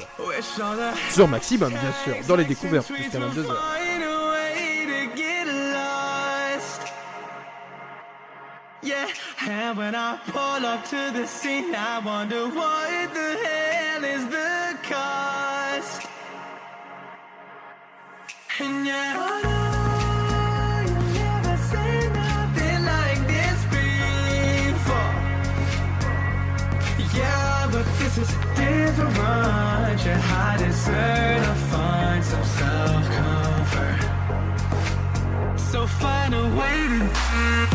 Sur 1.10 1.28
Maximum, 1.28 1.70
bien 1.70 1.92
sûr, 2.04 2.14
dans 2.28 2.36
les 2.36 2.44
découvertes 2.44 2.90
jusqu'à 2.96 3.18
22h. 3.18 3.44
Find 3.44 4.02
a 4.02 4.30
way 4.30 4.86
to 4.86 5.16
get 5.16 5.46
lost. 5.46 6.82
Yeah, 8.82 9.72
when 9.74 9.94
I 9.94 10.18
pull 10.26 10.64
up 10.64 10.84
to 10.90 11.12
the 11.12 11.26
scene, 11.26 11.74
I 11.74 12.00
wonder 12.04 12.48
the 12.48 13.36
hell 13.44 14.04
is 14.04 14.26
the 14.28 14.76
cost. 14.88 16.06
Different. 29.26 30.04
You 30.04 30.12
I 30.12 30.56
deserve 30.58 31.44
to 31.44 31.54
find 31.70 32.24
some 32.24 32.44
self 32.44 33.04
comfort. 33.18 34.00
So 35.58 35.86
find 35.86 36.34
a 36.34 36.48
way 36.56 36.88
to. 36.88 37.65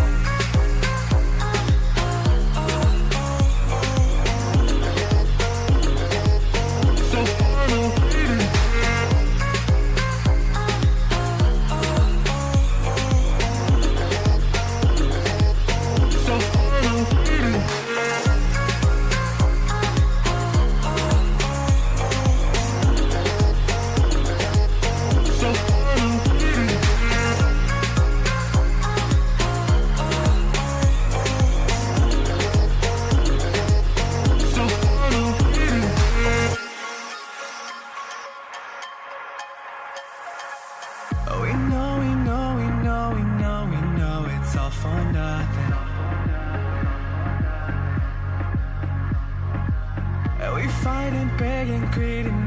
Fight 51.02 51.14
and 51.14 51.38
beg 51.38 51.68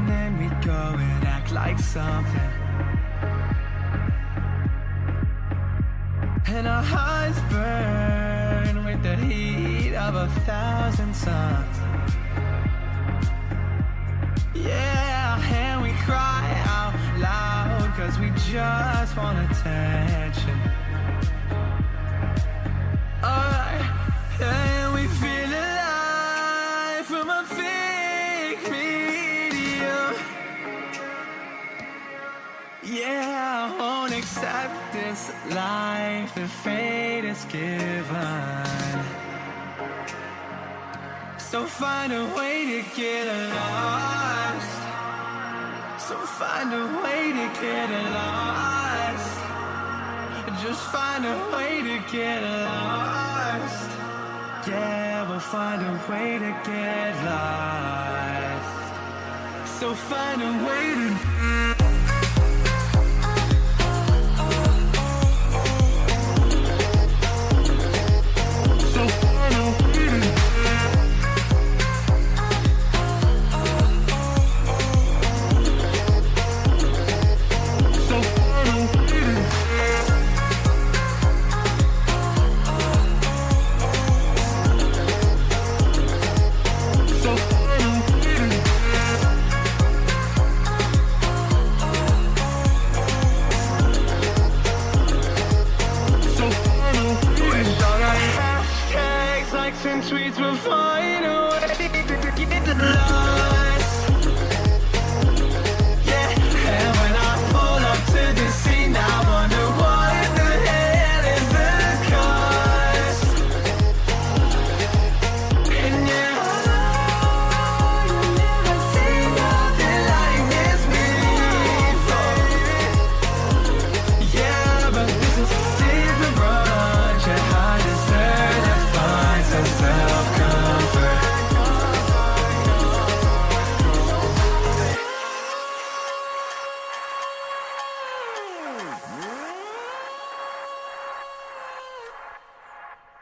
then 0.07 0.37
we 0.37 0.47
go 0.65 0.95
and 0.97 1.25
act 1.25 1.51
like 1.51 1.79
something. 1.79 2.51
And 6.47 6.67
our 6.67 6.83
hearts 6.83 7.39
burn 7.49 8.85
with 8.85 9.01
the 9.03 9.15
heat 9.17 9.95
of 9.95 10.15
a 10.15 10.27
thousand 10.41 11.13
suns. 11.15 11.77
Yeah, 14.53 15.41
and 15.51 15.81
we 15.81 15.91
cry 16.07 16.45
out 16.77 16.95
loud 17.19 17.93
cause 17.97 18.17
we 18.19 18.29
just 18.51 19.17
want 19.17 19.37
attention. 19.51 20.84
Yeah, 33.07 33.69
I 33.69 33.77
won't 33.79 34.13
accept 34.13 34.93
this 34.93 35.29
life 35.53 36.33
that 36.33 36.49
fate 36.63 37.23
is 37.23 37.45
given. 37.45 38.97
So 41.37 41.67
find 41.67 42.11
a 42.11 42.25
way 42.35 42.65
to 42.71 42.81
get 42.95 43.27
lost. 43.53 44.77
So 46.07 46.15
find 46.41 46.73
a 46.73 46.85
way 47.03 47.31
to 47.39 47.45
get 47.61 47.89
lost. 48.17 49.35
Just 50.63 50.83
find 50.91 51.25
a 51.25 51.37
way 51.55 51.83
to 51.83 51.97
get 52.11 52.41
lost. 52.41 53.89
Yeah, 54.67 55.29
we'll 55.29 55.39
find 55.39 55.81
a 55.83 55.93
way 56.09 56.39
to 56.39 56.51
get 56.71 57.13
lost. 57.29 58.75
So 59.79 59.93
find 59.93 60.41
a 60.41 60.53
way 60.67 60.85
to. 60.95 61.84
streets 100.05 100.39
were 100.39 100.55
fine 100.57 101.24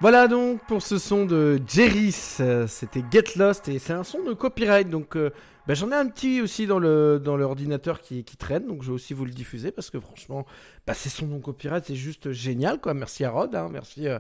Voilà 0.04 0.28
donc 0.28 0.60
pour 0.68 0.82
ce 0.82 0.98
son 0.98 1.26
de 1.26 1.62
Jeris, 1.66 2.36
euh, 2.42 2.68
c'était 2.68 3.02
Get 3.10 3.38
Lost 3.38 3.70
et 3.70 3.80
c'est 3.80 3.94
un 3.94 4.04
son 4.04 4.22
de 4.22 4.34
copyright 4.34 4.90
donc 4.90 5.16
euh, 5.16 5.30
bah, 5.66 5.76
j'en 5.76 5.92
ai 5.92 5.96
un 5.96 6.10
petit 6.10 6.42
aussi 6.42 6.68
dans 6.68 6.82
dans 6.82 7.38
l'ordinateur 7.38 8.02
qui, 8.02 8.26
traîne 8.26 8.68
donc 8.68 8.84
je 8.84 8.90
vais 8.90 8.94
aussi 8.94 9.14
vous 9.14 9.24
le 9.24 9.32
diffuser 9.32 9.72
parce 9.72 9.90
que 9.90 10.02
franchement 10.02 10.46
bah, 10.86 10.94
ces 10.94 11.08
sons 11.08 11.28
non 11.28 11.40
copyright 11.40 11.86
c'est 11.88 11.96
juste 11.96 12.34
génial 12.34 12.82
quoi. 12.82 12.94
Merci 12.94 13.24
à 13.24 13.32
Rod 13.32 13.56
hein, 13.56 13.70
merci 13.72 14.10
euh, 14.10 14.20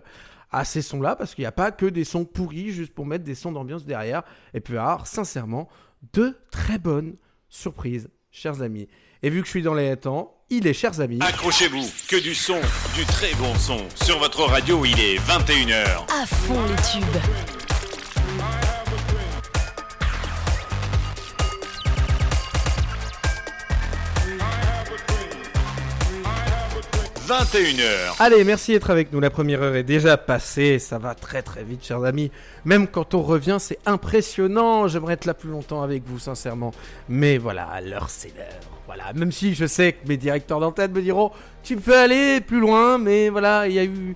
à 0.51 0.63
ces 0.63 0.81
sons 0.81 1.01
là 1.01 1.17
parce 1.17 1.35
qu'il 1.35 1.41
n'y 1.41 1.47
a 1.47 1.51
pas 1.51 1.73
que 1.73 1.87
des 1.87 2.05
sons 2.05 2.23
pourris 2.23 2.71
juste 2.71 2.93
pour 2.93 3.05
mettre 3.05 3.25
des 3.25 3.35
sons 3.35 3.51
d'ambiance 3.51 3.85
derrière 3.85 4.23
et 4.53 4.61
puis 4.61 4.77
avoir 4.77 5.05
sincèrement 5.05 5.67
de 6.13 6.33
très 6.49 6.77
bonnes 6.77 7.17
surprises 7.49 8.09
chers 8.31 8.61
amis. 8.61 8.87
Et 9.21 9.29
vu 9.29 9.41
que 9.41 9.47
je 9.47 9.51
suis 9.51 9.63
dans 9.63 9.73
les 9.73 9.97
temps 9.97 10.32
il 10.57 10.67
est 10.67 10.73
chers 10.73 10.99
amis 10.99 11.19
Accrochez-vous, 11.21 11.85
que 12.07 12.17
du 12.17 12.35
son, 12.35 12.59
du 12.95 13.05
très 13.05 13.33
bon 13.35 13.55
son. 13.55 13.79
Sur 14.03 14.19
votre 14.19 14.43
radio, 14.43 14.85
il 14.85 14.99
est 14.99 15.17
21h. 15.17 16.05
À 16.09 16.25
fond 16.25 16.61
les 16.67 16.75
tubes. 16.75 17.21
21h. 27.25 28.15
Allez, 28.19 28.43
merci 28.43 28.73
d'être 28.73 28.91
avec 28.91 29.11
nous. 29.11 29.19
La 29.19 29.29
première 29.29 29.61
heure 29.63 29.75
est 29.75 29.83
déjà 29.83 30.17
passée. 30.17 30.77
Ça 30.77 30.99
va 30.99 31.15
très 31.15 31.41
très 31.41 31.63
vite, 31.63 31.83
chers 31.83 32.03
amis. 32.03 32.31
Même 32.65 32.87
quand 32.87 33.13
on 33.15 33.21
revient, 33.21 33.57
c'est 33.59 33.79
impressionnant. 33.85 34.87
J'aimerais 34.87 35.13
être 35.13 35.25
là 35.25 35.33
plus 35.33 35.49
longtemps 35.49 35.81
avec 35.81 36.03
vous, 36.05 36.19
sincèrement. 36.19 36.73
Mais 37.09 37.37
voilà, 37.37 37.81
l'heure, 37.81 38.09
c'est 38.09 38.33
l'heure. 38.35 38.72
Voilà, 38.95 39.11
même 39.13 39.31
si 39.31 39.55
je 39.55 39.65
sais 39.65 39.93
que 39.93 40.07
mes 40.07 40.17
directeurs 40.17 40.59
d'antenne 40.59 40.91
me 40.91 41.01
diront 41.01 41.31
Tu 41.63 41.77
peux 41.77 41.97
aller 41.97 42.41
plus 42.41 42.59
loin, 42.59 42.99
mais 42.99 43.29
voilà, 43.29 43.67
il 43.67 43.73
y 43.73 43.79
a 43.79 43.85
eu. 43.85 44.15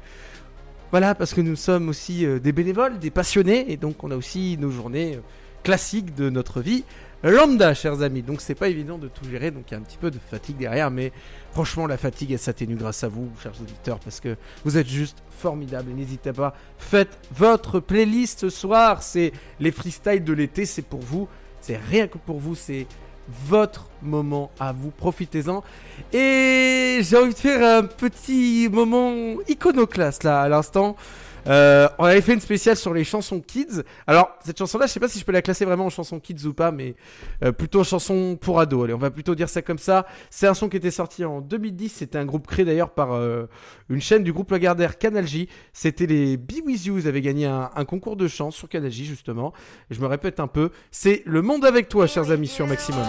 Voilà, 0.92 1.16
parce 1.16 1.34
que 1.34 1.42
nous 1.42 1.56
sommes 1.56 1.90
aussi 1.90 2.26
euh, 2.26 2.40
des 2.40 2.52
bénévoles, 2.52 3.00
des 3.00 3.10
passionnés, 3.10 3.72
et 3.72 3.78
donc 3.78 4.04
on 4.04 4.12
a 4.12 4.16
aussi 4.16 4.56
nos 4.60 4.70
journées 4.70 5.16
euh, 5.16 5.22
classiques 5.64 6.14
de 6.14 6.30
notre 6.30 6.62
vie 6.62 6.84
lambda, 7.24 7.74
chers 7.74 8.04
amis. 8.04 8.22
Donc 8.22 8.40
c'est 8.40 8.54
pas 8.54 8.70
évident 8.70 9.00
de 9.00 9.08
tout 9.08 9.26
gérer, 9.28 9.50
donc 9.50 9.64
il 9.70 9.72
y 9.74 9.76
a 9.76 9.80
un 9.80 9.84
petit 9.84 9.98
peu 9.98 10.12
de 10.12 10.20
fatigue 10.20 10.58
derrière, 10.58 10.92
mais 10.92 11.12
franchement 11.52 11.88
la 11.88 11.98
fatigue 11.98 12.32
elle 12.32 12.40
s'atténue 12.40 12.76
grâce 12.76 13.04
à 13.04 13.08
vous, 13.08 13.32
chers 13.42 13.60
auditeurs, 13.60 14.00
parce 14.00 14.20
que 14.20 14.38
vous 14.64 14.78
êtes 14.78 14.88
juste 14.88 15.24
formidables. 15.32 15.92
N'hésitez 15.92 16.34
pas, 16.34 16.54
faites 16.78 17.18
votre 17.32 17.80
playlist 17.80 18.42
ce 18.42 18.50
soir. 18.52 19.02
C'est 19.02 19.34
les 19.60 19.72
freestyles 19.72 20.24
de 20.24 20.34
l'été, 20.34 20.68
c'est 20.68 20.84
pour 20.84 21.02
vous, 21.02 21.28
c'est 21.62 21.78
rien 21.78 22.08
que 22.08 22.20
pour 22.20 22.38
vous, 22.38 22.54
c'est 22.54 22.86
votre 23.48 23.88
moment 24.02 24.52
à 24.60 24.72
vous, 24.72 24.92
profitez-en. 24.92 25.64
Et 26.14 27.00
j'ai 27.02 27.18
envie 27.18 27.34
de 27.34 27.40
faire 27.40 27.80
un 27.80 27.84
petit 27.84 28.70
moment 28.72 29.14
iconoclaste 29.48 30.24
là 30.24 30.42
à 30.42 30.50
l'instant. 30.50 30.96
Euh, 31.48 31.88
on 31.98 32.06
avait 32.06 32.22
fait 32.22 32.34
une 32.34 32.42
spéciale 32.42 32.76
sur 32.76 32.94
les 32.94 33.04
chansons 33.04 33.42
kids. 33.42 33.84
Alors 34.06 34.30
cette 34.44 34.58
chanson-là, 34.58 34.88
je 34.88 34.92
sais 34.92 35.00
pas 35.00 35.08
si 35.08 35.20
je 35.20 35.26
peux 35.26 35.32
la 35.32 35.42
classer 35.42 35.66
vraiment 35.66 35.86
en 35.86 35.90
chanson 35.90 36.20
kids 36.20 36.46
ou 36.46 36.54
pas, 36.54 36.72
mais 36.72 36.96
euh, 37.44 37.52
plutôt 37.52 37.84
chanson 37.84 38.38
pour 38.40 38.60
ados. 38.60 38.86
Allez, 38.86 38.94
on 38.94 38.98
va 38.98 39.12
plutôt 39.12 39.36
dire 39.36 39.50
ça 39.50 39.62
comme 39.62 39.78
ça. 39.78 40.06
C'est 40.30 40.48
un 40.48 40.54
son 40.54 40.70
qui 40.70 40.78
était 40.78 40.92
sorti 40.92 41.26
en 41.26 41.42
2010. 41.42 41.90
C'était 41.90 42.18
un 42.18 42.26
groupe 42.26 42.48
créé 42.48 42.66
d'ailleurs 42.66 42.92
par 42.92 43.14
euh, 43.14 43.46
une 43.90 44.02
chaîne 44.02 44.24
du 44.24 44.34
groupe 44.34 44.52
Lagardère 44.52 44.98
Canal 44.98 45.28
J. 45.28 45.48
C'était 45.74 46.06
les 46.06 46.38
Be 46.38 46.66
With 46.66 46.86
You. 46.86 46.98
Ils 46.98 47.08
avaient 47.08 47.22
gagné 47.22 47.46
un, 47.46 47.86
concours 47.86 48.18
de 48.18 48.28
chant 48.28 48.52
sur 48.52 48.68
Canal 48.68 48.92
J 48.92 49.06
justement. 49.06 49.54
Je 49.90 50.02
me 50.02 50.08
répète 50.08 50.40
un 50.40 50.48
peu. 50.48 50.72
C'est 50.92 51.24
le 51.26 51.42
monde 51.42 51.66
avec 51.66 51.88
toi, 51.90 52.08
chers 52.08 52.32
amis, 52.32 52.48
sur 52.48 52.68
Maximum. 52.68 53.06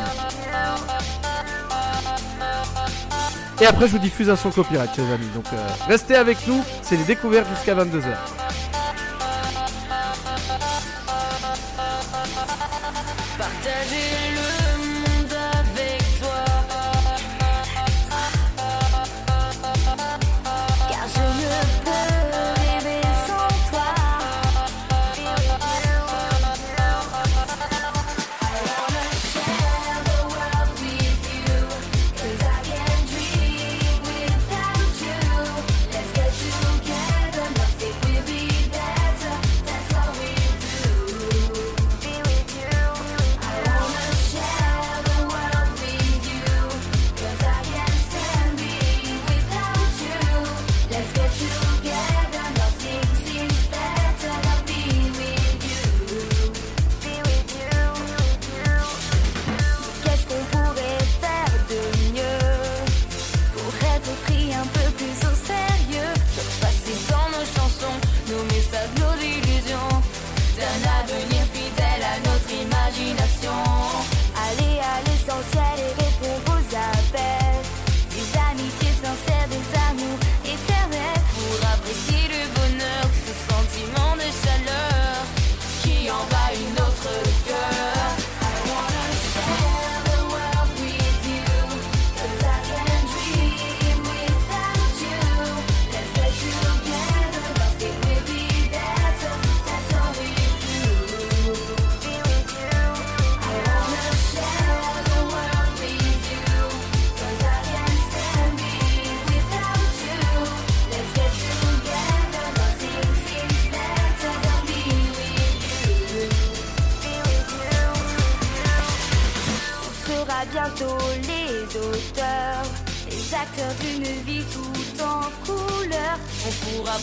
Et 3.61 3.67
après, 3.67 3.89
je 3.89 3.93
vous 3.93 3.99
diffuse 3.99 4.31
un 4.31 4.37
son 4.37 4.51
copyright, 4.51 4.95
chers 4.95 5.11
amis. 5.13 5.27
Donc, 5.35 5.47
euh, 5.53 5.67
restez 5.89 6.15
avec 6.15 6.47
nous. 6.47 6.63
C'est 6.83 6.97
les 6.97 7.03
découvertes 7.05 7.49
jusqu'à 7.57 7.75
22h. 7.75 8.15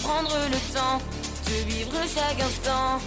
Prendre 0.04 0.36
le 0.50 0.60
temps 0.74 1.00
de 1.48 1.56
vivre 1.70 1.98
chaque 2.14 2.42
instant, 2.42 3.00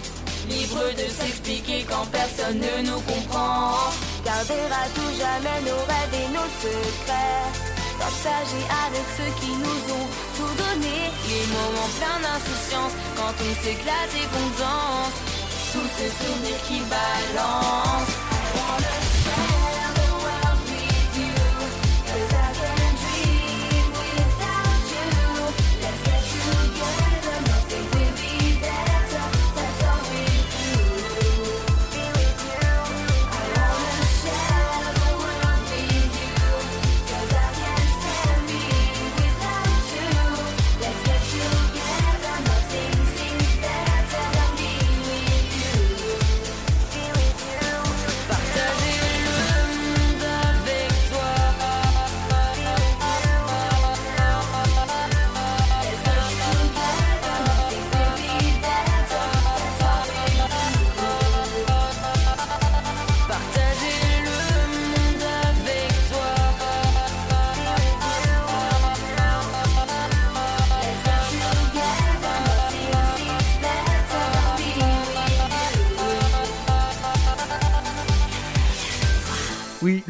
libre 0.49 0.85
de 0.97 1.07
s'expliquer 1.11 1.85
quand 1.89 2.07
personne 2.13 2.59
ne 2.59 2.83
nous 2.89 3.01
comprend. 3.01 3.91
Garder 4.25 4.67
à 4.71 4.87
tout 4.95 5.13
jamais 5.19 5.61
nos 5.69 5.83
rêves 5.91 6.17
et 6.23 6.29
nos 6.33 6.49
secrets. 6.63 7.47
Partager 7.99 8.65
avec 8.87 9.07
ceux 9.17 9.33
qui 9.41 9.51
nous 9.51 9.81
ont 9.99 10.09
tout 10.37 10.55
donné. 10.63 10.97
Les 11.29 11.47
moments 11.57 11.93
pleins 11.99 12.21
d'insouciance 12.25 12.95
quand 13.17 13.35
on 13.47 13.53
s'éclate 13.63 14.13
et 14.15 14.27
qu'on 14.33 14.49
danse. 14.63 15.19
Tous 15.73 15.91
ces 15.99 16.11
souvenirs 16.19 16.63
qui 16.69 16.79
balancent. 16.89 18.17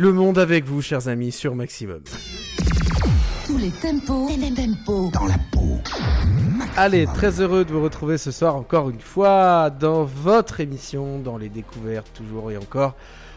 Le 0.09 0.15
monde 0.15 0.39
avec 0.39 0.65
vous, 0.65 0.81
chers 0.81 1.09
amis, 1.09 1.33
sur 1.33 1.55
Maximum. 1.55 2.01
Tous 3.47 3.59
les 3.59 3.71
tempos, 3.71 4.29
tempo. 4.57 5.11
Dans 5.13 5.27
la 5.27 5.37
peau. 5.53 5.79
Allez, 6.77 7.07
très 7.07 7.41
heureux 7.41 7.65
de 7.65 7.73
vous 7.73 7.83
retrouver 7.83 8.17
ce 8.19 8.31
soir 8.31 8.57
encore 8.57 8.89
une 8.91 9.01
fois 9.01 9.71
dans 9.71 10.05
votre 10.05 10.61
émission, 10.61 11.19
dans 11.19 11.37
les 11.37 11.49
découvertes, 11.49 12.11
toujours 12.15 12.51
et 12.51 12.57
encore. 12.57 12.95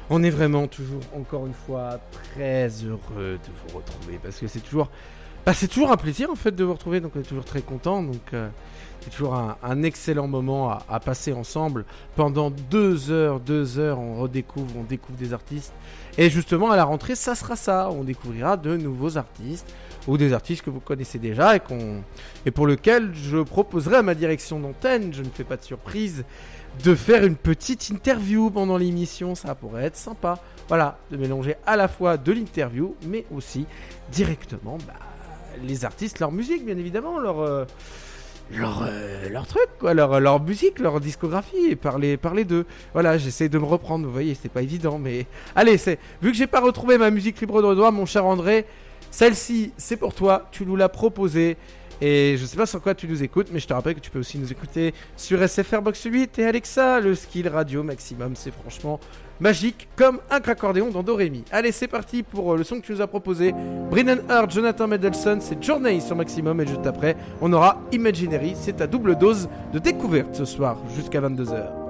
On 0.10 0.24
est 0.24 0.30
vraiment 0.30 0.68
toujours, 0.68 1.02
encore 1.16 1.46
une 1.46 1.54
fois, 1.54 2.00
très 2.34 2.70
heureux 2.84 3.38
de 3.38 3.52
vous 3.68 3.78
retrouver 3.78 4.20
parce 4.22 4.38
que 4.38 4.48
c'est 4.48 4.60
toujours 4.60 4.90
Bah, 5.46 5.54
c'est 5.54 5.68
toujours 5.68 5.92
un 5.92 5.98
plaisir 5.98 6.30
en 6.30 6.36
fait 6.36 6.56
de 6.56 6.64
vous 6.64 6.74
retrouver, 6.74 7.00
donc 7.00 7.14
on 7.16 7.20
est 7.20 7.24
toujours 7.24 7.46
très 7.46 7.62
content. 7.62 8.04
Donc 8.04 8.34
euh, 8.34 8.50
c'est 9.02 9.10
toujours 9.10 9.36
un, 9.36 9.58
un 9.64 9.84
excellent 9.84 10.28
moment 10.28 10.70
à, 10.70 10.84
à 10.90 11.00
passer 11.00 11.34
ensemble 11.34 11.86
pendant 12.16 12.52
deux 12.52 13.12
heures, 13.12 13.40
deux 13.40 13.80
heures. 13.80 14.00
On 14.00 14.16
redécouvre, 14.22 14.72
on 14.78 14.84
découvre 14.84 15.18
des 15.18 15.34
artistes. 15.34 15.74
Et 16.18 16.30
justement 16.30 16.72
à 16.72 16.76
la 16.76 16.84
rentrée, 16.84 17.16
ça 17.16 17.36
sera 17.36 17.56
ça. 17.56 17.90
On 17.92 18.04
découvrira 18.04 18.58
de 18.58 18.76
nouveaux 18.76 19.18
artistes 19.18 19.68
ou 20.08 20.18
des 20.18 20.34
artistes 20.34 20.64
que 20.64 20.70
vous 20.70 20.80
connaissez 20.80 21.20
déjà 21.20 21.56
et 21.56 21.62
et 22.46 22.52
pour 22.52 22.66
lequel 22.66 23.12
je 23.14 23.38
proposerai 23.38 23.98
à 23.98 24.02
ma 24.02 24.16
direction 24.16 24.60
d'antenne, 24.60 25.14
je 25.14 25.22
ne 25.22 25.30
fais 25.30 25.44
pas 25.44 25.58
de 25.58 25.64
surprise, 25.64 26.24
de 26.84 26.96
faire 26.96 27.24
une 27.24 27.36
petite 27.36 27.90
interview 27.90 28.50
pendant 28.50 28.78
l'émission. 28.78 29.36
Ça 29.36 29.54
pourrait 29.56 29.86
être 29.86 29.98
sympa. 29.98 30.40
Voilà, 30.68 30.98
de 31.12 31.18
mélanger 31.18 31.56
à 31.66 31.76
la 31.76 31.88
fois 31.88 32.18
de 32.18 32.32
l'interview, 32.32 32.96
mais 33.06 33.26
aussi 33.36 33.66
directement 34.12 34.78
bah, 34.88 34.94
les 35.64 35.86
artistes, 35.86 36.20
leur 36.20 36.32
musique, 36.32 36.66
bien 36.66 36.78
évidemment, 36.78 37.20
leur, 37.20 37.42
euh, 37.42 37.66
leur, 38.54 38.84
euh, 38.84 39.30
leur 39.30 39.48
truc, 39.48 39.68
quoi, 39.80 39.94
leur, 39.94 40.20
leur 40.20 40.42
musique, 40.42 40.80
leur 40.80 41.00
discographie, 41.00 41.68
et 41.70 41.76
parler, 41.76 42.18
parler 42.18 42.44
d'eux. 42.46 42.66
Voilà, 42.94 43.18
j'essaie 43.18 43.50
de 43.50 43.58
me 43.58 43.66
reprendre, 43.66 44.06
vous 44.06 44.12
voyez, 44.12 44.36
c'est 44.40 44.52
pas 44.52 44.62
évident, 44.62 45.00
mais 45.00 45.26
allez, 45.56 45.78
c'est 45.78 46.00
vu 46.22 46.32
que 46.32 46.38
j'ai 46.38 46.48
pas 46.48 46.60
retrouvé 46.60 46.98
ma 46.98 47.12
musique 47.12 47.40
libre 47.40 47.62
de 47.62 47.76
droit, 47.76 47.92
mon 47.92 48.06
cher 48.06 48.26
André, 48.26 48.66
celle-ci, 49.10 49.74
c'est 49.78 49.98
pour 49.98 50.14
toi, 50.14 50.48
tu 50.52 50.66
nous 50.66 50.76
l'as 50.76 50.90
proposée. 50.90 51.58
Et 52.04 52.36
je 52.40 52.46
sais 52.46 52.58
pas 52.58 52.66
sur 52.66 52.82
quoi 52.82 52.96
tu 52.96 53.08
nous 53.08 53.22
écoutes, 53.22 53.50
mais 53.52 53.60
je 53.60 53.68
te 53.68 53.74
rappelle 53.74 53.94
que 53.94 54.00
tu 54.00 54.10
peux 54.10 54.20
aussi 54.20 54.40
nous 54.40 54.52
écouter 54.52 54.96
sur 55.16 55.48
SFR 55.48 55.82
Box 55.84 56.04
8 56.04 56.40
et 56.40 56.46
Alexa, 56.46 57.00
le 57.00 57.14
skill 57.14 57.48
radio 57.48 57.84
maximum. 57.84 58.36
C'est 58.36 58.50
franchement 58.52 59.00
magique 59.42 59.90
comme 59.98 60.20
un 60.30 60.38
accordéon 60.38 60.90
dans 60.90 61.04
Dorémy. 61.04 61.44
Allez, 61.52 61.72
c'est 61.72 61.88
parti 61.88 62.24
pour 62.24 62.54
euh, 62.54 62.58
le 62.58 62.64
son 62.64 62.80
que 62.80 62.86
tu 62.86 62.94
nous 62.94 63.02
as 63.02 63.08
proposé. 63.08 63.54
Brennan 63.90 64.20
Hart, 64.30 64.52
Jonathan 64.52 64.88
Mendelssohn, 64.88 65.42
c'est 65.42 65.62
Journey 65.62 66.00
sur 66.00 66.16
maximum. 66.16 66.62
Et 66.62 66.68
juste 66.68 66.86
après, 66.86 67.18
on 67.42 67.52
aura 67.52 67.82
Imaginary. 67.92 68.54
C'est 68.56 68.78
ta 68.78 68.88
double 68.88 69.18
dose 69.18 69.50
de 69.74 69.80
découverte 69.80 70.36
ce 70.36 70.46
soir 70.46 70.78
jusqu'à 70.96 71.20
22h. 71.20 71.82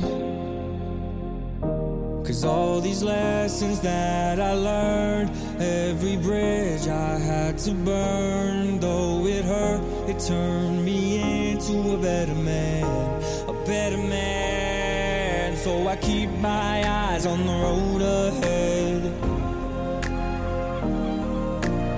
What. 0.00 0.39
Cause 2.24 2.44
all 2.44 2.80
these 2.80 3.02
lessons 3.02 3.80
that 3.80 4.38
I 4.40 4.52
learned, 4.52 5.30
every 5.60 6.16
bridge 6.16 6.86
I 6.86 7.18
had 7.18 7.58
to 7.58 7.72
burn, 7.72 8.78
though 8.78 9.26
it 9.26 9.44
hurt, 9.44 9.82
it 10.08 10.18
turned 10.20 10.84
me 10.84 11.50
into 11.50 11.94
a 11.94 11.96
better 11.98 12.34
man, 12.34 12.84
a 13.48 13.52
better 13.66 13.96
man. 13.96 15.56
So 15.56 15.88
I 15.88 15.96
keep 15.96 16.30
my 16.38 16.88
eyes 16.88 17.26
on 17.26 17.46
the 17.46 17.52
road 17.52 18.02
ahead. 18.02 19.02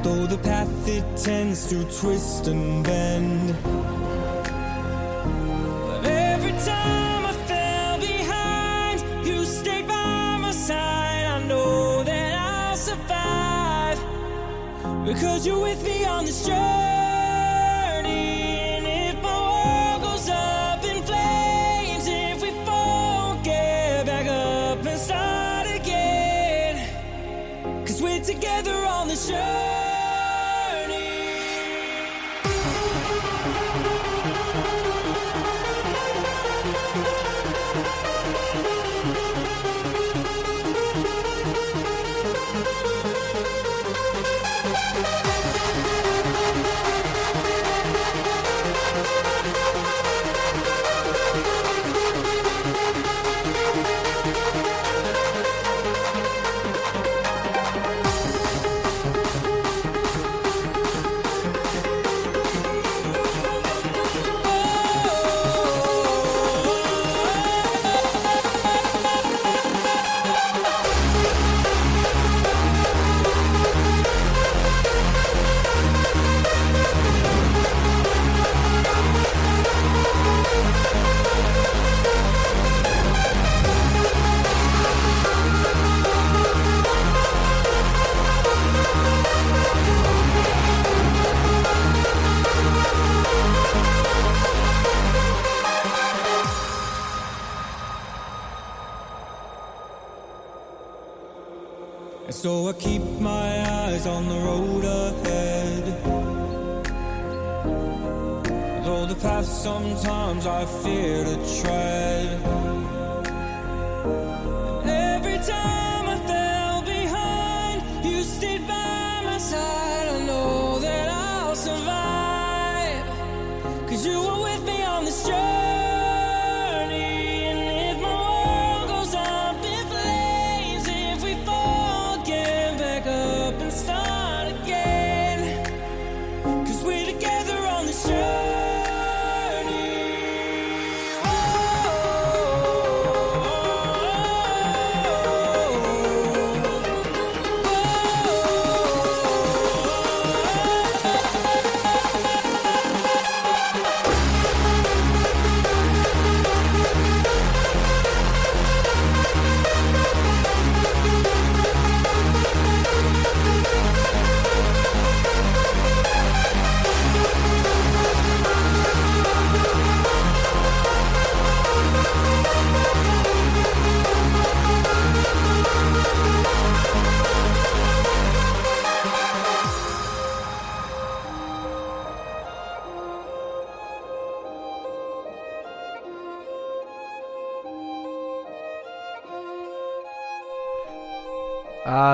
Though 0.02 0.26
the 0.26 0.38
path 0.38 0.88
it 0.88 1.04
tends 1.16 1.68
to 1.68 1.84
twist 2.00 2.46
and 2.46 2.82
bend. 2.82 3.54
But 5.86 6.06
every 6.06 6.52
time 6.64 7.01
because 15.04 15.46
you're 15.46 15.60
with 15.60 15.82
me 15.82 16.04
on 16.04 16.24
this 16.24 16.46
journey. 16.46 17.11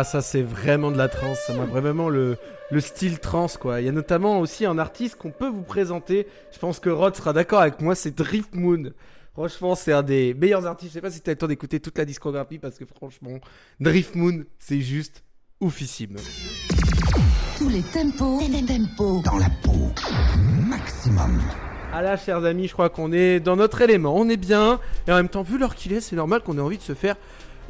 Ah, 0.01 0.05
ça 0.05 0.23
c'est 0.23 0.43
vraiment 0.43 0.93
de 0.93 0.97
la 0.97 1.09
trance, 1.09 1.39
ça 1.45 1.53
m'a 1.55 1.65
vraiment 1.65 2.09
le, 2.09 2.37
le 2.71 2.81
style 2.81 3.19
trance 3.19 3.57
quoi. 3.57 3.81
Il 3.81 3.87
y 3.87 3.89
a 3.89 3.93
notamment 3.93 4.39
aussi 4.39 4.65
un 4.65 4.79
artiste 4.79 5.17
qu'on 5.17 5.33
peut 5.33 5.49
vous 5.49 5.65
présenter, 5.65 6.29
je 6.53 6.59
pense 6.61 6.79
que 6.79 6.89
Rod 6.89 7.17
sera 7.17 7.33
d'accord 7.33 7.59
avec 7.59 7.81
moi, 7.81 7.97
c'est 7.97 8.15
Drift 8.15 8.55
Moon. 8.55 8.93
Franchement, 9.33 9.75
c'est 9.75 9.93
un 9.93 10.05
des 10.05 10.35
meilleurs 10.35 10.67
artistes. 10.67 10.93
Je 10.93 10.95
sais 10.95 11.01
pas 11.01 11.11
si 11.11 11.21
tu 11.21 11.29
as 11.31 11.33
le 11.33 11.39
temps 11.39 11.49
d'écouter 11.49 11.81
toute 11.81 11.99
la 11.99 12.05
discographie 12.05 12.61
parce 12.61 12.79
que 12.79 12.85
franchement, 12.85 13.41
Drift 13.81 14.15
Moon, 14.15 14.45
c'est 14.61 14.83
juste 14.83 15.25
oufissime. 15.61 16.15
Tous 17.57 17.69
les 17.69 17.83
tempos, 17.83 18.39
tempos. 18.69 19.23
Dans 19.25 19.39
la 19.39 19.51
peau. 19.65 19.93
Maximum. 20.69 21.41
Ah 21.93 22.03
là, 22.03 22.17
chers 22.17 22.45
amis, 22.45 22.69
je 22.69 22.73
crois 22.73 22.89
qu'on 22.89 23.13
est 23.13 23.41
dans 23.41 23.57
notre 23.57 23.81
élément, 23.81 24.15
on 24.15 24.29
est 24.29 24.37
bien. 24.37 24.79
Et 25.09 25.11
en 25.11 25.17
même 25.17 25.29
temps, 25.29 25.43
vu 25.43 25.59
l'heure 25.59 25.75
qu'il 25.75 25.93
est, 25.93 26.01
c'est 26.01 26.15
normal 26.15 26.43
qu'on 26.43 26.57
ait 26.57 26.61
envie 26.61 26.79
de 26.79 26.83
se 26.83 26.95
faire 26.95 27.17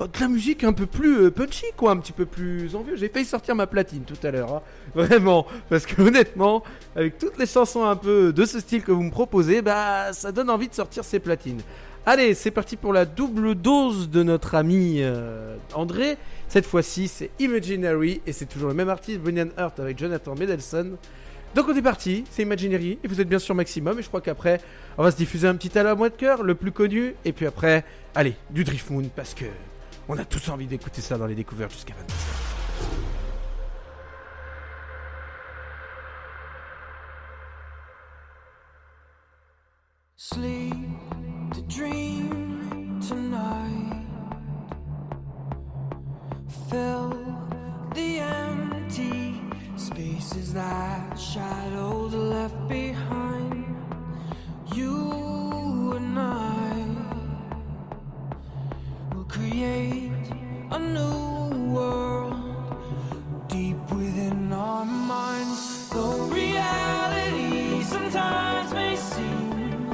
de 0.07 0.21
la 0.21 0.29
musique 0.29 0.63
un 0.63 0.73
peu 0.73 0.87
plus 0.87 1.25
euh, 1.25 1.31
punchy, 1.31 1.67
quoi, 1.77 1.91
un 1.91 1.97
petit 1.97 2.13
peu 2.13 2.25
plus 2.25 2.75
envieux. 2.77 2.95
J'ai 2.97 3.09
failli 3.09 3.25
sortir 3.25 3.57
ma 3.57 3.67
platine 3.67 4.05
tout 4.05 4.27
à 4.27 4.31
l'heure, 4.31 4.55
hein. 4.55 4.63
vraiment, 4.95 5.47
parce 5.69 5.87
que 5.87 6.01
honnêtement, 6.01 6.63
avec 6.95 7.19
toutes 7.19 7.37
les 7.39 7.47
chansons 7.47 7.85
un 7.85 7.97
peu 7.97 8.33
de 8.33 8.45
ce 8.45 8.61
style 8.61 8.83
que 8.83 8.93
vous 8.93 9.03
me 9.03 9.11
proposez, 9.11 9.61
bah, 9.61 10.13
ça 10.13 10.31
donne 10.31 10.51
envie 10.51 10.69
de 10.69 10.75
sortir 10.75 11.05
ces 11.05 11.19
platines. 11.19 11.61
Allez, 12.07 12.35
c'est 12.35 12.53
parti 12.53 12.77
pour 12.77 12.93
la 12.93 13.05
double 13.05 13.55
dose 13.55 14.09
de 14.09 14.23
notre 14.23 14.55
ami 14.55 14.99
euh, 15.01 15.57
André. 15.75 16.17
Cette 16.49 16.65
fois-ci, 16.65 17.09
c'est 17.09 17.31
Imaginary 17.39 18.23
et 18.27 18.33
c'est 18.33 18.47
toujours 18.47 18.69
le 18.69 18.75
même 18.75 18.89
artiste, 18.89 19.21
Brian 19.21 19.49
Hurt 19.59 19.81
avec 19.81 19.99
Jonathan 19.99 20.35
Mendelsohn. 20.35 20.97
Donc 21.55 21.67
on 21.69 21.75
est 21.75 21.83
parti, 21.83 22.25
c'est 22.31 22.43
Imaginary 22.43 22.99
et 23.03 23.09
vous 23.09 23.21
êtes 23.21 23.29
bien 23.29 23.39
sûr 23.39 23.55
maximum 23.55 23.99
et 23.99 24.03
je 24.03 24.09
crois 24.09 24.21
qu'après 24.21 24.61
on 24.97 25.03
va 25.03 25.11
se 25.11 25.17
diffuser 25.17 25.49
un 25.49 25.55
petit 25.55 25.79
à 25.79 25.83
la 25.83 25.95
de 25.95 26.09
cœur, 26.09 26.43
le 26.43 26.55
plus 26.55 26.73
connu 26.73 27.15
et 27.25 27.33
puis 27.33 27.47
après, 27.47 27.85
allez, 28.15 28.37
du 28.51 28.65
Drift 28.65 28.91
Moon 28.91 29.05
parce 29.15 29.35
que 29.35 29.45
on 30.09 30.19
a 30.19 30.25
tous 30.25 30.49
envie 30.49 30.67
d'écouter 30.67 31.03
ça 31.03 31.19
dans 31.19 31.27
les 31.27 31.35
découvertes 31.35 31.73
jusqu'à 31.73 31.95
22h. 31.95 32.59
Sleep 40.17 40.75
to 41.53 41.63
dream 41.63 43.01
tonight. 43.07 44.07
Fill 46.69 47.11
the 47.95 48.21
empty 48.21 49.41
spaces 49.77 50.53
that 50.55 51.17
shadows 51.17 52.15
left 52.15 52.69
behind. 52.69 53.65
You 54.75 55.93
and 55.97 56.19
I 56.19 56.48
create 59.39 60.11
a 60.73 60.79
new 60.79 61.73
world 61.75 62.35
deep 63.49 63.81
within 63.93 64.53
our 64.53 64.85
minds. 64.85 65.89
Though 65.91 66.25
reality 66.27 67.83
sometimes 67.83 68.73
may 68.75 68.97
seem 68.97 69.91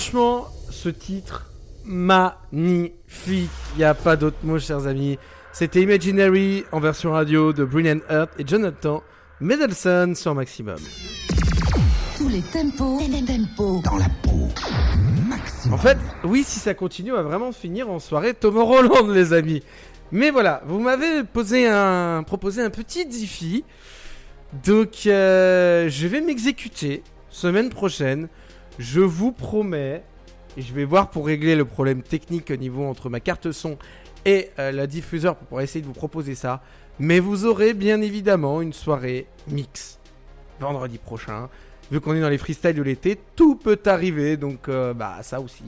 Franchement, 0.00 0.48
ce 0.70 0.88
titre 0.88 1.50
magnifique. 1.84 3.50
Il 3.74 3.78
n'y 3.80 3.84
a 3.84 3.92
pas 3.92 4.16
d'autre 4.16 4.38
mot, 4.44 4.58
chers 4.58 4.86
amis. 4.86 5.18
C'était 5.52 5.82
Imaginary 5.82 6.64
en 6.72 6.80
version 6.80 7.12
radio 7.12 7.52
de 7.52 7.66
Brian 7.66 7.98
Hurt 8.08 8.30
et 8.38 8.46
Jonathan 8.46 9.02
Mendelsohn 9.42 10.14
sur 10.14 10.34
Maximum. 10.34 10.78
Tous 12.16 12.30
les 12.30 12.40
tempos, 12.40 12.98
tempos. 13.26 13.82
Dans 13.82 13.98
la 13.98 14.08
peau. 14.22 14.48
Maximum. 15.28 15.74
En 15.74 15.76
fait, 15.76 15.98
oui, 16.24 16.44
si 16.46 16.60
ça 16.60 16.72
continue, 16.72 17.12
on 17.12 17.16
va 17.16 17.22
vraiment 17.22 17.52
finir 17.52 17.90
en 17.90 17.98
soirée 17.98 18.32
Tomorrowland, 18.32 19.06
les 19.12 19.34
amis. 19.34 19.62
Mais 20.12 20.30
voilà, 20.30 20.62
vous 20.64 20.80
m'avez 20.80 21.24
posé 21.24 21.68
un, 21.68 22.22
proposé 22.22 22.62
un 22.62 22.70
petit 22.70 23.04
défi. 23.04 23.64
Donc, 24.64 25.02
euh, 25.04 25.90
je 25.90 26.06
vais 26.06 26.22
m'exécuter 26.22 27.02
semaine 27.28 27.68
prochaine. 27.68 28.28
Je 28.80 29.00
vous 29.00 29.30
promets, 29.30 30.02
et 30.56 30.62
je 30.62 30.72
vais 30.72 30.86
voir 30.86 31.10
pour 31.10 31.26
régler 31.26 31.54
le 31.54 31.66
problème 31.66 32.02
technique 32.02 32.50
au 32.50 32.56
niveau 32.56 32.86
entre 32.86 33.10
ma 33.10 33.20
carte 33.20 33.52
son 33.52 33.76
et 34.24 34.48
euh, 34.58 34.72
la 34.72 34.86
diffuseur 34.86 35.36
pour 35.36 35.60
essayer 35.60 35.82
de 35.82 35.86
vous 35.86 35.92
proposer 35.92 36.34
ça. 36.34 36.62
Mais 36.98 37.20
vous 37.20 37.44
aurez 37.44 37.74
bien 37.74 38.00
évidemment 38.00 38.62
une 38.62 38.72
soirée 38.72 39.26
mix 39.48 39.98
vendredi 40.60 40.96
prochain. 40.96 41.50
Vu 41.92 42.00
qu'on 42.00 42.14
est 42.14 42.22
dans 42.22 42.30
les 42.30 42.38
freestyles 42.38 42.74
de 42.74 42.80
l'été, 42.80 43.20
tout 43.36 43.54
peut 43.54 43.78
arriver, 43.84 44.38
donc 44.38 44.70
euh, 44.70 44.94
bah 44.94 45.18
ça 45.20 45.42
aussi. 45.42 45.64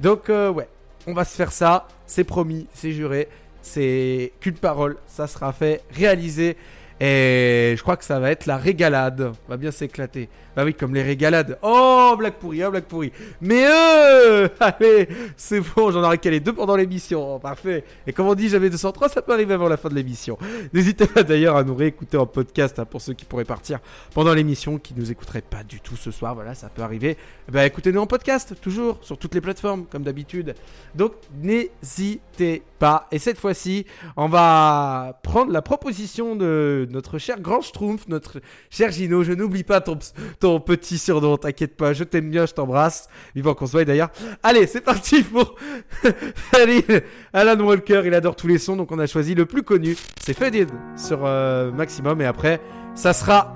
Donc 0.00 0.30
euh, 0.30 0.50
ouais, 0.50 0.68
on 1.06 1.12
va 1.12 1.26
se 1.26 1.36
faire 1.36 1.52
ça, 1.52 1.86
c'est 2.06 2.24
promis, 2.24 2.66
c'est 2.72 2.92
juré. 2.92 3.28
c'est 3.60 4.32
qu'une 4.40 4.54
parole. 4.54 4.96
Ça 5.06 5.26
sera 5.26 5.52
fait, 5.52 5.82
réalisé. 5.90 6.56
Et 7.00 7.74
je 7.76 7.82
crois 7.82 7.96
que 7.96 8.04
ça 8.04 8.20
va 8.20 8.30
être 8.30 8.46
la 8.46 8.56
régalade. 8.56 9.32
On 9.46 9.50
va 9.50 9.56
bien 9.56 9.70
s'éclater. 9.70 10.28
Bah 10.56 10.64
oui, 10.64 10.74
comme 10.74 10.94
les 10.94 11.02
régalades. 11.02 11.58
Oh, 11.62 12.14
blague 12.16 12.34
pourrie, 12.34 12.62
hein, 12.62 12.70
blague 12.70 12.84
pourrie. 12.84 13.10
Mais 13.40 13.66
euh, 13.66 14.48
allez, 14.60 15.08
c'est 15.36 15.60
bon, 15.60 15.90
j'en 15.90 16.04
aurais 16.04 16.18
calé 16.18 16.38
deux 16.38 16.52
pendant 16.52 16.76
l'émission. 16.76 17.34
Oh, 17.34 17.38
parfait. 17.40 17.84
Et 18.06 18.12
comme 18.12 18.28
on 18.28 18.34
dit, 18.34 18.48
j'avais 18.48 18.70
203, 18.70 19.08
ça 19.08 19.22
peut 19.22 19.32
arriver 19.32 19.54
avant 19.54 19.68
la 19.68 19.76
fin 19.76 19.88
de 19.88 19.94
l'émission. 19.94 20.38
N'hésitez 20.72 21.08
pas 21.08 21.24
d'ailleurs 21.24 21.56
à 21.56 21.64
nous 21.64 21.74
réécouter 21.74 22.16
en 22.16 22.26
podcast 22.26 22.78
hein, 22.78 22.84
pour 22.84 23.00
ceux 23.00 23.14
qui 23.14 23.24
pourraient 23.24 23.44
partir 23.44 23.80
pendant 24.14 24.32
l'émission, 24.32 24.78
qui 24.78 24.94
nous 24.96 25.10
écouteraient 25.10 25.42
pas 25.42 25.64
du 25.64 25.80
tout 25.80 25.96
ce 25.96 26.12
soir. 26.12 26.36
Voilà, 26.36 26.54
ça 26.54 26.68
peut 26.68 26.82
arriver. 26.82 27.16
Bah 27.50 27.66
écoutez-nous 27.66 28.00
en 28.00 28.06
podcast, 28.06 28.54
toujours, 28.60 28.98
sur 29.02 29.18
toutes 29.18 29.34
les 29.34 29.40
plateformes, 29.40 29.86
comme 29.86 30.04
d'habitude. 30.04 30.54
Donc 30.94 31.14
n'hésitez 31.42 32.62
pas. 32.78 33.08
Et 33.10 33.18
cette 33.18 33.38
fois-ci, 33.38 33.86
on 34.16 34.28
va 34.28 35.18
prendre 35.24 35.50
la 35.50 35.62
proposition 35.62 36.36
de 36.36 36.83
notre 36.90 37.18
cher 37.18 37.40
grand 37.40 37.60
Schtroumpf, 37.60 38.08
notre 38.08 38.40
cher 38.70 38.90
Gino. 38.90 39.22
Je 39.22 39.32
n'oublie 39.32 39.64
pas 39.64 39.80
ton, 39.80 40.60
petit 40.60 40.98
surnom, 40.98 41.36
t'inquiète 41.36 41.76
pas, 41.76 41.92
je 41.92 42.04
t'aime 42.04 42.30
bien, 42.30 42.46
je 42.46 42.52
t'embrasse. 42.52 43.08
Vivant 43.34 43.54
qu'on 43.54 43.66
se 43.66 43.72
voit 43.72 43.84
d'ailleurs. 43.84 44.10
Allez, 44.42 44.66
c'est 44.66 44.80
parti 44.80 45.22
pour 45.22 45.56
Alan 47.32 47.60
Walker. 47.60 48.02
Il 48.04 48.14
adore 48.14 48.36
tous 48.36 48.46
les 48.46 48.58
sons, 48.58 48.76
donc 48.76 48.92
on 48.92 48.98
a 48.98 49.06
choisi 49.06 49.34
le 49.34 49.46
plus 49.46 49.62
connu. 49.62 49.96
C'est 50.20 50.34
Faded 50.34 50.70
sur 50.96 51.20
euh, 51.24 51.70
Maximum. 51.72 52.20
Et 52.20 52.26
après, 52.26 52.60
ça 52.94 53.12
sera 53.12 53.54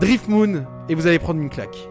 Drift 0.00 0.28
Moon. 0.28 0.64
Et 0.88 0.94
vous 0.94 1.06
allez 1.06 1.18
prendre 1.18 1.40
une 1.40 1.50
claque. 1.50 1.88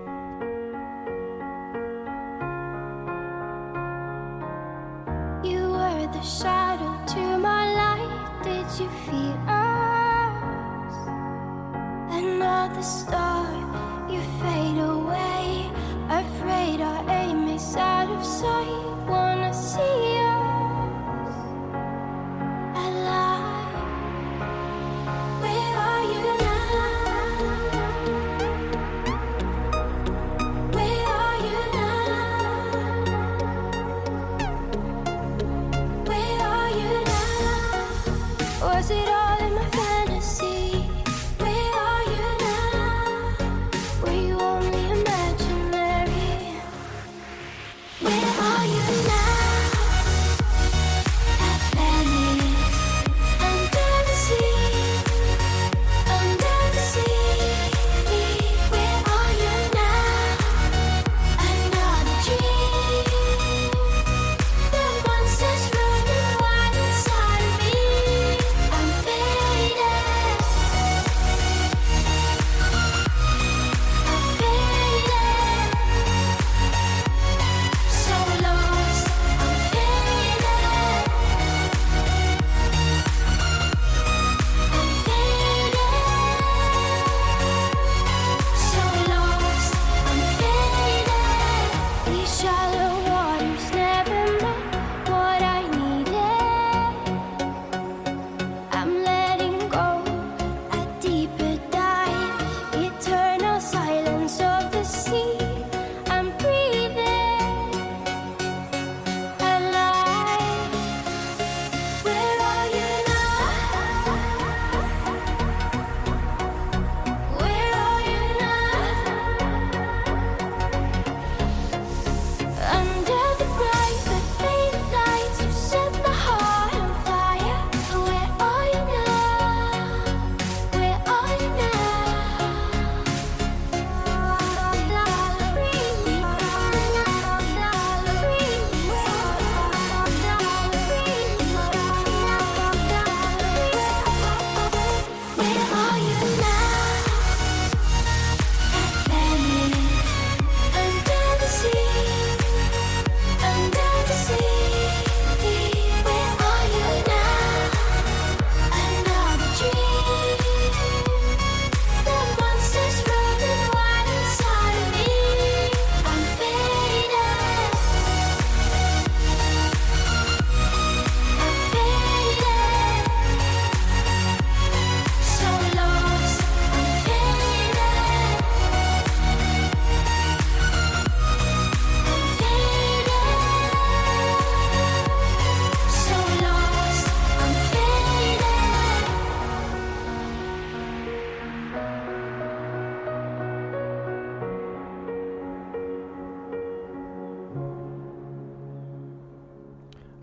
stop. 12.88 13.27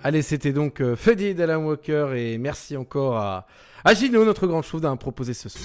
Allez, 0.06 0.20
c'était 0.20 0.52
donc 0.52 0.82
euh, 0.82 0.96
Faded 0.96 1.40
Alan 1.40 1.64
Walker. 1.64 2.12
Et 2.14 2.36
merci 2.36 2.76
encore 2.76 3.16
à, 3.16 3.46
à 3.86 3.94
Gino, 3.94 4.22
notre 4.26 4.46
grand 4.46 4.60
chauve, 4.60 4.82
d'avoir 4.82 4.98
proposé 4.98 5.32
ce 5.32 5.48
son. 5.48 5.58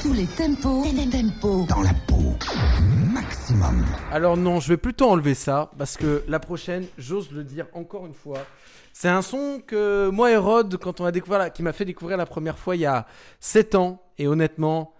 Tous 0.00 0.12
les 0.12 0.26
tempos, 0.26 0.84
tempos. 1.10 1.66
Dans 1.66 1.82
la 1.82 1.92
peau. 2.06 2.36
Maximum. 3.12 3.84
Alors 4.12 4.36
non, 4.36 4.60
je 4.60 4.68
vais 4.68 4.76
plutôt 4.76 5.10
enlever 5.10 5.34
ça 5.34 5.72
parce 5.76 5.96
que 5.96 6.22
la 6.28 6.38
prochaine, 6.38 6.86
j'ose 6.98 7.32
le 7.32 7.42
dire 7.42 7.66
encore 7.72 8.06
une 8.06 8.14
fois, 8.14 8.46
c'est 8.92 9.08
un 9.08 9.22
son 9.22 9.60
que 9.66 10.08
moi 10.10 10.30
et 10.30 10.36
Rod, 10.36 10.76
quand 10.76 11.00
on 11.00 11.04
a 11.04 11.10
découvert, 11.10 11.52
qui 11.52 11.64
m'a 11.64 11.72
fait 11.72 11.84
découvrir 11.84 12.16
la 12.16 12.26
première 12.26 12.60
fois 12.60 12.76
il 12.76 12.82
y 12.82 12.86
a 12.86 13.08
7 13.40 13.74
ans, 13.74 14.00
et 14.18 14.28
honnêtement, 14.28 14.94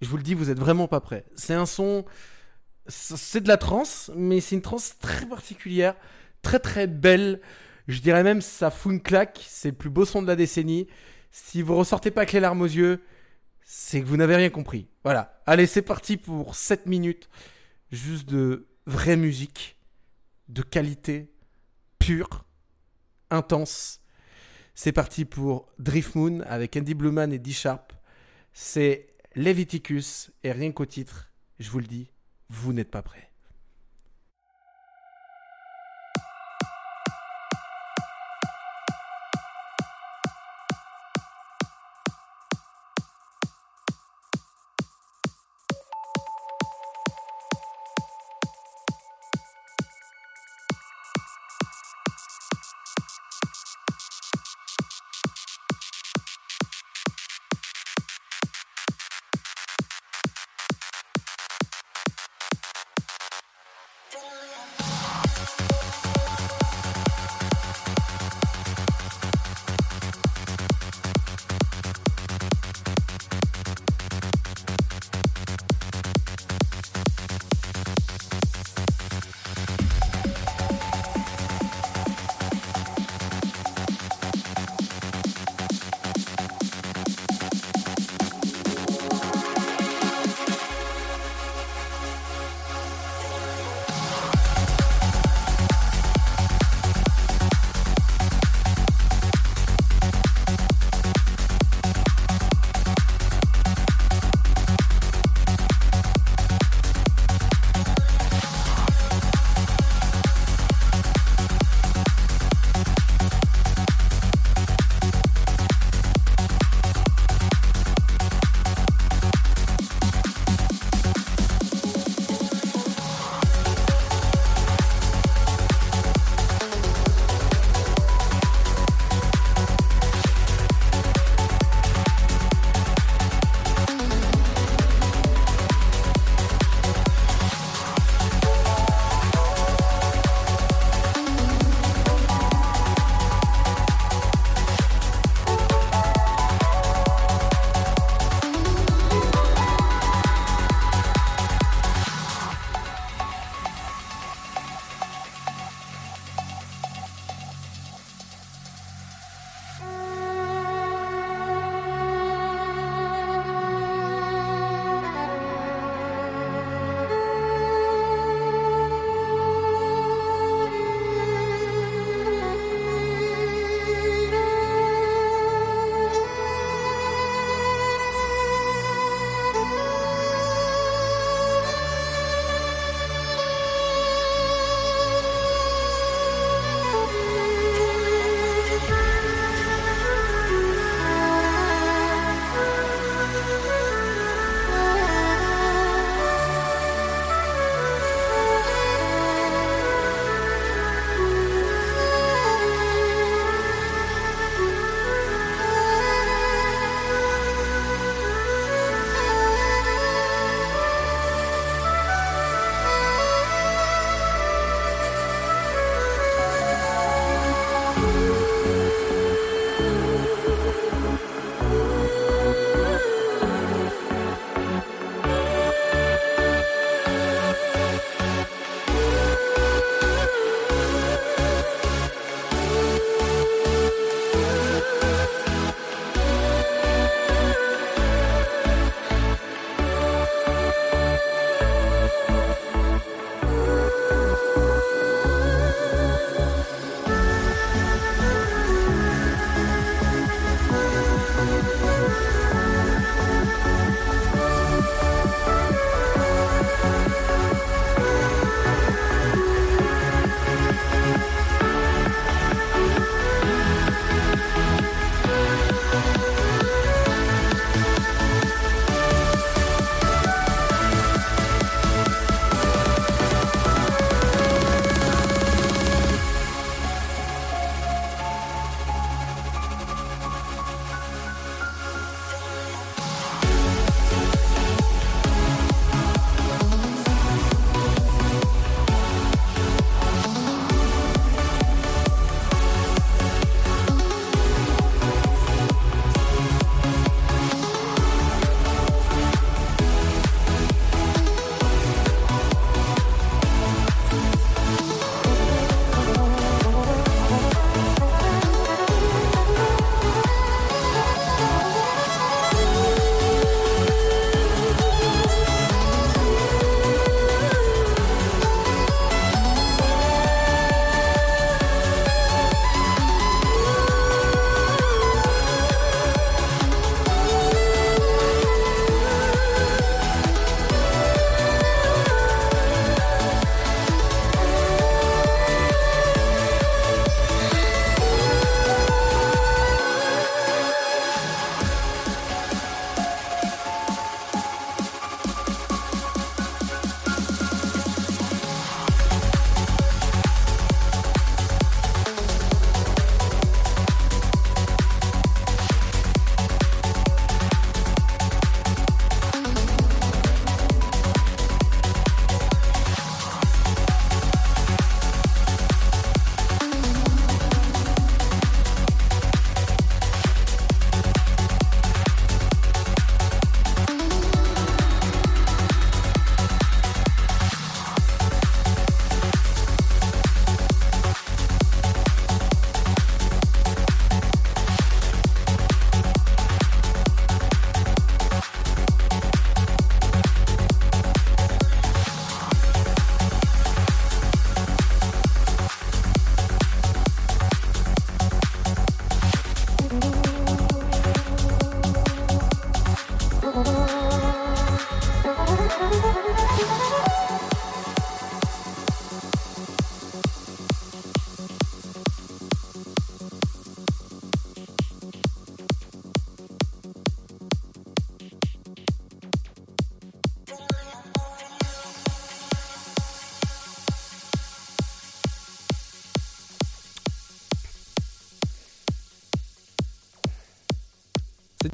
je 0.00 0.08
vous 0.08 0.16
le 0.16 0.22
dis, 0.22 0.34
vous 0.34 0.50
êtes 0.50 0.60
vraiment 0.60 0.86
pas 0.86 1.00
prêts. 1.00 1.24
C'est 1.34 1.54
un 1.54 1.66
son, 1.66 2.04
c'est 2.86 3.40
de 3.40 3.48
la 3.48 3.56
trance, 3.56 4.12
mais 4.14 4.40
c'est 4.40 4.54
une 4.54 4.62
trance 4.62 4.96
très 5.00 5.26
particulière, 5.26 5.96
très 6.46 6.60
très 6.60 6.86
belle. 6.86 7.40
Je 7.88 8.00
dirais 8.00 8.22
même 8.22 8.40
ça 8.40 8.70
fout 8.70 8.92
une 8.92 9.02
claque. 9.02 9.44
C'est 9.48 9.70
le 9.70 9.74
plus 9.74 9.90
beau 9.90 10.04
son 10.04 10.22
de 10.22 10.28
la 10.28 10.36
décennie. 10.36 10.86
Si 11.32 11.60
vous 11.60 11.74
ressortez 11.74 12.12
pas 12.12 12.20
avec 12.20 12.32
les 12.32 12.40
larmes 12.40 12.62
aux 12.62 12.66
yeux, 12.66 13.02
c'est 13.62 14.00
que 14.00 14.06
vous 14.06 14.16
n'avez 14.16 14.36
rien 14.36 14.50
compris. 14.50 14.86
Voilà. 15.02 15.42
Allez, 15.46 15.66
c'est 15.66 15.82
parti 15.82 16.16
pour 16.16 16.54
7 16.54 16.86
minutes 16.86 17.28
juste 17.90 18.28
de 18.28 18.68
vraie 18.86 19.16
musique, 19.16 19.76
de 20.48 20.62
qualité, 20.62 21.32
pure, 21.98 22.44
intense. 23.30 24.00
C'est 24.76 24.92
parti 24.92 25.24
pour 25.24 25.72
Drift 25.80 26.14
Moon 26.14 26.42
avec 26.46 26.76
Andy 26.76 26.94
Bluman 26.94 27.32
et 27.32 27.40
D-Sharp. 27.40 27.92
C'est 28.52 29.08
Leviticus 29.34 30.30
et 30.44 30.52
rien 30.52 30.70
qu'au 30.70 30.86
titre, 30.86 31.32
je 31.58 31.70
vous 31.70 31.80
le 31.80 31.86
dis, 31.86 32.12
vous 32.48 32.72
n'êtes 32.72 32.90
pas 32.90 33.02
prêts. 33.02 33.32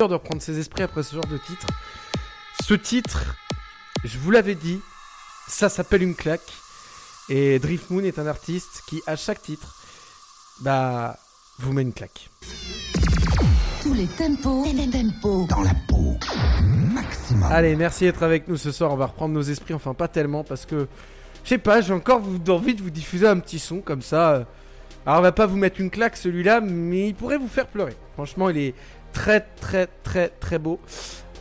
De 0.09 0.15
reprendre 0.15 0.43
ses 0.43 0.59
esprits 0.59 0.83
après 0.83 1.05
ce 1.05 1.15
genre 1.15 1.27
de 1.27 1.39
titre. 1.39 1.67
Ce 2.65 2.75
titre, 2.75 3.37
je 4.03 4.19
vous 4.19 4.33
l'avais 4.33 4.57
dit, 4.57 4.81
ça 5.47 5.69
s'appelle 5.69 6.03
une 6.03 6.17
claque. 6.17 6.53
Et 7.29 7.61
Drift 7.61 7.89
Moon 7.91 8.03
est 8.03 8.19
un 8.19 8.27
artiste 8.27 8.83
qui, 8.89 9.01
à 9.07 9.15
chaque 9.15 9.41
titre, 9.41 9.77
bah, 10.61 11.17
vous 11.61 11.73
met 11.73 11.83
une 11.83 11.93
claque. 11.93 12.29
Tous 13.83 13.95
les 13.95 14.07
tempos, 14.09 14.65
tempos, 14.91 15.47
dans 15.49 15.63
la 15.63 15.75
peau. 15.89 16.17
Maximum. 16.63 17.45
Allez, 17.53 17.77
merci 17.77 18.05
d'être 18.05 18.25
avec 18.25 18.49
nous 18.49 18.57
ce 18.57 18.73
soir. 18.73 18.93
On 18.93 18.97
va 18.97 19.07
reprendre 19.07 19.33
nos 19.35 19.43
esprits, 19.43 19.75
enfin 19.75 19.95
pas 19.95 20.09
tellement 20.09 20.43
parce 20.43 20.67
que 20.67 20.89
je 21.45 21.49
sais 21.49 21.59
pas, 21.59 21.81
j'ai 21.81 21.93
encore 21.93 22.19
vous- 22.21 22.41
envie 22.51 22.75
de 22.75 22.83
vous 22.83 22.91
diffuser 22.91 23.29
un 23.29 23.39
petit 23.39 23.61
son 23.61 23.81
comme 23.81 24.03
ça. 24.03 24.47
Alors 25.07 25.21
on 25.21 25.23
va 25.23 25.33
pas 25.33 25.47
vous 25.47 25.57
mettre 25.57 25.81
une 25.81 25.91
claque 25.91 26.17
celui-là, 26.17 26.61
mais 26.61 27.09
il 27.09 27.15
pourrait 27.15 27.39
vous 27.39 27.49
faire 27.49 27.69
pleurer. 27.69 27.97
Franchement, 28.15 28.51
il 28.51 28.59
est 28.59 28.75
très 29.13 29.41
très 29.41 29.89
très 30.03 30.29
très 30.29 30.59
beau. 30.59 30.81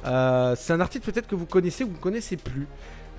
Euh, 0.05 0.55
c'est 0.57 0.73
un 0.73 0.79
artiste 0.79 1.05
peut-être 1.05 1.27
que 1.27 1.35
vous 1.35 1.45
connaissez 1.45 1.83
ou 1.83 1.87
vous 1.87 1.93
ne 1.93 1.99
connaissez 1.99 2.37
plus. 2.37 2.67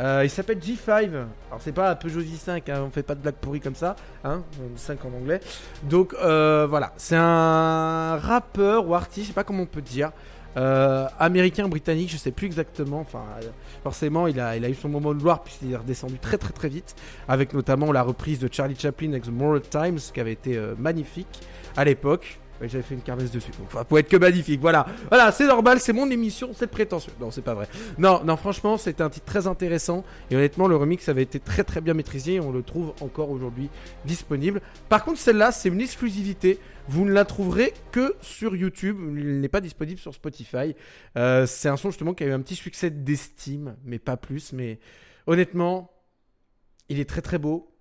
Euh, 0.01 0.23
il 0.25 0.31
s'appelle 0.31 0.59
G5. 0.59 0.91
Alors 0.91 1.61
c'est 1.61 1.73
pas 1.73 1.95
Peugeot 1.95 2.21
J5, 2.21 2.71
hein, 2.71 2.83
on 2.87 2.91
fait 2.91 3.03
pas 3.03 3.15
de 3.15 3.21
blague 3.21 3.35
pourrie 3.35 3.61
comme 3.61 3.75
ça, 3.75 3.95
hein, 4.25 4.43
5 4.77 5.05
en 5.05 5.09
anglais. 5.09 5.41
Donc 5.85 6.15
euh, 6.15 6.67
voilà, 6.69 6.93
c'est 6.97 7.17
un 7.17 8.17
rappeur 8.17 8.89
ou 8.89 8.95
artiste, 8.95 9.27
je 9.27 9.29
sais 9.29 9.35
pas 9.35 9.45
comment 9.45 9.63
on 9.63 9.67
peut 9.67 9.83
dire. 9.83 10.11
Américain, 10.55 11.67
britannique, 11.67 12.11
je 12.11 12.19
sais 12.19 12.31
plus 12.31 12.47
exactement. 12.47 13.01
Enfin, 13.01 13.25
forcément, 13.83 14.27
il 14.27 14.39
a, 14.39 14.55
il 14.55 14.65
a 14.67 14.69
eu 14.69 14.75
son 14.75 14.91
moment 14.91 15.15
de 15.15 15.19
gloire 15.19 15.43
puisqu'il 15.43 15.73
est 15.73 15.77
redescendu 15.77 16.19
très 16.19 16.37
très 16.37 16.53
très 16.53 16.69
vite, 16.69 16.95
avec 17.27 17.55
notamment 17.55 17.91
la 17.91 18.03
reprise 18.03 18.39
de 18.39 18.51
Charlie 18.53 18.79
Chaplin 18.79 19.11
avec 19.11 19.23
The 19.23 19.31
Moral 19.31 19.63
Times, 19.63 19.99
qui 20.13 20.21
avait 20.21 20.33
été 20.33 20.61
magnifique 20.79 21.41
à 21.75 21.85
l'époque. 21.85 22.42
J'avais 22.69 22.83
fait 22.83 22.95
une 22.95 23.03
carmesse 23.03 23.31
dessus, 23.31 23.51
donc 23.53 23.87
pour 23.87 23.99
être 23.99 24.09
que 24.09 24.17
magnifique. 24.17 24.61
Voilà, 24.61 24.87
voilà, 25.09 25.33
c'est 25.33 25.47
normal, 25.47 25.81
c'est 25.81 25.93
mon 25.93 26.11
émission, 26.11 26.51
c'est 26.55 26.67
prétentieux. 26.67 27.13
Non, 27.21 27.31
c'est 27.31 27.43
pas 27.43 27.55
vrai. 27.55 27.69
Non, 27.99 28.23
non, 28.25 28.37
franchement, 28.37 28.77
c'était 28.77 29.03
un 29.03 29.11
titre 29.11 29.27
très 29.27 29.47
intéressant 29.47 30.05
et 30.31 30.37
honnêtement, 30.37 30.69
le 30.69 30.77
remix 30.77 31.09
avait 31.09 31.23
été 31.23 31.41
très 31.41 31.65
très 31.65 31.81
bien 31.81 31.95
maîtrisé 31.95 32.35
et 32.35 32.41
on 32.41 32.53
le 32.53 32.63
trouve 32.63 32.93
encore 33.01 33.31
aujourd'hui 33.31 33.69
disponible. 34.05 34.61
Par 34.89 35.05
contre, 35.05 35.19
celle-là, 35.19 35.53
c'est 35.53 35.69
une 35.69 35.81
exclusivité. 35.81 36.59
Vous 36.89 37.05
ne 37.05 37.13
la 37.13 37.25
trouverez 37.25 37.75
que 37.93 38.17
sur 38.21 38.57
YouTube. 38.57 38.97
Il 39.17 39.41
n'est 39.41 39.49
pas 39.49 39.61
disponible 39.61 40.01
sur 40.01 40.15
Spotify. 40.15 40.75
Euh, 41.17 41.47
c'est 41.47 41.69
un 41.69 41.77
son 41.77 41.91
justement 41.91 42.15
qui 42.15 42.25
a 42.25 42.27
eu 42.27 42.33
un 42.33 42.41
petit 42.41 42.57
succès 42.57 42.91
d'estime, 42.91 43.77
mais 43.85 43.99
pas 43.99 44.17
plus. 44.17 44.53
Mais 44.53 44.79
honnêtement, 45.27 45.93
il 46.89 47.01
est 47.01 47.09
très 47.09 47.23
très 47.23 47.39
beau 47.39 47.73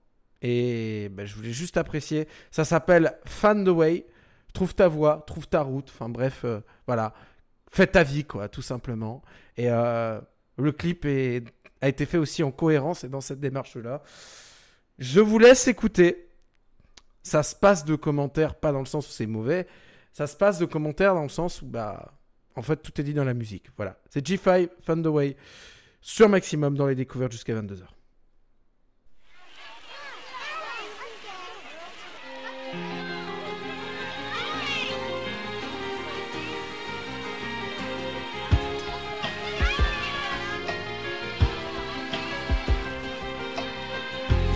et 0.42 1.10
bah, 1.12 1.26
je 1.26 1.36
voulais 1.36 1.52
juste 1.52 1.78
apprécier. 1.78 2.28
Ça 2.52 2.66
s'appelle 2.66 3.14
Fan 3.26 3.64
the 3.64 3.70
Way. 3.70 4.06
Trouve 4.54 4.76
ta 4.76 4.88
voie, 4.88 5.24
trouve 5.28 5.48
ta 5.48 5.62
route. 5.62 5.90
Enfin 5.94 6.10
bref, 6.10 6.42
euh, 6.44 6.60
voilà. 6.88 7.14
Fais 7.70 7.88
ta 7.88 8.04
vie, 8.04 8.26
quoi, 8.26 8.50
tout 8.50 8.62
simplement. 8.62 9.22
Et 9.58 9.70
euh, 9.70 10.20
le 10.58 10.72
clip 10.72 11.06
a 11.06 11.88
été 11.88 12.06
fait 12.06 12.18
aussi 12.18 12.44
en 12.44 12.52
cohérence 12.52 13.04
et 13.04 13.10
dans 13.10 13.22
cette 13.22 13.40
démarche-là. 13.40 14.02
Je 15.00 15.20
vous 15.20 15.40
laisse 15.40 15.68
écouter. 15.68 16.28
Ça 17.24 17.44
se 17.44 17.56
passe 17.56 17.86
de 17.86 17.96
commentaires, 17.96 18.56
pas 18.56 18.72
dans 18.72 18.80
le 18.80 18.86
sens 18.86 19.08
où 19.08 19.12
c'est 19.12 19.28
mauvais. 19.28 19.68
Ça 20.12 20.28
se 20.28 20.36
passe 20.36 20.60
de 20.60 20.66
commentaires 20.66 21.14
dans 21.14 21.24
le 21.24 21.30
sens 21.30 21.62
où, 21.62 21.66
bah, 21.66 22.14
en 22.56 22.62
fait, 22.62 22.78
tout 22.78 23.00
est 23.00 23.04
dit 23.04 23.14
dans 23.14 23.24
la 23.24 23.34
musique. 23.34 23.68
Voilà. 23.78 23.98
C'est 24.10 24.26
G5, 24.26 24.70
Fun 24.82 25.02
the 25.02 25.08
Way, 25.08 25.38
sur 26.02 26.28
Maximum 26.28 26.76
dans 26.76 26.88
les 26.88 26.96
découvertes 26.96 27.32
jusqu'à 27.32 27.54
22h. 27.54 27.84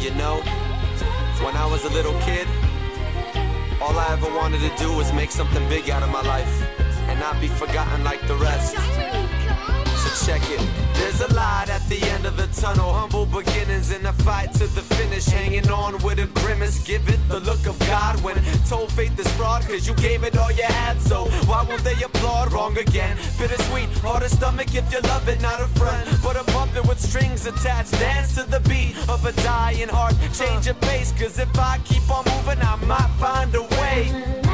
You 0.06 0.14
know, 0.14 0.36
when 1.42 1.56
I 1.58 1.66
was 1.66 1.84
a 1.84 1.90
little 1.90 2.14
kid, 2.20 2.48
all 3.82 3.98
I 3.98 4.10
ever 4.12 4.30
wanted 4.38 4.60
to 4.62 4.70
do 4.78 4.96
was 4.96 5.12
make 5.14 5.32
something 5.32 5.68
big 5.68 5.90
out 5.90 6.04
of 6.04 6.12
my 6.12 6.22
life 6.22 6.62
and 7.10 7.20
not 7.20 7.42
be 7.42 7.48
forgotten 7.48 8.04
like 8.04 8.22
the 8.28 8.36
rest. 8.36 8.76
So 8.76 10.28
check 10.28 10.44
it. 10.52 10.62
There's 10.94 11.22
a 11.22 11.34
light 11.34 11.70
at 11.70 11.82
the 11.90 12.00
end 12.04 12.28
of 12.28 12.38
the 12.38 12.46
tunnel. 12.62 12.94
Humble 12.94 13.26
beginnings 13.26 13.90
in 13.90 14.06
a 14.06 14.14
fight 14.14 14.54
to 14.54 14.68
the 14.68 14.82
finish. 14.82 15.26
Hanging 15.26 15.70
on 15.72 15.98
with 16.04 16.20
a 16.20 16.28
grimace. 16.40 16.86
Give 16.86 17.02
it 17.10 17.20
the 17.28 17.40
look 17.40 17.66
of 17.66 17.80
God 17.80 18.22
when 18.22 18.36
told 18.70 18.92
faith 18.92 19.18
is 19.18 19.28
fraud. 19.34 19.64
Cause 19.64 19.88
you 19.88 19.96
gave 19.96 20.24
it 20.24 20.38
all 20.38 20.52
you 20.52 20.64
had. 20.64 21.02
So 21.02 21.26
why 21.50 21.66
won't 21.68 21.84
they 21.84 22.00
applaud? 22.04 22.54
Wrong 22.54 22.78
again. 22.78 23.18
Bittersweet. 23.40 23.90
Hard 24.06 24.22
to 24.22 24.30
stomach 24.30 24.76
if 24.76 24.86
you 24.94 25.00
love 25.02 25.28
it, 25.28 25.42
not 25.42 25.60
a 25.62 25.68
friend. 25.80 26.08
But 26.22 26.36
a 26.36 26.44
with 26.84 27.00
strings 27.00 27.46
attached. 27.46 27.92
Dance 27.94 28.36
to 28.36 28.44
the 28.50 28.60
beat 28.62 28.96
of 29.10 29.26
a 29.26 29.32
dying 29.44 29.90
heart. 29.90 30.16
Change 30.34 30.66
your 30.66 30.76
pace. 30.76 31.12
Cause 31.12 31.40
if 31.40 31.58
I 31.58 31.80
keep 31.86 32.10
on 32.10 32.26
moving, 32.26 32.62
I 32.62 32.76
might 32.86 33.12
find 33.20 33.54
a 33.56 33.62
way. 33.62 34.45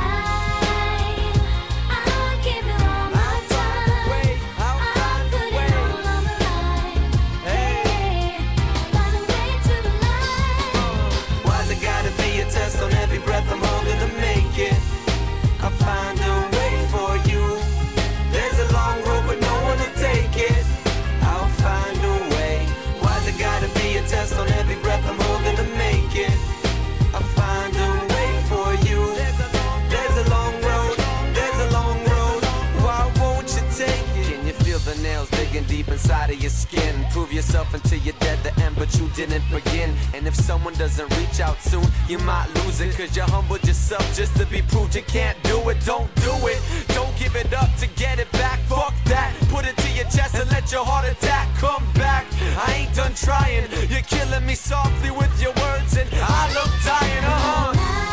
Inside 36.32 36.38
of 36.38 36.42
your 36.42 36.50
skin? 36.50 37.06
Prove 37.12 37.34
yourself 37.34 37.74
until 37.74 38.00
you're 38.00 38.16
dead 38.20 38.40
the 38.44 38.64
end, 38.64 38.76
but 38.78 38.94
you 39.00 39.08
didn't 39.16 39.44
begin. 39.52 39.94
And 40.14 40.28
if 40.28 40.36
someone 40.36 40.74
doesn't 40.76 41.10
reach 41.18 41.40
out 41.40 41.60
soon, 41.62 41.86
you 42.08 42.18
might 42.20 42.48
lose 42.56 42.82
it. 42.82 42.96
Cause 42.96 43.16
you 43.16 43.24
humbled 43.24 43.64
yourself 43.66 44.04
just 44.16 44.36
to 44.38 44.46
be 44.46 44.62
proved 44.62 44.96
you 44.96 45.04
can't 45.04 45.42
do 45.44 45.58
it. 45.70 45.78
Don't 45.86 46.14
do 46.16 46.34
it. 46.48 46.60
Don't 46.90 47.16
give 47.18 47.36
it 47.36 47.54
up 47.54 47.70
to 47.80 47.88
get 47.96 48.20
it 48.20 48.32
back. 48.32 48.60
Fuck 48.68 48.94
that. 49.06 49.34
Put 49.50 49.66
it 49.66 49.78
to 49.78 49.90
your 49.92 50.06
chest 50.06 50.36
and 50.36 50.50
let 50.52 50.72
your 50.72 50.86
heart 50.86 51.08
attack 51.10 51.48
come 51.58 51.84
back. 51.94 52.26
I 52.58 52.86
ain't 52.86 52.96
done 52.96 53.14
trying. 53.14 53.68
You're 53.90 54.08
killing 54.08 54.46
me 54.46 54.56
softly 54.56 55.12
with 55.12 55.34
your 55.42 55.54
words, 55.54 55.98
and 55.98 56.10
I 56.14 56.54
look 56.54 56.72
dying. 56.84 57.26
Uh 57.26 57.40
huh. 57.40 58.11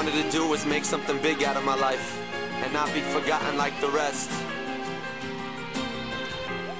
Wanted 0.00 0.14
to 0.14 0.30
do 0.38 0.48
was 0.48 0.64
make 0.64 0.82
something 0.82 1.18
big 1.20 1.44
out 1.44 1.56
of 1.56 1.64
my 1.64 1.76
life 1.76 2.16
and 2.64 2.72
not 2.72 2.86
be 2.94 3.02
forgotten 3.12 3.58
like 3.58 3.74
the 3.82 3.88
rest. 3.94 4.30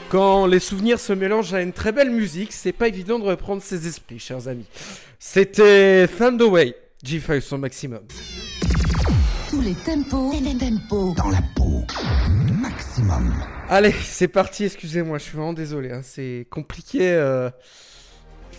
Quand 0.08 0.46
les 0.46 0.58
souvenirs 0.58 0.98
se 0.98 1.12
mélangent 1.12 1.52
à 1.52 1.60
une 1.60 1.74
très 1.74 1.92
belle 1.92 2.10
musique, 2.10 2.50
c'est 2.50 2.72
pas 2.72 2.88
évident 2.88 3.18
de 3.18 3.24
reprendre 3.24 3.62
ses 3.62 3.86
esprits, 3.86 4.18
chers 4.18 4.48
amis. 4.48 4.64
C'était 5.18 6.08
Thunderway, 6.08 6.74
G5 7.04 7.42
son 7.42 7.58
maximum. 7.58 8.00
Tous 9.50 9.60
les 9.60 9.74
tempos, 9.74 10.32
tempos. 10.58 11.14
Dans 11.14 11.28
la 11.28 11.42
peau. 11.54 11.84
Maximum. 12.58 13.34
Allez, 13.68 13.94
c'est 14.02 14.28
parti, 14.28 14.64
excusez-moi, 14.64 15.18
je 15.18 15.24
suis 15.24 15.36
vraiment 15.36 15.52
désolé, 15.52 15.92
hein, 15.92 16.00
c'est 16.02 16.46
compliqué. 16.50 17.00
euh, 17.02 17.50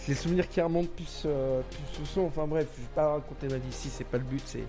Les 0.07 0.15
souvenirs 0.15 0.49
qui 0.49 0.59
remontent 0.59 0.89
plus, 0.95 1.23
euh, 1.25 1.61
sont, 2.05 2.21
enfin 2.21 2.47
bref, 2.47 2.67
je 2.75 2.81
vais 2.81 2.87
pas 2.95 3.13
raconter 3.13 3.47
ma 3.47 3.57
vie 3.57 3.69
ici, 3.69 3.89
c'est 3.91 4.03
pas 4.03 4.17
le 4.17 4.23
but, 4.23 4.41
c'est 4.45 4.63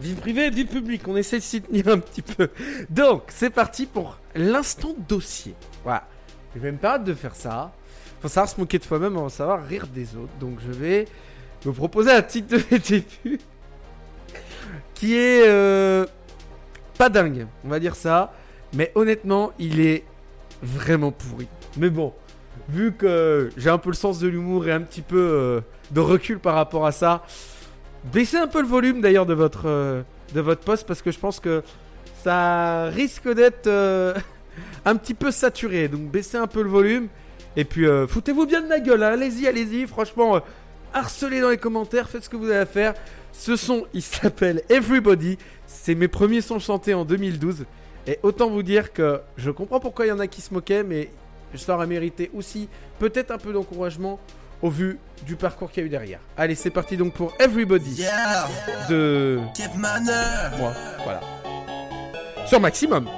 vie 0.00 0.14
privée 0.14 0.50
vie 0.50 0.64
publique, 0.64 1.06
on 1.06 1.16
essaie 1.16 1.38
de 1.38 1.42
s'y 1.42 1.60
tenir 1.60 1.88
un 1.88 1.98
petit 1.98 2.22
peu. 2.22 2.48
Donc, 2.88 3.24
c'est 3.28 3.50
parti 3.50 3.86
pour 3.86 4.18
l'instant 4.34 4.94
dossier. 5.08 5.54
Voilà, 5.84 6.06
je 6.54 6.60
vais 6.60 6.72
me 6.72 6.78
permettre 6.78 7.04
de 7.04 7.14
faire 7.14 7.34
ça. 7.34 7.72
Faut 8.20 8.28
savoir 8.28 8.48
se 8.48 8.60
moquer 8.60 8.78
de 8.78 8.84
soi-même 8.84 9.16
avant 9.16 9.26
de 9.26 9.32
savoir 9.32 9.64
rire 9.64 9.86
des 9.86 10.16
autres. 10.16 10.32
Donc, 10.40 10.58
je 10.66 10.72
vais 10.72 11.06
me 11.64 11.72
proposer 11.72 12.10
un 12.10 12.22
titre 12.22 12.56
de 12.56 12.76
début 12.76 13.40
qui 14.94 15.14
est 15.14 15.46
euh, 15.46 16.06
pas 16.98 17.08
dingue, 17.08 17.46
on 17.64 17.68
va 17.68 17.80
dire 17.80 17.96
ça. 17.96 18.32
Mais 18.74 18.92
honnêtement, 18.94 19.52
il 19.58 19.80
est 19.80 20.04
vraiment 20.62 21.12
pourri. 21.12 21.48
Mais 21.76 21.90
bon, 21.90 22.12
vu 22.72 22.92
que 22.92 23.50
j'ai 23.56 23.70
un 23.70 23.78
peu 23.78 23.90
le 23.90 23.96
sens 23.96 24.18
de 24.18 24.28
l'humour 24.28 24.68
et 24.68 24.72
un 24.72 24.80
petit 24.80 25.02
peu 25.02 25.18
euh, 25.18 25.60
de 25.90 26.00
recul 26.00 26.38
par 26.38 26.54
rapport 26.54 26.86
à 26.86 26.92
ça, 26.92 27.24
baissez 28.12 28.36
un 28.36 28.46
peu 28.46 28.60
le 28.60 28.66
volume 28.68 29.00
d'ailleurs 29.00 29.26
de 29.26 29.34
votre 29.34 29.66
euh, 29.66 30.02
votre 30.34 30.60
poste 30.62 30.86
parce 30.86 31.02
que 31.02 31.10
je 31.10 31.18
pense 31.18 31.40
que 31.40 31.62
ça 32.22 32.84
risque 32.86 33.28
d'être 33.32 33.66
euh, 33.66 34.14
un 34.84 34.96
petit 34.96 35.14
peu 35.14 35.30
saturé. 35.30 35.88
Donc 35.88 36.02
baissez 36.10 36.36
un 36.36 36.46
peu 36.46 36.62
le 36.62 36.70
volume 36.70 37.08
et 37.56 37.64
puis 37.64 37.86
foutez-vous 38.08 38.46
bien 38.46 38.60
de 38.62 38.68
ma 38.68 38.78
gueule. 38.78 39.02
hein. 39.02 39.12
Allez-y, 39.12 39.48
allez-y. 39.48 39.86
Franchement, 39.88 40.40
harcelez 40.94 41.40
dans 41.40 41.50
les 41.50 41.58
commentaires, 41.58 42.08
faites 42.08 42.24
ce 42.24 42.28
que 42.28 42.36
vous 42.36 42.46
avez 42.46 42.58
à 42.58 42.66
faire. 42.66 42.94
Ce 43.32 43.56
son, 43.56 43.86
il 43.92 44.02
s'appelle 44.02 44.62
Everybody. 44.68 45.36
C'est 45.66 45.96
mes 45.96 46.08
premiers 46.08 46.42
sons 46.42 46.60
chantés 46.60 46.94
en 46.94 47.04
2012. 47.04 47.64
Et 48.06 48.18
autant 48.22 48.48
vous 48.50 48.62
dire 48.62 48.92
que 48.92 49.20
je 49.36 49.50
comprends 49.50 49.80
pourquoi 49.80 50.06
il 50.06 50.10
y 50.10 50.12
en 50.12 50.20
a 50.20 50.26
qui 50.26 50.40
se 50.40 50.54
moquaient, 50.54 50.82
mais 50.84 51.10
ça 51.58 51.74
aurait 51.74 51.86
mérité 51.86 52.30
aussi 52.34 52.68
peut-être 52.98 53.30
un 53.30 53.38
peu 53.38 53.52
d'encouragement 53.52 54.18
au 54.62 54.68
vu 54.70 54.98
du 55.26 55.36
parcours 55.36 55.70
qu'il 55.70 55.82
y 55.82 55.84
a 55.84 55.86
eu 55.86 55.90
derrière. 55.90 56.20
Allez, 56.36 56.54
c'est 56.54 56.70
parti 56.70 56.96
donc 56.96 57.14
pour 57.14 57.32
Everybody 57.38 57.92
Yeah. 58.02 58.46
de 58.88 59.38
Keep 59.54 59.74
manner. 59.76 60.56
moi. 60.58 60.72
Voilà. 61.04 61.20
Sur 62.46 62.60
maximum. 62.60 63.08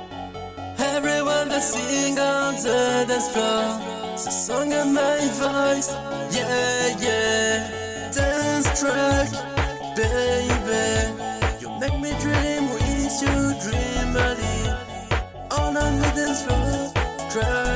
Everyone 0.96 1.48
that 1.48 1.60
sing 1.60 2.18
on 2.18 2.52
the 2.56 3.06
dance 3.08 3.28
floor. 3.30 3.80
A 4.14 4.18
song 4.18 4.72
of 4.72 4.86
my 4.86 5.18
voice. 5.40 5.90
Yeah, 6.30 6.96
yeah. 7.00 8.10
Dance 8.14 8.80
track, 8.80 9.28
baby. 9.96 11.12
You 11.60 11.70
make 11.80 11.98
me 11.98 12.12
dream 12.20 12.70
with 12.72 13.22
you, 13.22 13.54
dream 13.62 14.16
early. 14.16 14.70
On 15.50 15.76
on 15.76 15.98
the 16.00 16.12
dance 16.14 16.42
floor, 16.42 16.92
track 17.30 17.71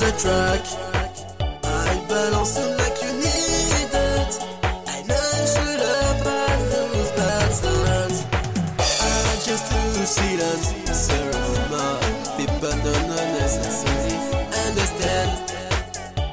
the 0.00 0.12
track. 0.12 0.62
I 1.64 2.06
balance 2.08 2.56
like 2.78 3.02
you 3.02 3.12
need 3.18 3.90
it. 3.90 4.32
I 4.86 5.02
know 5.08 5.28
should 5.52 5.80
have 5.80 6.22
those 6.70 7.10
bad 7.18 7.50
songs. 7.52 8.18
I 8.78 9.34
just 9.42 9.66
silence, 10.06 10.68
surrender. 10.94 11.90
People 12.36 12.74
don't 12.84 13.10
understand? 14.66 15.30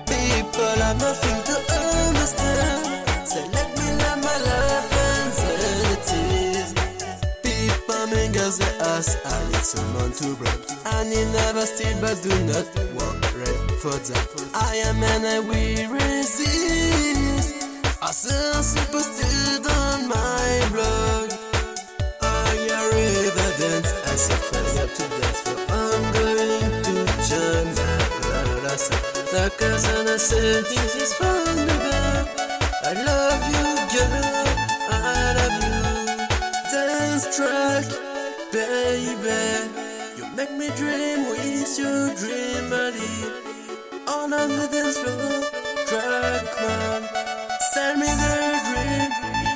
People 0.06 0.78
have 0.84 1.00
nothing 1.00 1.40
to 1.46 1.56
understand. 1.56 2.05
People 8.58 8.68
make 8.68 8.82
us 8.82 9.16
the 9.16 9.26
ass, 9.26 9.26
I 9.26 9.44
need 9.48 9.66
someone 9.66 10.12
to 10.12 10.36
break. 10.36 10.60
And 10.86 11.10
you 11.12 11.26
never 11.32 11.66
steal, 11.66 12.00
but 12.02 12.22
do 12.22 12.30
not 12.46 12.66
worry 12.96 13.58
for 13.82 13.92
that. 13.92 14.52
I 14.54 14.76
am 14.88 15.04
and 15.04 15.26
I 15.26 15.40
will 15.40 15.92
resist. 15.92 17.56
I 18.02 18.12
it 18.76 18.92
posted 18.92 19.66
on 19.66 20.08
my 20.08 20.68
blog. 20.72 21.32
I 22.22 22.70
are 22.78 22.92
evidence. 22.94 23.92
I 24.06 24.16
flying 24.48 24.80
up 24.80 24.94
to 24.94 25.04
dance 25.10 25.42
for 25.42 25.58
I'm 25.72 26.14
going 26.14 26.38
to 26.38 26.96
join 27.28 27.68
the 27.76 27.92
The 29.32 29.52
cousin 29.58 30.08
I 30.08 30.18
said, 30.18 30.64
this 30.66 30.96
is 30.96 31.14
from 31.14 31.56
the. 31.68 32.28
I 32.88 32.94
love 33.04 33.44
you, 33.50 33.75
baby. 38.56 39.68
You 40.18 40.26
make 40.36 40.52
me 40.52 40.70
dream 40.80 41.30
with 41.30 41.78
your 41.78 42.16
dream 42.16 42.70
body. 42.70 43.16
On 44.08 44.32
on 44.32 44.50
the 44.50 44.68
dance 44.72 44.98
floor, 44.98 45.44
track 45.90 46.46
man. 46.62 47.02
Send 47.74 48.00
me 48.00 48.08
the 48.08 48.36
dream, 48.68 49.12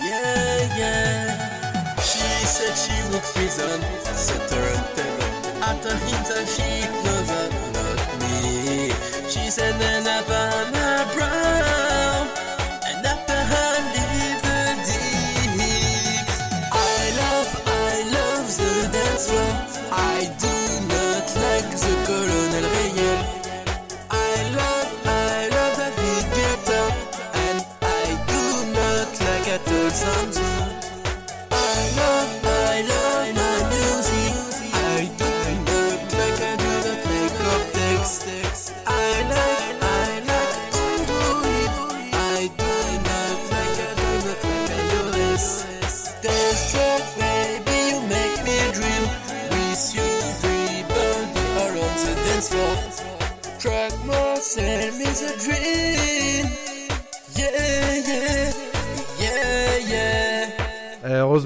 yeah, 0.10 0.80
yeah. 0.82 1.96
She 2.10 2.28
said 2.56 2.76
she 2.84 2.98
would 3.10 3.24
prison, 3.34 3.80
set 4.04 4.52
her 4.52 4.68
on 4.76 4.86
table. 4.96 5.64
After 5.70 5.96
him, 6.06 6.22
that 6.30 6.46
she 6.56 6.70
knows 7.04 7.28
that 7.32 7.52
not 7.76 8.00
me. 8.22 8.92
She 9.30 9.50
said, 9.50 9.76
then 9.80 9.99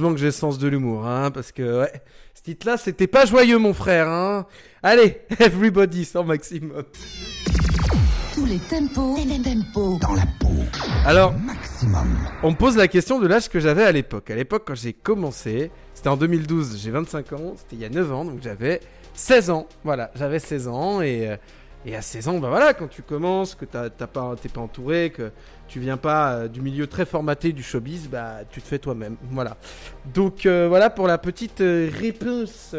heureusement 0.03 0.13
que 0.13 0.19
j'ai 0.19 0.27
le 0.27 0.31
sens 0.31 0.59
de 0.59 0.67
l'humour, 0.67 1.07
hein, 1.07 1.31
parce 1.31 1.51
que 1.51 1.81
ouais, 1.81 1.91
ce 2.33 2.41
titre-là, 2.41 2.77
c'était 2.77 3.07
pas 3.07 3.25
joyeux, 3.25 3.57
mon 3.57 3.73
frère. 3.73 4.09
Hein. 4.09 4.45
Allez, 4.81 5.21
everybody, 5.39 6.03
sans 6.03 6.23
maximum. 6.23 6.83
Tous 8.33 8.45
les 8.45 8.57
tempos, 8.57 9.15
tempos. 9.43 9.99
Dans 9.99 10.13
la 10.13 10.25
peau. 10.39 10.49
Alors, 11.05 11.33
Maximum. 11.33 12.17
on 12.41 12.51
me 12.51 12.55
pose 12.55 12.75
la 12.75 12.87
question 12.87 13.19
de 13.19 13.27
l'âge 13.27 13.47
que 13.47 13.59
j'avais 13.59 13.83
à 13.83 13.91
l'époque. 13.91 14.29
À 14.29 14.35
l'époque, 14.35 14.63
quand 14.65 14.75
j'ai 14.75 14.93
commencé, 14.93 15.71
c'était 15.93 16.09
en 16.09 16.17
2012, 16.17 16.81
j'ai 16.81 16.91
25 16.91 17.33
ans, 17.33 17.53
c'était 17.55 17.75
il 17.75 17.81
y 17.81 17.85
a 17.85 17.89
9 17.89 18.11
ans, 18.11 18.25
donc 18.25 18.39
j'avais 18.41 18.81
16 19.13 19.51
ans. 19.51 19.67
Voilà, 19.83 20.11
j'avais 20.15 20.39
16 20.39 20.67
ans 20.67 21.01
et, 21.01 21.29
euh, 21.29 21.37
et 21.85 21.95
à 21.95 22.01
16 22.01 22.27
ans, 22.27 22.39
bah 22.39 22.49
voilà, 22.49 22.73
quand 22.73 22.87
tu 22.87 23.03
commences, 23.03 23.55
que 23.55 23.65
t'as 23.65 23.89
t'as 23.89 24.07
pas, 24.07 24.35
t'es 24.41 24.49
pas 24.49 24.61
entouré, 24.61 25.11
que 25.15 25.31
tu 25.73 25.79
viens 25.79 25.97
pas 25.97 26.33
euh, 26.33 26.47
du 26.47 26.61
milieu 26.61 26.85
très 26.85 27.03
formaté 27.03 27.51
du 27.51 27.63
showbiz, 27.63 28.07
bah 28.07 28.41
tu 28.51 28.61
te 28.61 28.67
fais 28.67 28.77
toi-même. 28.77 29.15
Voilà. 29.31 29.57
Donc 30.13 30.45
euh, 30.45 30.67
voilà 30.69 30.91
pour 30.91 31.07
la 31.07 31.17
petite 31.17 31.61
euh, 31.61 31.89
réponse. 31.91 32.75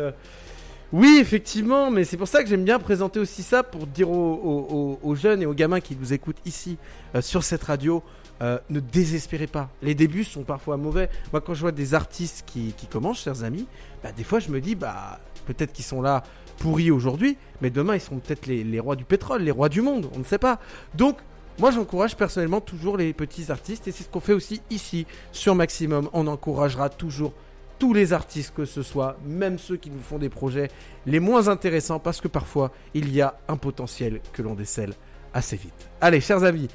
Oui, 0.92 1.18
effectivement, 1.20 1.90
mais 1.90 2.04
c'est 2.04 2.16
pour 2.16 2.28
ça 2.28 2.44
que 2.44 2.48
j'aime 2.48 2.62
bien 2.62 2.78
présenter 2.78 3.18
aussi 3.18 3.42
ça 3.42 3.64
pour 3.64 3.88
dire 3.88 4.08
aux, 4.10 4.98
aux- 5.02 5.14
jeunes 5.16 5.42
et 5.42 5.46
aux 5.46 5.54
gamins 5.54 5.80
qui 5.80 5.96
nous 5.96 6.12
écoutent 6.12 6.38
ici 6.46 6.78
sur 7.20 7.42
cette 7.42 7.64
radio. 7.64 8.00
ne 8.40 8.78
désespérez 8.78 9.48
pas. 9.48 9.70
Les 9.82 9.96
débuts 9.96 10.22
sont 10.22 10.44
parfois 10.44 10.76
mauvais. 10.76 11.10
Moi, 11.32 11.40
quand 11.40 11.52
je 11.54 11.62
vois 11.62 11.72
des 11.72 11.94
artistes 11.94 12.44
qui, 12.46 12.72
commencent, 12.92 13.24
chers 13.24 13.42
amis, 13.42 13.66
bah, 14.04 14.12
des 14.16 14.22
fois 14.22 14.38
je 14.38 14.50
me 14.50 14.60
dis, 14.60 14.76
bah, 14.76 15.18
peut-être 15.46 15.72
qu'ils 15.72 15.84
sont 15.84 16.00
là 16.00 16.22
pourris 16.58 16.92
aujourd'hui, 16.92 17.36
mais 17.60 17.70
demain 17.70 17.96
ils 17.96 18.00
seront 18.00 18.20
peut-être 18.20 18.46
les 18.46 18.78
rois 18.78 18.94
du 18.94 19.04
pétrole, 19.04 19.42
les 19.42 19.50
rois 19.50 19.68
du 19.68 19.80
monde, 19.80 20.08
on 20.14 20.20
ne 20.20 20.24
sait 20.24 20.38
pas. 20.38 20.60
Donc, 20.94 21.16
moi 21.58 21.70
j'encourage 21.70 22.16
personnellement 22.16 22.60
toujours 22.60 22.96
les 22.96 23.12
petits 23.12 23.50
artistes 23.50 23.86
et 23.88 23.92
c'est 23.92 24.04
ce 24.04 24.08
qu'on 24.08 24.20
fait 24.20 24.32
aussi 24.32 24.60
ici 24.70 25.06
sur 25.32 25.54
Maximum. 25.54 26.08
On 26.12 26.26
encouragera 26.26 26.88
toujours 26.88 27.32
tous 27.78 27.92
les 27.92 28.12
artistes 28.12 28.54
que 28.54 28.64
ce 28.64 28.82
soit, 28.82 29.16
même 29.24 29.58
ceux 29.58 29.76
qui 29.76 29.90
nous 29.90 30.00
font 30.00 30.18
des 30.18 30.28
projets 30.28 30.68
les 31.06 31.20
moins 31.20 31.48
intéressants 31.48 31.98
parce 31.98 32.20
que 32.20 32.28
parfois 32.28 32.72
il 32.94 33.14
y 33.14 33.20
a 33.20 33.38
un 33.48 33.56
potentiel 33.56 34.20
que 34.32 34.42
l'on 34.42 34.54
décèle 34.54 34.94
assez 35.32 35.56
vite. 35.56 35.88
Allez, 36.00 36.20
chers 36.20 36.44
amis, 36.44 36.68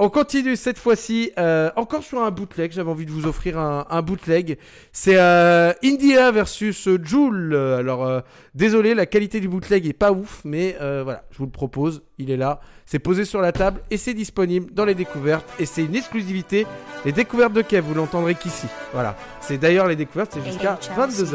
on 0.00 0.08
continue 0.08 0.56
cette 0.56 0.78
fois-ci 0.78 1.30
euh, 1.38 1.70
encore 1.76 2.02
sur 2.02 2.22
un 2.22 2.30
bootleg. 2.30 2.72
J'avais 2.72 2.90
envie 2.90 3.04
de 3.04 3.10
vous 3.10 3.26
offrir 3.26 3.58
un, 3.58 3.86
un 3.90 4.00
bootleg. 4.00 4.56
C'est 4.92 5.16
euh, 5.18 5.72
India 5.84 6.30
versus 6.32 6.88
Joule. 7.02 7.54
Alors 7.54 8.06
euh, 8.06 8.20
désolé, 8.54 8.94
la 8.94 9.04
qualité 9.04 9.40
du 9.40 9.48
bootleg 9.48 9.86
est 9.86 9.92
pas 9.92 10.10
ouf, 10.10 10.40
mais 10.44 10.74
voilà, 10.78 11.24
je 11.30 11.38
vous 11.38 11.44
le 11.44 11.50
propose. 11.50 12.02
Il 12.18 12.30
est 12.30 12.38
là, 12.38 12.60
c'est 12.86 12.98
posé 12.98 13.26
sur 13.26 13.42
la 13.42 13.52
table 13.52 13.82
et 13.90 13.98
c'est 13.98 14.14
disponible 14.14 14.72
dans 14.72 14.86
les 14.86 14.94
découvertes. 14.94 15.46
Et 15.58 15.66
c'est 15.66 15.84
une 15.84 15.94
exclusivité. 15.94 16.66
Les 17.04 17.12
découvertes 17.12 17.52
de 17.52 17.62
Kev, 17.62 17.86
vous 17.86 17.94
l'entendrez 17.94 18.34
qu'ici. 18.34 18.66
Voilà, 18.94 19.16
c'est 19.40 19.58
d'ailleurs 19.58 19.86
les 19.86 19.96
découvertes, 19.96 20.32
c'est 20.32 20.44
jusqu'à 20.44 20.78
22 20.96 21.34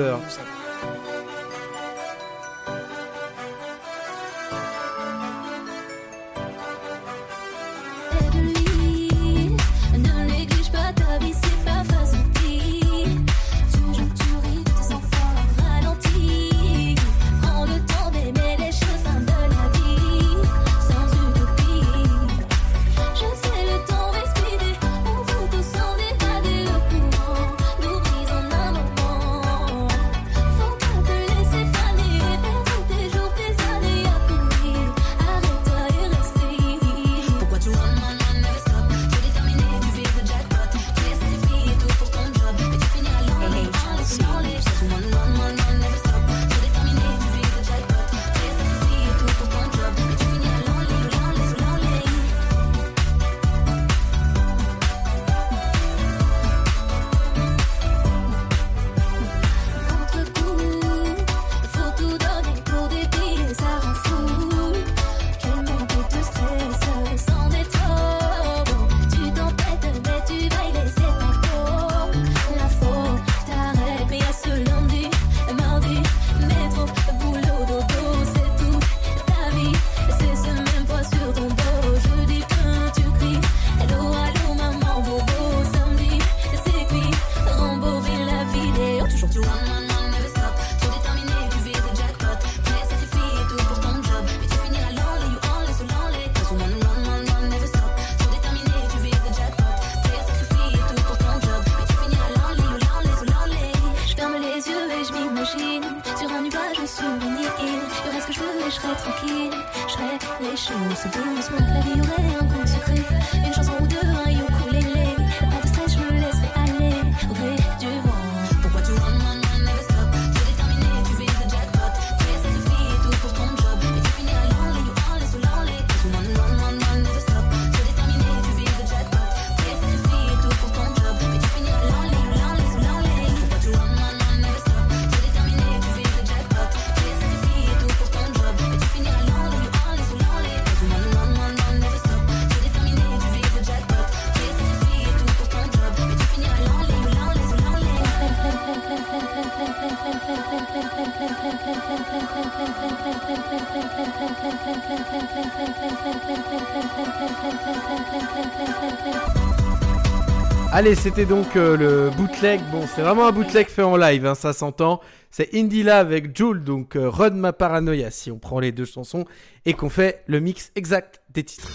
Allez, 160.76 160.96
c'était 160.96 161.24
donc 161.24 161.56
euh, 161.56 161.78
le 161.78 162.10
bootleg. 162.18 162.60
Bon, 162.70 162.84
c'est 162.86 163.02
vraiment 163.02 163.26
un 163.28 163.32
bootleg 163.32 163.70
fait 163.70 163.82
en 163.82 163.96
live, 163.96 164.26
hein, 164.26 164.36
ça 164.36 164.52
s'entend. 164.52 165.00
C'est 165.32 165.56
Indila 165.56 166.00
avec 166.00 166.38
Joule, 166.38 166.66
donc 166.66 166.98
euh, 166.98 167.10
Run 167.10 167.30
ma 167.30 167.54
paranoïa, 167.54 168.12
si 168.12 168.30
on 168.30 168.40
prend 168.40 168.60
les 168.60 168.74
deux 168.74 168.84
chansons 168.84 169.24
et 169.66 169.72
qu'on 169.72 169.88
fait 169.88 170.22
le 170.28 170.42
mix 170.42 170.74
exact 170.76 171.22
des 171.30 171.46
titres. 171.46 171.72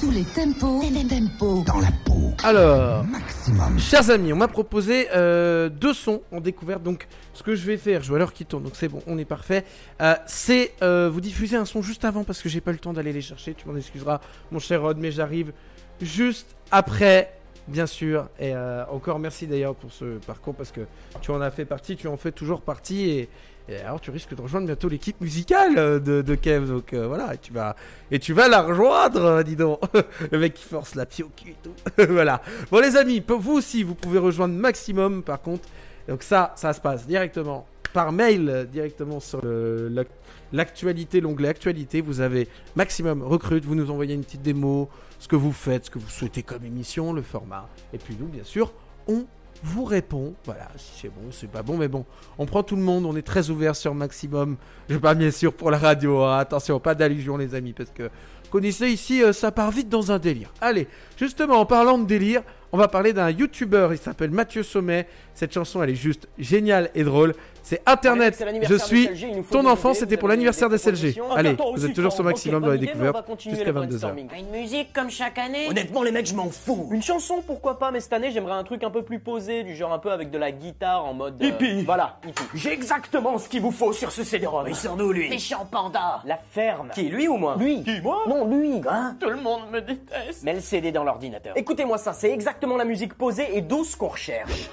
Tous 0.00 0.10
les 0.10 0.24
tempos, 0.24 0.84
tempos. 1.06 1.64
Dans 1.66 1.80
la 1.80 1.90
peau. 2.06 2.32
Alors, 2.44 3.04
Maximum. 3.04 3.78
chers 3.78 4.08
amis, 4.08 4.32
on 4.32 4.36
m'a 4.36 4.48
proposé 4.48 5.08
euh, 5.14 5.68
deux 5.68 5.92
sons 5.92 6.22
en 6.32 6.40
découverte. 6.40 6.82
Donc, 6.82 7.06
ce 7.34 7.42
que 7.42 7.54
je 7.54 7.66
vais 7.66 7.76
faire, 7.76 8.02
je 8.02 8.08
vois 8.08 8.18
l'heure 8.18 8.32
qui 8.32 8.46
tourne, 8.46 8.62
donc 8.62 8.76
c'est 8.76 8.88
bon, 8.88 9.02
on 9.06 9.18
est 9.18 9.26
parfait. 9.26 9.66
Euh, 10.00 10.14
c'est 10.26 10.72
euh, 10.80 11.10
vous 11.12 11.20
diffuser 11.20 11.58
un 11.58 11.66
son 11.66 11.82
juste 11.82 12.06
avant 12.06 12.24
parce 12.24 12.40
que 12.40 12.48
j'ai 12.48 12.62
pas 12.62 12.72
le 12.72 12.78
temps 12.78 12.94
d'aller 12.94 13.12
les 13.12 13.20
chercher. 13.20 13.52
Tu 13.52 13.68
m'en 13.68 13.76
excuseras, 13.76 14.22
mon 14.50 14.60
cher 14.60 14.80
Rod, 14.80 14.96
mais 14.96 15.10
j'arrive 15.10 15.52
juste 16.00 16.56
après, 16.70 17.35
bien 17.68 17.86
sûr. 17.86 18.28
Et 18.38 18.54
euh, 18.54 18.84
encore 18.90 19.18
merci 19.18 19.46
d'ailleurs 19.46 19.74
pour 19.74 19.92
ce 19.92 20.18
parcours 20.26 20.54
parce 20.54 20.72
que 20.72 20.82
tu 21.20 21.30
en 21.30 21.40
as 21.40 21.50
fait 21.50 21.64
partie, 21.64 21.96
tu 21.96 22.08
en 22.08 22.16
fais 22.16 22.32
toujours 22.32 22.60
partie 22.62 23.10
et. 23.10 23.28
alors 23.84 24.00
tu 24.00 24.10
risques 24.12 24.34
de 24.34 24.40
rejoindre 24.40 24.66
bientôt 24.66 24.88
l'équipe 24.88 25.20
musicale 25.20 25.74
euh, 25.76 25.98
de, 25.98 26.34
Kev, 26.36 26.66
donc 26.68 26.92
euh, 26.92 27.06
voilà, 27.08 27.34
et 27.34 27.38
tu 27.38 27.52
vas 27.52 27.74
et 28.10 28.18
tu 28.20 28.32
vas 28.32 28.48
la 28.48 28.62
rejoindre, 28.62 29.42
dis 29.42 29.56
donc. 29.56 29.80
Le 30.30 30.38
mec 30.38 30.54
qui 30.54 30.64
force 30.64 30.94
la 30.94 31.06
pied 31.06 31.24
au 31.24 31.30
cul 31.36 31.50
et 31.50 31.56
tout. 31.62 31.74
voilà. 32.12 32.40
Bon 32.70 32.80
les 32.80 32.96
amis, 32.96 33.22
vous 33.26 33.54
aussi, 33.54 33.82
vous 33.82 33.94
pouvez 33.94 34.18
rejoindre 34.18 34.54
Maximum 34.54 35.22
par 35.22 35.40
contre. 35.42 35.68
Donc 36.08 36.22
ça, 36.22 36.52
ça 36.56 36.72
se 36.72 36.80
passe 36.80 37.06
directement 37.06 37.66
par 37.92 38.12
mail, 38.12 38.68
directement 38.70 39.18
sur 39.20 39.44
le- 39.44 39.88
l'ac- 39.88 40.06
l'actualité, 40.52 41.20
l'onglet 41.20 41.48
actualité. 41.48 42.00
Vous 42.00 42.20
avez 42.20 42.48
Maximum 42.74 43.22
Recrute, 43.22 43.64
vous 43.64 43.74
nous 43.74 43.90
envoyez 43.90 44.14
une 44.14 44.24
petite 44.24 44.42
démo, 44.42 44.88
ce 45.18 45.28
que 45.28 45.36
vous 45.36 45.52
faites, 45.52 45.86
ce 45.86 45.90
que 45.90 45.98
vous 45.98 46.08
souhaitez 46.08 46.42
comme 46.42 46.64
émission, 46.64 47.12
le 47.12 47.22
format. 47.22 47.68
Et 47.92 47.98
puis 47.98 48.16
nous, 48.18 48.26
bien 48.26 48.44
sûr, 48.44 48.72
on 49.08 49.26
vous 49.62 49.84
répond. 49.84 50.34
Voilà, 50.44 50.68
si 50.76 51.00
c'est 51.02 51.08
bon, 51.08 51.30
c'est 51.30 51.50
pas 51.50 51.62
bon, 51.62 51.76
mais 51.76 51.88
bon, 51.88 52.04
on 52.38 52.46
prend 52.46 52.62
tout 52.62 52.76
le 52.76 52.82
monde, 52.82 53.06
on 53.06 53.16
est 53.16 53.22
très 53.22 53.50
ouvert 53.50 53.76
sur 53.76 53.94
Maximum. 53.94 54.56
Je 54.88 54.96
parle 54.96 55.16
bien 55.16 55.30
sûr 55.30 55.52
pour 55.52 55.70
la 55.70 55.78
radio, 55.78 56.22
hein. 56.22 56.38
attention, 56.38 56.80
pas 56.80 56.94
d'allusion 56.94 57.36
les 57.36 57.54
amis, 57.54 57.72
parce 57.72 57.90
que 57.90 58.10
connaissez 58.50 58.88
ici, 58.88 59.22
euh, 59.22 59.32
ça 59.32 59.50
part 59.50 59.70
vite 59.70 59.88
dans 59.88 60.12
un 60.12 60.18
délire. 60.18 60.52
Allez, 60.60 60.88
justement, 61.16 61.60
en 61.60 61.66
parlant 61.66 61.98
de 61.98 62.06
délire, 62.06 62.42
on 62.72 62.78
va 62.78 62.88
parler 62.88 63.12
d'un 63.12 63.30
YouTuber, 63.30 63.88
il 63.92 63.98
s'appelle 63.98 64.30
Mathieu 64.30 64.62
Sommet. 64.62 65.06
Cette 65.34 65.52
chanson, 65.52 65.82
elle 65.82 65.90
est 65.90 65.94
juste 65.94 66.28
géniale 66.38 66.90
et 66.94 67.04
drôle. 67.04 67.34
C'est 67.66 67.82
Internet. 67.84 68.36
c'est 68.36 68.44
Je 68.44 68.46
l'anniversaire 68.46 68.86
suis 68.86 69.08
de 69.08 69.14
SLG, 69.14 69.28
il 69.32 69.36
nous 69.38 69.42
faut 69.42 69.54
ton 69.60 69.66
enfant, 69.66 69.92
c'était 69.92 70.16
pour 70.16 70.28
l'anniversaire 70.28 70.68
des 70.68 70.76
d'SLG. 70.76 71.14
propositions 71.16 71.32
Allez, 71.32 71.56
vous 71.74 71.84
êtes 71.84 71.94
toujours 71.94 72.12
sur 72.12 72.22
Maximum 72.22 72.62
dans 72.62 72.70
les 72.70 72.78
découvertes 72.78 73.26
continuer 73.26 73.56
jusqu'à 73.56 73.72
le 73.72 73.80
22h. 73.80 73.86
brainstorming. 73.88 74.28
Une 74.38 74.50
musique 74.60 74.92
comme 74.92 75.10
chaque 75.10 75.36
année 75.36 75.66
Honnêtement, 75.68 76.04
les 76.04 76.12
mecs, 76.12 76.26
je 76.26 76.34
m'en 76.36 76.48
fous. 76.48 76.88
Une 76.92 77.02
chanson, 77.02 77.42
pourquoi 77.44 77.80
pas, 77.80 77.90
mais 77.90 77.98
cette 77.98 78.12
année, 78.12 78.30
j'aimerais 78.30 78.52
un 78.52 78.62
truc 78.62 78.84
un 78.84 78.90
peu 78.90 79.02
plus 79.02 79.18
posé, 79.18 79.64
du 79.64 79.74
genre 79.74 79.92
un 79.92 79.98
peu 79.98 80.12
avec 80.12 80.30
de 80.30 80.38
la 80.38 80.52
guitare 80.52 81.04
en 81.04 81.12
mode. 81.12 81.42
euh, 81.42 81.46
Hippie. 81.48 81.82
Voilà, 81.84 82.20
hippie. 82.24 82.44
J'ai 82.54 82.72
exactement 82.72 83.36
ce 83.36 83.48
qu'il 83.48 83.62
vous 83.62 83.72
faut 83.72 83.92
sur 83.92 84.12
ce 84.12 84.22
CD-ROM. 84.22 84.66
Il 84.68 84.76
sort 84.76 84.94
d'où, 84.96 85.10
lui 85.10 85.28
Méchant 85.28 85.66
panda 85.68 86.22
La 86.24 86.36
ferme. 86.36 86.90
Qui, 86.94 87.08
lui 87.08 87.26
ou 87.26 87.36
moi 87.36 87.56
Lui. 87.58 87.82
Qui, 87.82 88.00
moi 88.00 88.22
Non, 88.28 88.46
lui. 88.46 88.80
Hein 88.88 89.16
Tout 89.18 89.30
le 89.30 89.40
monde 89.40 89.62
me 89.72 89.80
déteste. 89.80 90.44
Mets 90.44 90.54
le 90.54 90.60
CD 90.60 90.92
dans 90.92 91.02
l'ordinateur. 91.02 91.56
Écoutez-moi 91.56 91.98
ça, 91.98 92.12
c'est 92.12 92.30
exactement 92.30 92.76
la 92.76 92.84
musique 92.84 93.14
posée 93.14 93.56
et 93.56 93.60
douce 93.60 93.96
qu'on 93.96 94.06
recherche. 94.06 94.70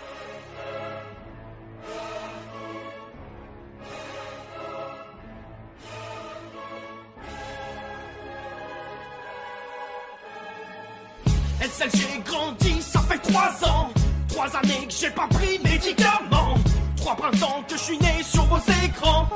Que 14.61 14.69
j'ai 14.89 15.09
pas 15.09 15.27
pris 15.27 15.59
médicaments. 15.63 16.53
Trois 16.95 17.15
printemps 17.15 17.63
que 17.67 17.75
je 17.75 17.81
suis 17.81 17.97
né 17.97 18.21
sur 18.23 18.43
vos 18.45 18.59
écrans. 18.85 19.27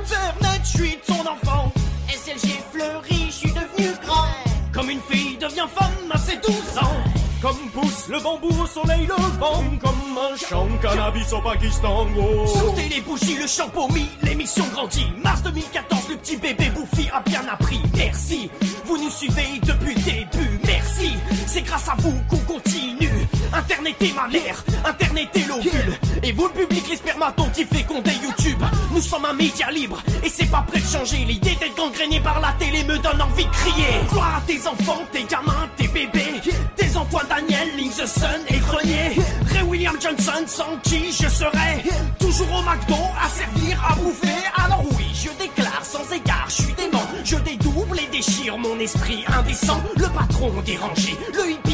Internet, 0.00 0.60
je 0.64 0.78
suis 0.78 0.98
ton 1.06 1.20
enfant. 1.20 1.70
SLG 2.08 2.58
fleuri, 2.72 3.26
je 3.26 3.32
suis 3.32 3.52
devenu 3.52 3.92
grand 4.02 4.24
Comme 4.72 4.88
une 4.88 5.00
fille 5.10 5.36
devient 5.36 5.66
femme 5.74 6.10
à 6.10 6.16
ses 6.16 6.36
12 6.38 6.52
ans. 6.80 6.96
Comme 7.42 7.70
pousse 7.74 8.08
le 8.08 8.18
bambou 8.18 8.48
au 8.48 8.66
soleil 8.66 9.06
levant. 9.06 9.62
Comme 9.78 10.18
un 10.18 10.36
champ 10.36 10.66
cannabis 10.80 11.30
au 11.34 11.42
Pakistan. 11.42 12.06
Oh. 12.18 12.46
Sortez 12.46 12.88
les 12.88 13.02
bougies, 13.02 13.36
le 13.36 13.46
champomis, 13.46 14.08
l'émission 14.22 14.64
grandit. 14.72 15.12
Mars 15.22 15.42
2014, 15.42 16.08
le 16.08 16.16
petit 16.16 16.38
bébé 16.38 16.70
bouffi 16.70 17.10
a 17.12 17.20
bien 17.20 17.42
appris. 17.52 17.80
Merci, 17.94 18.50
vous 18.86 18.96
nous 18.96 19.10
suivez 19.10 19.60
depuis 19.62 19.94
le 19.94 20.00
début. 20.00 20.60
Merci, 20.64 21.12
c'est 21.46 21.62
grâce 21.62 21.88
à 21.90 21.94
vous 21.98 22.14
qu'on 22.30 22.38
continue. 22.54 22.83
Internet 23.54 23.96
est 24.00 24.14
ma 24.14 24.26
mère, 24.26 24.64
Internet 24.84 25.28
est 25.34 25.46
l'ovule. 25.46 25.98
Et 26.22 26.32
vous, 26.32 26.48
le 26.48 26.52
public, 26.52 26.84
les 26.90 26.96
spermatons 26.96 27.48
qui 27.54 27.64
fécondent 27.64 28.08
YouTube. 28.22 28.62
Nous 28.92 29.00
sommes 29.00 29.24
un 29.24 29.32
média 29.32 29.70
libre 29.70 30.02
et 30.24 30.28
c'est 30.28 30.50
pas 30.50 30.64
prêt 30.66 30.80
de 30.80 30.86
changer. 30.86 31.18
L'idée 31.18 31.54
d'être 31.60 31.76
gangréné 31.76 32.20
par 32.20 32.40
la 32.40 32.52
télé 32.58 32.82
me 32.84 32.98
donne 32.98 33.22
envie 33.22 33.44
de 33.44 33.50
crier. 33.50 34.00
Gloire 34.10 34.36
à 34.38 34.40
tes 34.46 34.66
enfants, 34.66 35.02
tes 35.12 35.24
gamins, 35.24 35.68
tes 35.76 35.88
bébés. 35.88 36.40
Tes 36.76 36.96
Antoine 36.96 37.26
Daniel, 37.28 37.76
Link 37.76 37.92
the 37.92 38.06
Sun 38.06 38.40
et 38.48 38.58
Grenier. 38.58 39.16
Ray 39.52 39.62
William 39.62 39.96
Johnson, 40.00 40.44
sans 40.46 40.76
qui 40.82 41.12
je 41.12 41.28
serais 41.28 41.82
toujours 42.18 42.48
au 42.50 42.62
McDo 42.62 43.00
à 43.22 43.28
servir, 43.28 43.84
à 43.88 43.94
bouffer. 43.94 44.28
Alors 44.56 44.84
oui, 44.98 45.06
je 45.14 45.28
déclare 45.42 45.84
sans 45.84 46.12
égard, 46.12 46.46
je 46.48 46.62
suis 46.62 46.74
dément. 46.74 47.02
Je 47.24 47.36
dédouble 47.36 47.98
et 47.98 48.08
déchire 48.10 48.58
mon 48.58 48.78
esprit 48.78 49.24
indécent. 49.38 49.80
Le 49.96 50.08
patron 50.08 50.52
dérangé, 50.64 51.16
le 51.32 51.52
hippie 51.52 51.73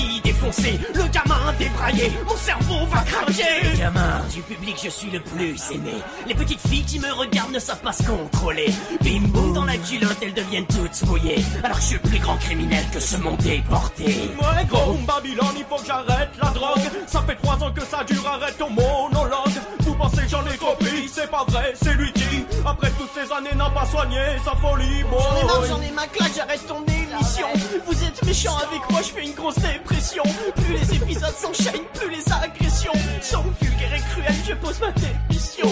défoncé, 0.50 0.80
le 0.94 1.02
gamin 1.08 1.52
débraillé. 1.58 2.12
Mon 2.26 2.36
cerveau 2.36 2.86
va 2.86 3.00
craquer. 3.02 3.76
Gamin 3.76 4.22
du 4.32 4.42
public, 4.42 4.76
je 4.82 4.90
suis 4.90 5.10
le 5.10 5.20
plus 5.20 5.58
aimé. 5.72 5.94
Les 6.26 6.34
petites 6.34 6.60
filles 6.66 6.84
qui 6.84 6.98
me 6.98 7.12
regardent 7.12 7.52
ne 7.52 7.58
savent 7.58 7.80
pas 7.80 7.92
se 7.92 8.02
contrôler. 8.02 8.72
Bim 9.02 9.28
boum 9.28 9.52
dans 9.52 9.64
la 9.64 9.76
culotte, 9.76 10.18
elles 10.22 10.34
deviennent 10.34 10.66
toutes 10.66 11.02
mouillées. 11.06 11.44
Alors 11.62 11.76
que 11.76 11.82
je 11.82 11.88
suis 11.88 11.98
le 12.02 12.08
plus 12.08 12.18
grand 12.18 12.36
criminel 12.36 12.84
que 12.92 13.00
ce 13.00 13.16
monde 13.16 13.44
ait 13.46 13.62
porté. 13.68 14.04
Ouais, 14.04 14.64
gros, 14.68 14.94
Babylone, 15.06 15.46
il 15.56 15.64
faut 15.68 15.76
que 15.76 15.86
j'arrête 15.86 16.30
la 16.42 16.50
drogue. 16.50 16.90
Ça 17.06 17.22
fait 17.26 17.36
trois 17.36 17.56
ans 17.62 17.72
que 17.72 17.84
ça 17.84 18.04
dure, 18.04 18.26
arrête 18.26 18.56
ton 18.58 18.70
monologue. 18.70 19.54
Pensez 20.00 20.22
que 20.22 20.28
j'en 20.28 20.46
ai 20.46 20.56
compris, 20.56 21.10
c'est 21.12 21.30
pas 21.30 21.44
vrai, 21.46 21.74
c'est 21.74 21.92
lui 21.92 22.10
qui, 22.14 22.46
après 22.66 22.90
toutes 22.92 23.10
ces 23.12 23.30
années, 23.34 23.54
n'a 23.54 23.68
pas 23.68 23.84
soigné 23.84 24.18
sa 24.42 24.52
folie. 24.52 25.04
boy. 25.04 25.20
J'en 25.20 25.36
ai 25.36 25.44
marre, 25.44 25.64
j'en 25.68 25.82
ai 25.82 25.90
ma 25.90 26.06
claque, 26.06 26.32
j'arrête 26.34 26.66
ton 26.66 26.82
émission 26.86 27.46
Vous 27.86 28.04
êtes 28.04 28.24
méchant 28.24 28.56
avec 28.56 28.80
moi, 28.90 29.00
je 29.02 29.08
fais 29.08 29.26
une 29.26 29.34
grosse 29.34 29.58
dépression 29.58 30.22
Plus 30.56 30.72
les 30.72 30.94
épisodes 30.94 31.34
s'enchaînent, 31.36 31.84
plus 31.92 32.08
les 32.08 32.24
agressions 32.32 32.92
sont 33.20 33.44
vulgaires 33.60 33.94
et 33.94 34.00
cruelles, 34.10 34.42
je 34.48 34.54
pose 34.54 34.80
ma 34.80 34.90
démission 34.92 35.68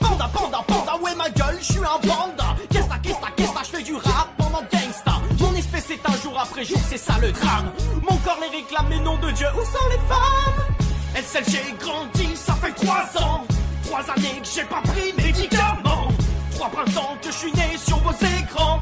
Panda, 0.00 0.28
panda, 0.34 0.58
panda, 0.66 0.96
ouais 1.04 1.14
ma 1.14 1.30
gueule, 1.30 1.58
je 1.60 1.66
suis 1.72 1.78
un 1.78 2.08
panda. 2.08 2.56
Qu'est-ce 2.72 2.86
que 2.88 2.98
qu'est-ce 3.02 3.14
que 3.14 3.32
qu'est-ce 3.36 3.52
que 3.52 3.64
je 3.66 3.76
fais 3.76 3.82
du 3.84 3.94
rap 3.94 4.30
pendant 4.36 4.62
gangsta. 4.72 5.12
Mon 5.38 5.54
espèce 5.54 5.84
c'est 5.86 6.08
un 6.08 6.16
jour 6.20 6.36
après 6.42 6.64
jour, 6.64 6.78
c'est 6.88 6.98
ça 6.98 7.14
le 7.20 7.30
drame. 7.30 7.70
Mon 8.02 8.16
corps 8.16 8.38
les 8.40 8.48
réclame, 8.58 8.86
mais 8.88 8.98
nom 8.98 9.16
de 9.18 9.30
Dieu, 9.30 9.46
où 9.54 9.60
sont 9.60 9.88
les 9.90 10.08
femmes? 10.08 10.79
SL, 11.14 11.44
j'ai 11.48 11.74
grandi, 11.78 12.36
ça 12.36 12.54
fait 12.54 12.72
trois 12.72 13.22
ans. 13.22 13.44
Trois 13.84 14.00
années 14.00 14.40
que 14.40 14.48
j'ai 14.54 14.64
pas 14.64 14.80
pris 14.82 15.12
médicaments. 15.16 16.08
Trois 16.54 16.68
printemps 16.70 17.16
que 17.20 17.28
je 17.30 17.36
suis 17.36 17.52
né 17.52 17.76
sur 17.76 17.98
vos 17.98 18.12
écrans. 18.12 18.80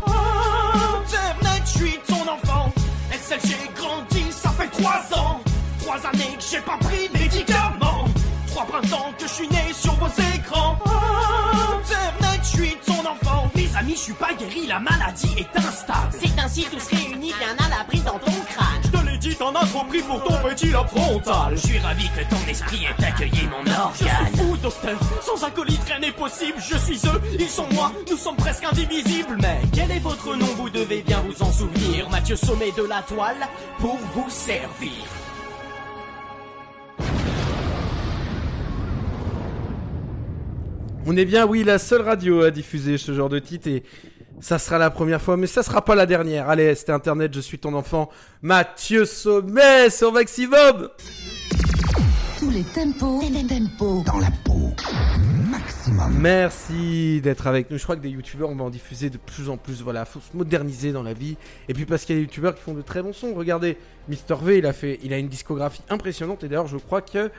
Internet, 1.01 1.63
je 1.65 1.79
suis 1.79 1.99
ton 2.07 2.23
enfant. 2.31 2.73
SL, 3.13 3.41
j'ai 3.45 3.71
grandi, 3.75 4.31
ça 4.31 4.51
fait 4.51 4.69
trois 4.69 5.19
ans. 5.19 5.41
Trois 5.81 5.97
années 6.07 6.37
que 6.37 6.45
j'ai 6.51 6.61
pas 6.61 6.77
pris 6.81 7.09
médicaments. 7.15 8.05
Trois 8.49 8.67
printemps 8.67 9.13
que 9.19 9.27
je 9.27 9.33
suis 9.33 9.49
né 9.49 9.73
sur 9.73 9.95
vos 9.95 10.09
écrans. 10.35 10.79
Internet, 11.81 12.41
je 12.43 12.49
suis 12.49 12.77
ton 12.85 13.01
enfant. 13.01 13.51
Mes 13.55 13.75
amis, 13.77 13.95
je 13.95 14.01
suis 14.01 14.13
pas 14.13 14.35
guéri, 14.35 14.67
la 14.67 14.81
maladie 14.81 15.35
est 15.39 15.59
instable. 15.59 16.13
C'est 16.21 16.39
ainsi 16.39 16.65
tous 16.65 16.87
réunis 16.89 17.33
bien 17.39 17.57
à 17.65 17.69
l'abri 17.69 18.01
dans 18.01 18.19
ton 18.19 18.38
t'en 19.39 19.55
as 19.55 19.67
trop 19.67 19.85
pris 19.85 20.03
pour 20.03 20.23
ton 20.25 20.35
petit 20.49 20.71
lobe 20.71 20.89
frontal. 20.89 21.57
Je 21.57 21.67
suis 21.67 21.79
ravi 21.79 22.09
que 22.09 22.29
ton 22.29 22.51
esprit 22.51 22.85
ait 22.85 23.05
accueilli 23.05 23.47
mon 23.47 23.65
Je 23.65 23.79
organe 23.79 24.27
suis 24.35 24.37
fou, 24.37 24.57
docteur. 24.57 24.99
Sans 25.23 25.45
acolyte, 25.45 25.81
rien 25.87 26.01
n'est 26.01 26.13
possible. 26.13 26.59
Je 26.59 26.77
suis 26.79 27.01
eux, 27.07 27.21
ils 27.39 27.49
sont 27.49 27.67
moi. 27.73 27.93
Nous 28.11 28.17
sommes 28.17 28.37
presque 28.37 28.65
indivisibles. 28.65 29.37
Mais 29.41 29.61
quel 29.73 29.91
est 29.91 30.01
votre 30.01 30.35
nom? 30.37 30.47
Vous 30.57 30.71
devez 30.71 31.03
bien 31.03 31.21
vous 31.21 31.43
en 31.43 31.53
souvenir. 31.53 32.11
Mathieu 32.11 32.37
Sommet 32.37 32.73
de 32.77 32.83
la 32.83 33.03
toile 33.03 33.49
pour 33.79 33.97
vous 34.15 34.29
servir. 34.29 34.93
On 41.07 41.17
est 41.17 41.25
bien, 41.25 41.47
oui, 41.47 41.65
la 41.65 41.79
seule 41.79 42.03
radio 42.03 42.43
à 42.43 42.51
diffuser 42.51 42.99
ce 42.99 43.15
genre 43.15 43.31
de 43.31 43.39
titre 43.39 43.69
et 43.69 43.83
ça 44.41 44.59
sera 44.59 44.79
la 44.79 44.91
première 44.91 45.21
fois, 45.21 45.37
mais 45.37 45.47
ça 45.47 45.63
sera 45.63 45.85
pas 45.85 45.95
la 45.95 46.07
dernière. 46.07 46.49
Allez, 46.49 46.75
c'était 46.75 46.93
Internet, 46.93 47.35
je 47.35 47.41
suis 47.41 47.59
ton 47.59 47.75
enfant. 47.75 48.09
Mathieu 48.43 49.05
Sommet 49.05 49.91
sur 49.91 50.13
Maximum 50.13 50.89
Tous 52.39 52.51
les 52.51 52.63
tempos, 52.63 53.21
tempos. 53.49 54.05
Dans 54.05 54.19
la 54.19 54.31
peau. 54.45 54.75
Maximum. 55.51 56.15
Merci 56.19 57.21
d'être 57.21 57.47
avec 57.47 57.71
nous. 57.71 57.79
Je 57.79 57.83
crois 57.83 57.97
que 57.97 58.01
des 58.03 58.11
youtubeurs, 58.11 58.49
on 58.51 58.55
va 58.55 58.65
en 58.65 58.71
diffuser 58.71 59.11
de 59.11 59.19
plus 59.19 59.49
en 59.49 59.57
plus. 59.57 59.83
Voilà, 59.83 60.05
faut 60.05 60.21
se 60.21 60.37
moderniser 60.37 60.93
dans 60.93 61.03
la 61.03 61.15
vie. 61.15 61.37
Et 61.69 61.75
puis 61.75 61.85
parce 61.85 62.05
qu'il 62.05 62.15
y 62.15 62.19
a 62.19 62.21
des 62.21 62.27
youtubeurs 62.27 62.55
qui 62.55 62.63
font 62.63 62.75
de 62.75 62.83
très 62.83 63.03
bons 63.03 63.13
sons. 63.13 63.35
Regardez, 63.35 63.77
Mister 64.09 64.37
V, 64.41 64.59
il 64.59 64.67
a 64.67 64.73
fait, 64.73 65.01
il 65.03 65.13
a 65.13 65.19
une 65.19 65.29
discographie 65.29 65.83
impressionnante. 65.91 66.45
Et 66.45 66.49
d'ailleurs, 66.49 66.69
je 66.69 66.77
crois 66.77 67.03
que, 67.03 67.31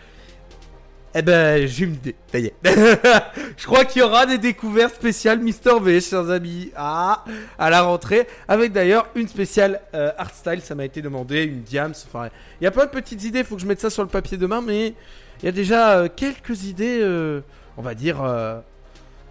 eh 1.15 1.21
ben, 1.21 1.65
j'ai 1.67 1.85
une 1.85 1.93
idée. 1.93 2.15
Ça 2.31 2.39
y 2.39 2.45
est. 2.45 2.53
je 3.57 3.65
crois 3.65 3.85
qu'il 3.85 4.01
y 4.01 4.05
aura 4.05 4.25
des 4.25 4.37
découvertes 4.37 4.95
spéciales 4.95 5.39
Mister 5.39 5.73
V, 5.81 5.99
chers 6.01 6.29
amis. 6.29 6.71
Ah, 6.75 7.25
à 7.57 7.69
la 7.69 7.81
rentrée, 7.81 8.27
avec 8.47 8.71
d'ailleurs 8.71 9.07
une 9.15 9.27
spéciale 9.27 9.81
euh, 9.95 10.11
art 10.17 10.33
style. 10.33 10.61
Ça 10.61 10.75
m'a 10.75 10.85
été 10.85 11.01
demandé, 11.01 11.43
une 11.43 11.61
diams. 11.61 11.93
Enfin, 12.07 12.29
il 12.61 12.65
y 12.65 12.67
a 12.67 12.71
plein 12.71 12.85
de 12.85 12.91
petites 12.91 13.23
idées. 13.23 13.43
Faut 13.43 13.55
que 13.55 13.61
je 13.61 13.67
mette 13.67 13.79
ça 13.79 13.89
sur 13.89 14.03
le 14.03 14.09
papier 14.09 14.37
demain, 14.37 14.61
mais 14.61 14.93
il 15.41 15.45
y 15.45 15.47
a 15.47 15.51
déjà 15.51 15.97
euh, 15.97 16.09
quelques 16.15 16.65
idées. 16.65 16.99
euh, 17.01 17.41
on 17.77 17.81
va 17.81 17.95
dire, 17.95 18.17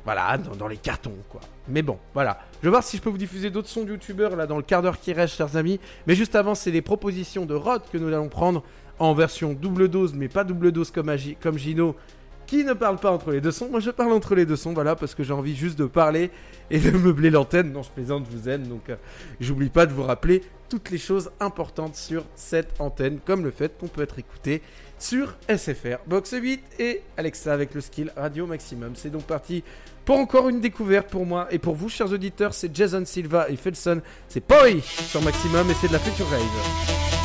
voilà, 0.06 0.38
dans, 0.38 0.56
dans 0.56 0.68
les 0.68 0.78
cartons, 0.78 1.12
quoi. 1.28 1.42
Mais 1.68 1.82
bon, 1.82 1.98
voilà. 2.14 2.38
Je 2.60 2.66
vais 2.66 2.70
voir 2.70 2.82
si 2.82 2.96
je 2.96 3.02
peux 3.02 3.10
vous 3.10 3.18
diffuser 3.18 3.50
d'autres 3.50 3.68
sons 3.68 3.84
de 3.84 3.90
youtubeurs, 3.90 4.34
là, 4.36 4.46
dans 4.46 4.56
le 4.56 4.62
quart 4.62 4.80
d'heure 4.80 4.98
qui 4.98 5.12
reste, 5.12 5.34
chers 5.34 5.54
amis. 5.56 5.78
Mais 6.06 6.14
juste 6.14 6.34
avant, 6.34 6.54
c'est 6.54 6.70
les 6.70 6.80
propositions 6.80 7.44
de 7.44 7.54
Rod 7.54 7.82
que 7.92 7.98
nous 7.98 8.08
allons 8.08 8.30
prendre 8.30 8.62
en 8.98 9.14
version 9.14 9.52
double 9.52 9.88
dose, 9.88 10.14
mais 10.14 10.28
pas 10.28 10.44
double 10.44 10.72
dose 10.72 10.90
comme, 10.90 11.08
Agi- 11.08 11.36
Gino, 11.56 11.94
qui 12.46 12.64
ne 12.64 12.72
parle 12.72 12.96
pas 12.96 13.10
entre 13.10 13.30
les 13.30 13.40
deux 13.42 13.50
sons. 13.52 13.68
Moi, 13.68 13.80
je 13.80 13.90
parle 13.90 14.12
entre 14.12 14.34
les 14.34 14.46
deux 14.46 14.56
sons, 14.56 14.72
voilà, 14.72 14.96
parce 14.96 15.14
que 15.14 15.22
j'ai 15.22 15.34
envie 15.34 15.54
juste 15.54 15.78
de 15.78 15.84
parler 15.84 16.30
et 16.70 16.78
de 16.78 16.90
meubler 16.98 17.30
l'antenne. 17.30 17.72
Non, 17.72 17.82
je 17.82 17.90
plaisante, 17.90 18.26
je 18.30 18.36
vous 18.36 18.48
aime, 18.48 18.66
donc 18.66 18.88
euh, 18.88 18.96
j'oublie 19.40 19.68
pas 19.68 19.84
de 19.86 19.92
vous 19.92 20.02
rappeler 20.02 20.42
toutes 20.70 20.90
les 20.90 20.98
choses 20.98 21.30
importantes 21.40 21.94
sur 21.96 22.24
cette 22.34 22.78
antenne, 22.80 23.18
comme 23.24 23.44
le 23.44 23.50
fait 23.50 23.76
qu'on 23.78 23.86
peut 23.88 24.02
être 24.02 24.18
écouté 24.18 24.62
sur 24.98 25.36
SFR, 25.48 25.98
Box 26.06 26.34
8 26.40 26.60
et 26.80 27.02
Alexa 27.16 27.52
avec 27.52 27.72
le 27.74 27.80
skill 27.80 28.12
Radio 28.16 28.46
Maximum. 28.46 28.92
C'est 28.96 29.10
donc 29.10 29.22
parti 29.22 29.62
pour 30.04 30.16
encore 30.18 30.48
une 30.48 30.60
découverte 30.60 31.08
pour 31.08 31.24
moi 31.26 31.46
et 31.50 31.58
pour 31.58 31.74
vous, 31.74 31.88
chers 31.88 32.10
auditeurs. 32.12 32.52
C'est 32.54 32.74
Jason 32.74 33.04
Silva 33.04 33.48
et 33.48 33.56
Felson. 33.56 34.00
C'est 34.28 34.40
Poi 34.40 34.80
sur 34.82 35.22
Maximum 35.22 35.70
et 35.70 35.74
c'est 35.74 35.88
de 35.88 35.92
la 35.92 35.98
Future 36.00 36.26
Rave. 36.28 37.17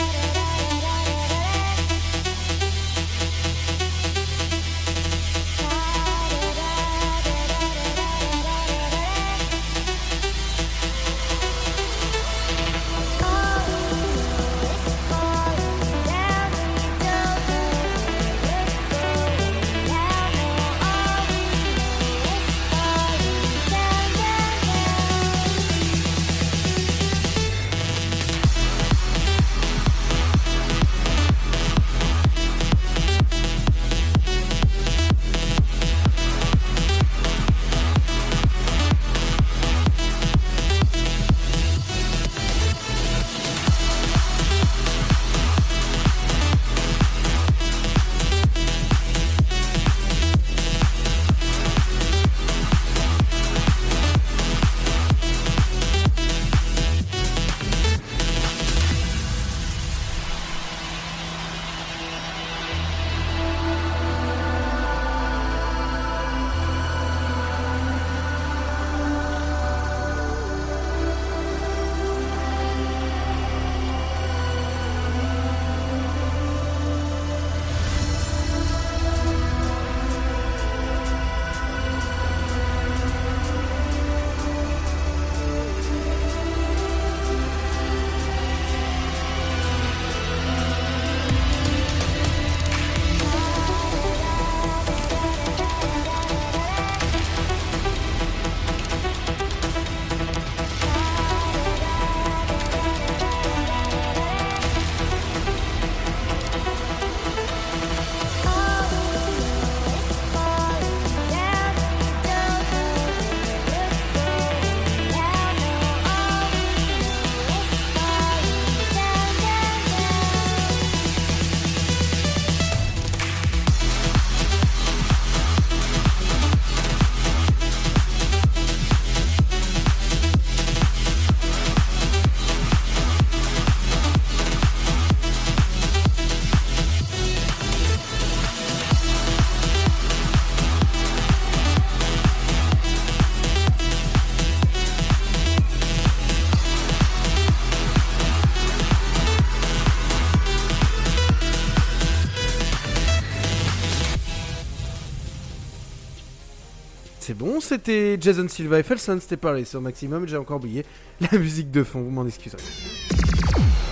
C'était 157.74 158.18
Jason 158.22 158.48
Silva 158.48 158.80
et 158.80 158.84
Felson, 158.84 159.18
c'était 159.20 159.36
parlé 159.36 159.66
sur 159.66 159.82
Maximum, 159.82 160.28
j'ai 160.28 160.38
encore 160.38 160.58
oublié 160.58 160.86
la 161.20 161.40
musique 161.40 161.72
de 161.72 161.84
fond, 161.84 162.04
vous 162.04 162.12
m'en 162.12 162.28
excuserez. 162.28 162.62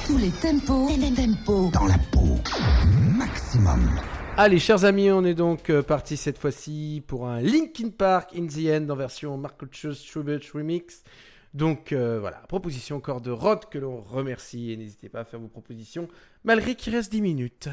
Tous 0.05 0.19
les 0.19 0.29
tempos, 0.29 0.87
tempos. 1.15 1.71
Dans 1.71 1.87
la 1.87 1.97
peau. 2.11 2.37
Maximum. 3.17 3.89
Allez, 4.37 4.59
chers 4.59 4.85
amis, 4.85 5.09
on 5.09 5.25
est 5.25 5.33
donc 5.33 5.71
euh, 5.71 5.81
parti 5.81 6.15
cette 6.15 6.37
fois-ci 6.37 7.01
pour 7.07 7.27
un 7.27 7.41
Linkin 7.41 7.89
Park 7.89 8.35
in 8.37 8.45
the 8.45 8.67
End 8.69 8.87
en 8.87 8.95
version 8.95 9.35
Marcus 9.37 10.05
Tribute 10.05 10.47
Remix. 10.53 11.01
Donc 11.55 11.91
euh, 11.91 12.19
voilà, 12.19 12.37
proposition 12.47 12.97
encore 12.97 13.19
de 13.19 13.31
Rod 13.31 13.65
que 13.71 13.79
l'on 13.79 14.01
remercie 14.01 14.71
et 14.71 14.77
n'hésitez 14.77 15.09
pas 15.09 15.21
à 15.21 15.25
faire 15.25 15.39
vos 15.39 15.47
propositions 15.47 16.07
malgré 16.43 16.75
qu'il 16.75 16.95
reste 16.95 17.11
10 17.11 17.21
minutes. 17.21 17.67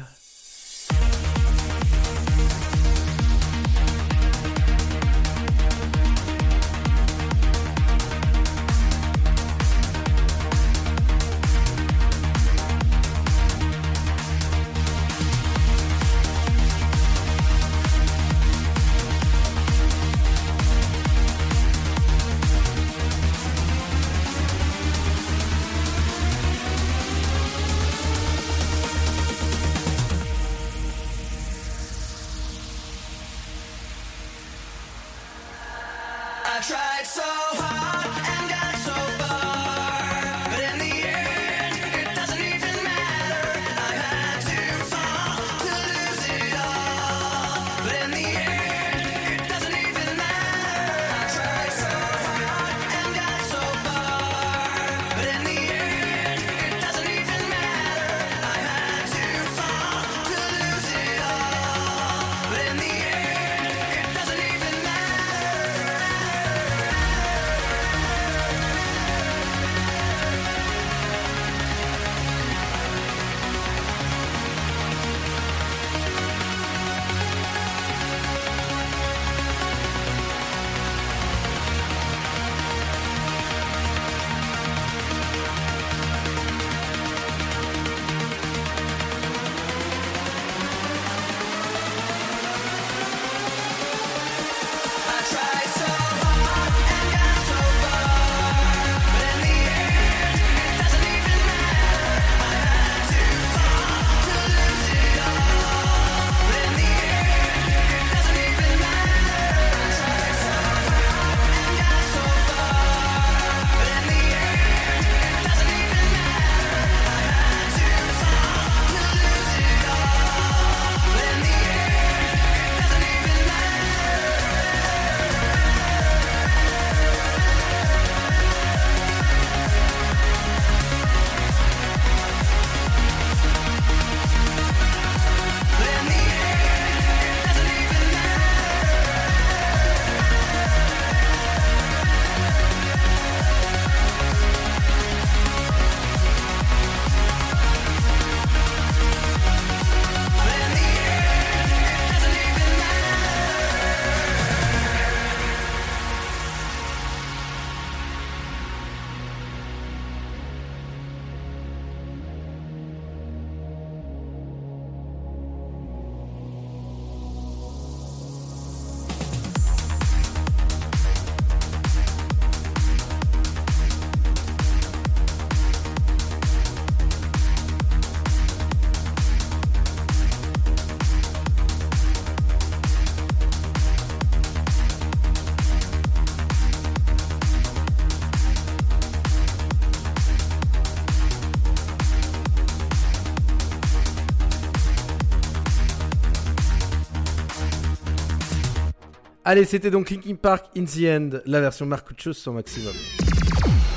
Allez, 199.51 199.65
c'était 199.65 199.89
donc 199.89 200.11
Linkin 200.11 200.35
Park 200.35 200.67
in 200.77 200.83
the 200.83 201.05
End, 201.07 201.39
la 201.47 201.59
version 201.59 201.87
Marcuccio 201.87 202.33
sur 202.33 202.53
Maximum. 202.53 202.93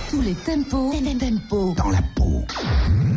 Tous 0.09 0.23
les 0.23 0.33
tempos, 0.33 0.93
tempos. 1.21 1.75
Dans 1.77 1.91
la 1.91 2.01
peau. 2.17 2.43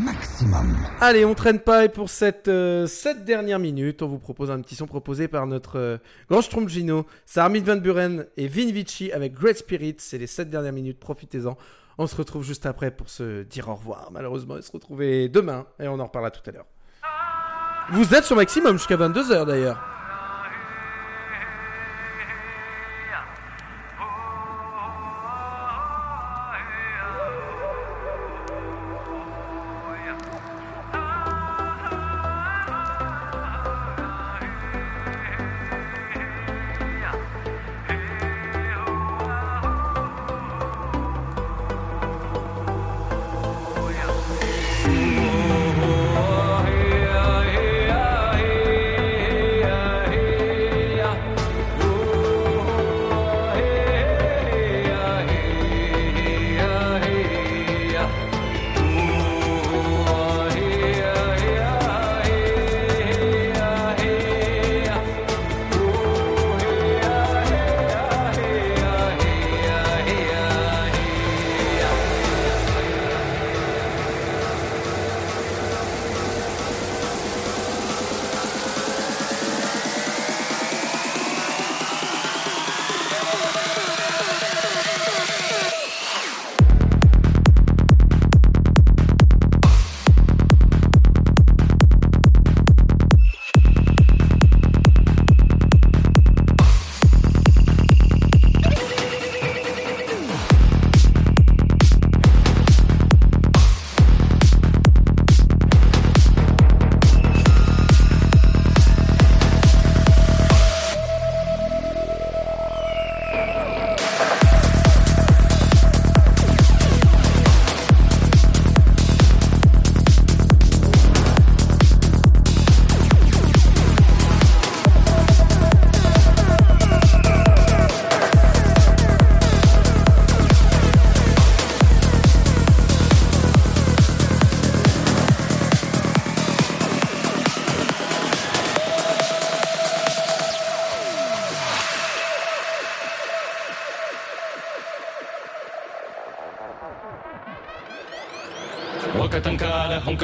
Maximum. 0.04 0.76
Allez, 1.00 1.24
on 1.24 1.34
traîne 1.34 1.60
pas 1.60 1.86
et 1.86 1.88
pour 1.88 2.10
cette, 2.10 2.50
euh, 2.50 2.88
cette 2.88 3.24
dernière 3.24 3.58
minute, 3.58 4.02
on 4.02 4.10
vous 4.10 4.20
propose 4.20 4.52
un 4.52 4.60
petit 4.60 4.76
son 4.76 4.86
proposé 4.86 5.30
par 5.30 5.48
notre 5.48 5.80
euh, 5.80 5.98
grand 6.30 6.42
Strombino. 6.42 7.06
C'est 7.26 7.40
Armin 7.40 7.64
Van 7.64 7.78
Buren 7.78 8.26
et 8.36 8.50
Vin 8.50 8.70
Vici 8.70 9.14
avec 9.14 9.34
Great 9.34 9.58
Spirit. 9.58 9.96
C'est 10.00 10.18
les 10.18 10.28
7 10.28 10.50
dernières 10.50 10.74
minutes, 10.74 11.00
profitez-en. 11.00 11.56
On 11.98 12.06
se 12.06 12.18
retrouve 12.18 12.44
juste 12.44 12.66
après 12.66 12.92
pour 12.92 13.08
se 13.08 13.44
dire 13.44 13.70
au 13.70 13.76
revoir, 13.76 14.10
malheureusement, 14.12 14.58
et 14.58 14.62
se 14.62 14.74
retrouver 14.74 15.30
demain, 15.30 15.68
et 15.80 15.88
on 15.88 16.02
en 16.02 16.08
reparlera 16.08 16.32
tout 16.32 16.50
à 16.50 16.52
l'heure. 16.52 16.68
Vous 17.94 18.14
êtes 18.14 18.26
sur 18.26 18.36
Maximum 18.36 18.78
jusqu'à 18.78 18.98
22h 18.98 19.46
d'ailleurs. 19.46 19.95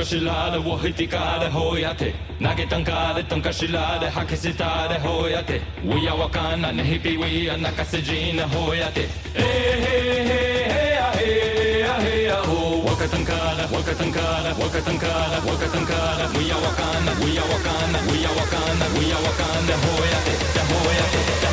شلال 0.04 0.68
وهتي 0.68 1.06
كار 1.06 1.48
هوياتي 1.48 2.14
ناجي 2.40 2.66
تنكار 2.66 3.22
تنكا 3.22 3.52
شلال 3.52 4.10
حكي 4.12 4.36
ستار 4.36 4.98
هوياتي 5.06 5.62
ويا 5.86 6.12
وكان 6.12 6.76
نهبي 6.76 7.18
ويا 7.18 7.58
نكسجين 7.58 8.40
هوياتي 8.40 9.08
إيه 9.36 9.82
وكتنكالا 13.02 13.66
وكتنكالا 13.74 14.52
وكتنكالا 14.62 15.38
وكتنكالا 15.48 16.26
ويا 16.38 16.56
وكانا 16.56 17.12
ويا 17.24 17.42
وكانا 17.42 18.00
ويا 18.10 18.30
وكانا 18.38 18.86
ويا 18.98 19.18
وكانا 19.26 19.76
هوياتي 19.86 20.36
هوياتي 20.72 21.51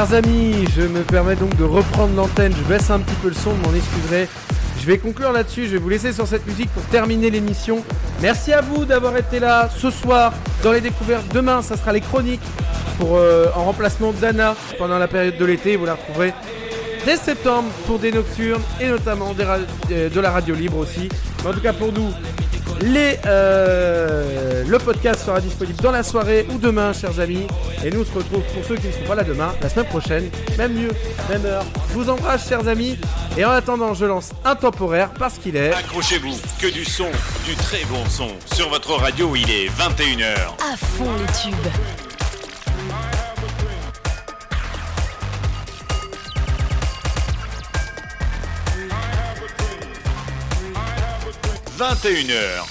Chers 0.00 0.14
amis, 0.14 0.64
je 0.74 0.80
me 0.80 1.02
permets 1.02 1.36
donc 1.36 1.54
de 1.56 1.64
reprendre 1.64 2.14
l'antenne. 2.16 2.54
Je 2.56 2.62
baisse 2.62 2.88
un 2.88 3.00
petit 3.00 3.14
peu 3.16 3.28
le 3.28 3.34
son, 3.34 3.50
vous 3.50 3.68
m'en 3.68 3.76
excuserez. 3.76 4.28
Je 4.80 4.86
vais 4.86 4.96
conclure 4.96 5.30
là-dessus. 5.30 5.66
Je 5.66 5.72
vais 5.72 5.76
vous 5.76 5.90
laisser 5.90 6.14
sur 6.14 6.26
cette 6.26 6.46
musique 6.46 6.70
pour 6.70 6.82
terminer 6.84 7.28
l'émission. 7.28 7.84
Merci 8.22 8.54
à 8.54 8.62
vous 8.62 8.86
d'avoir 8.86 9.14
été 9.18 9.40
là 9.40 9.68
ce 9.76 9.90
soir 9.90 10.32
dans 10.62 10.72
les 10.72 10.80
découvertes. 10.80 11.28
Demain, 11.34 11.60
ça 11.60 11.76
sera 11.76 11.92
les 11.92 12.00
chroniques 12.00 12.40
pour, 12.98 13.18
euh, 13.18 13.48
en 13.54 13.64
remplacement 13.64 14.12
d'Anna 14.12 14.56
pendant 14.78 14.96
la 14.98 15.06
période 15.06 15.36
de 15.36 15.44
l'été. 15.44 15.76
Vous 15.76 15.84
la 15.84 15.96
retrouverez 15.96 16.32
dès 17.04 17.18
septembre 17.18 17.68
pour 17.86 17.98
des 17.98 18.10
nocturnes 18.10 18.62
et 18.80 18.88
notamment 18.88 19.34
euh, 19.38 20.08
de 20.08 20.20
la 20.20 20.30
radio 20.30 20.54
libre 20.54 20.78
aussi. 20.78 21.10
En 21.46 21.52
tout 21.52 21.60
cas 21.60 21.74
pour 21.74 21.92
nous, 21.92 22.10
les, 22.82 23.18
euh, 23.26 24.64
le 24.66 24.78
podcast 24.78 25.24
sera 25.24 25.40
disponible 25.40 25.80
dans 25.82 25.90
la 25.90 26.02
soirée 26.02 26.46
ou 26.50 26.58
demain, 26.58 26.92
chers 26.92 27.18
amis. 27.20 27.46
Et 27.84 27.90
nous 27.90 28.00
on 28.00 28.04
se 28.04 28.12
retrouve 28.12 28.42
pour 28.54 28.64
ceux 28.66 28.76
qui 28.76 28.86
ne 28.88 28.92
seront 28.92 29.06
pas 29.06 29.14
là 29.14 29.24
demain, 29.24 29.52
la 29.62 29.68
semaine 29.68 29.86
prochaine, 29.86 30.30
même 30.56 30.72
mieux, 30.72 30.90
même 31.28 31.44
heure. 31.44 31.64
Je 31.88 31.94
vous 31.94 32.08
embrasse, 32.10 32.48
chers 32.48 32.66
amis. 32.68 32.98
Et 33.36 33.44
en 33.44 33.50
attendant, 33.50 33.94
je 33.94 34.04
lance 34.04 34.30
un 34.44 34.54
temporaire 34.54 35.10
parce 35.18 35.38
qu'il 35.38 35.56
est. 35.56 35.72
Accrochez-vous, 35.72 36.36
que 36.60 36.72
du 36.72 36.84
son, 36.84 37.08
du 37.46 37.54
très 37.56 37.84
bon 37.84 38.04
son. 38.08 38.28
Sur 38.54 38.68
votre 38.68 38.92
radio, 38.92 39.34
il 39.36 39.50
est 39.50 39.68
21h. 39.68 40.34
À 40.72 40.76
fond 40.76 41.08
les 41.18 41.50
tubes.– 41.50 41.56
21h. 51.80 52.69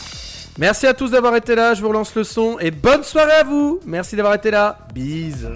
Merci 0.59 0.87
à 0.87 0.93
tous 0.93 1.11
d'avoir 1.11 1.37
été 1.37 1.55
là. 1.55 1.73
Je 1.73 1.81
vous 1.81 1.87
relance 1.87 2.13
le 2.15 2.25
son 2.25 2.59
et 2.59 2.69
bonne 2.69 3.03
soirée 3.03 3.31
à 3.31 3.43
vous. 3.45 3.79
Merci 3.85 4.17
d'avoir 4.17 4.35
été 4.35 4.51
là. 4.51 4.77
Bise. 4.93 5.49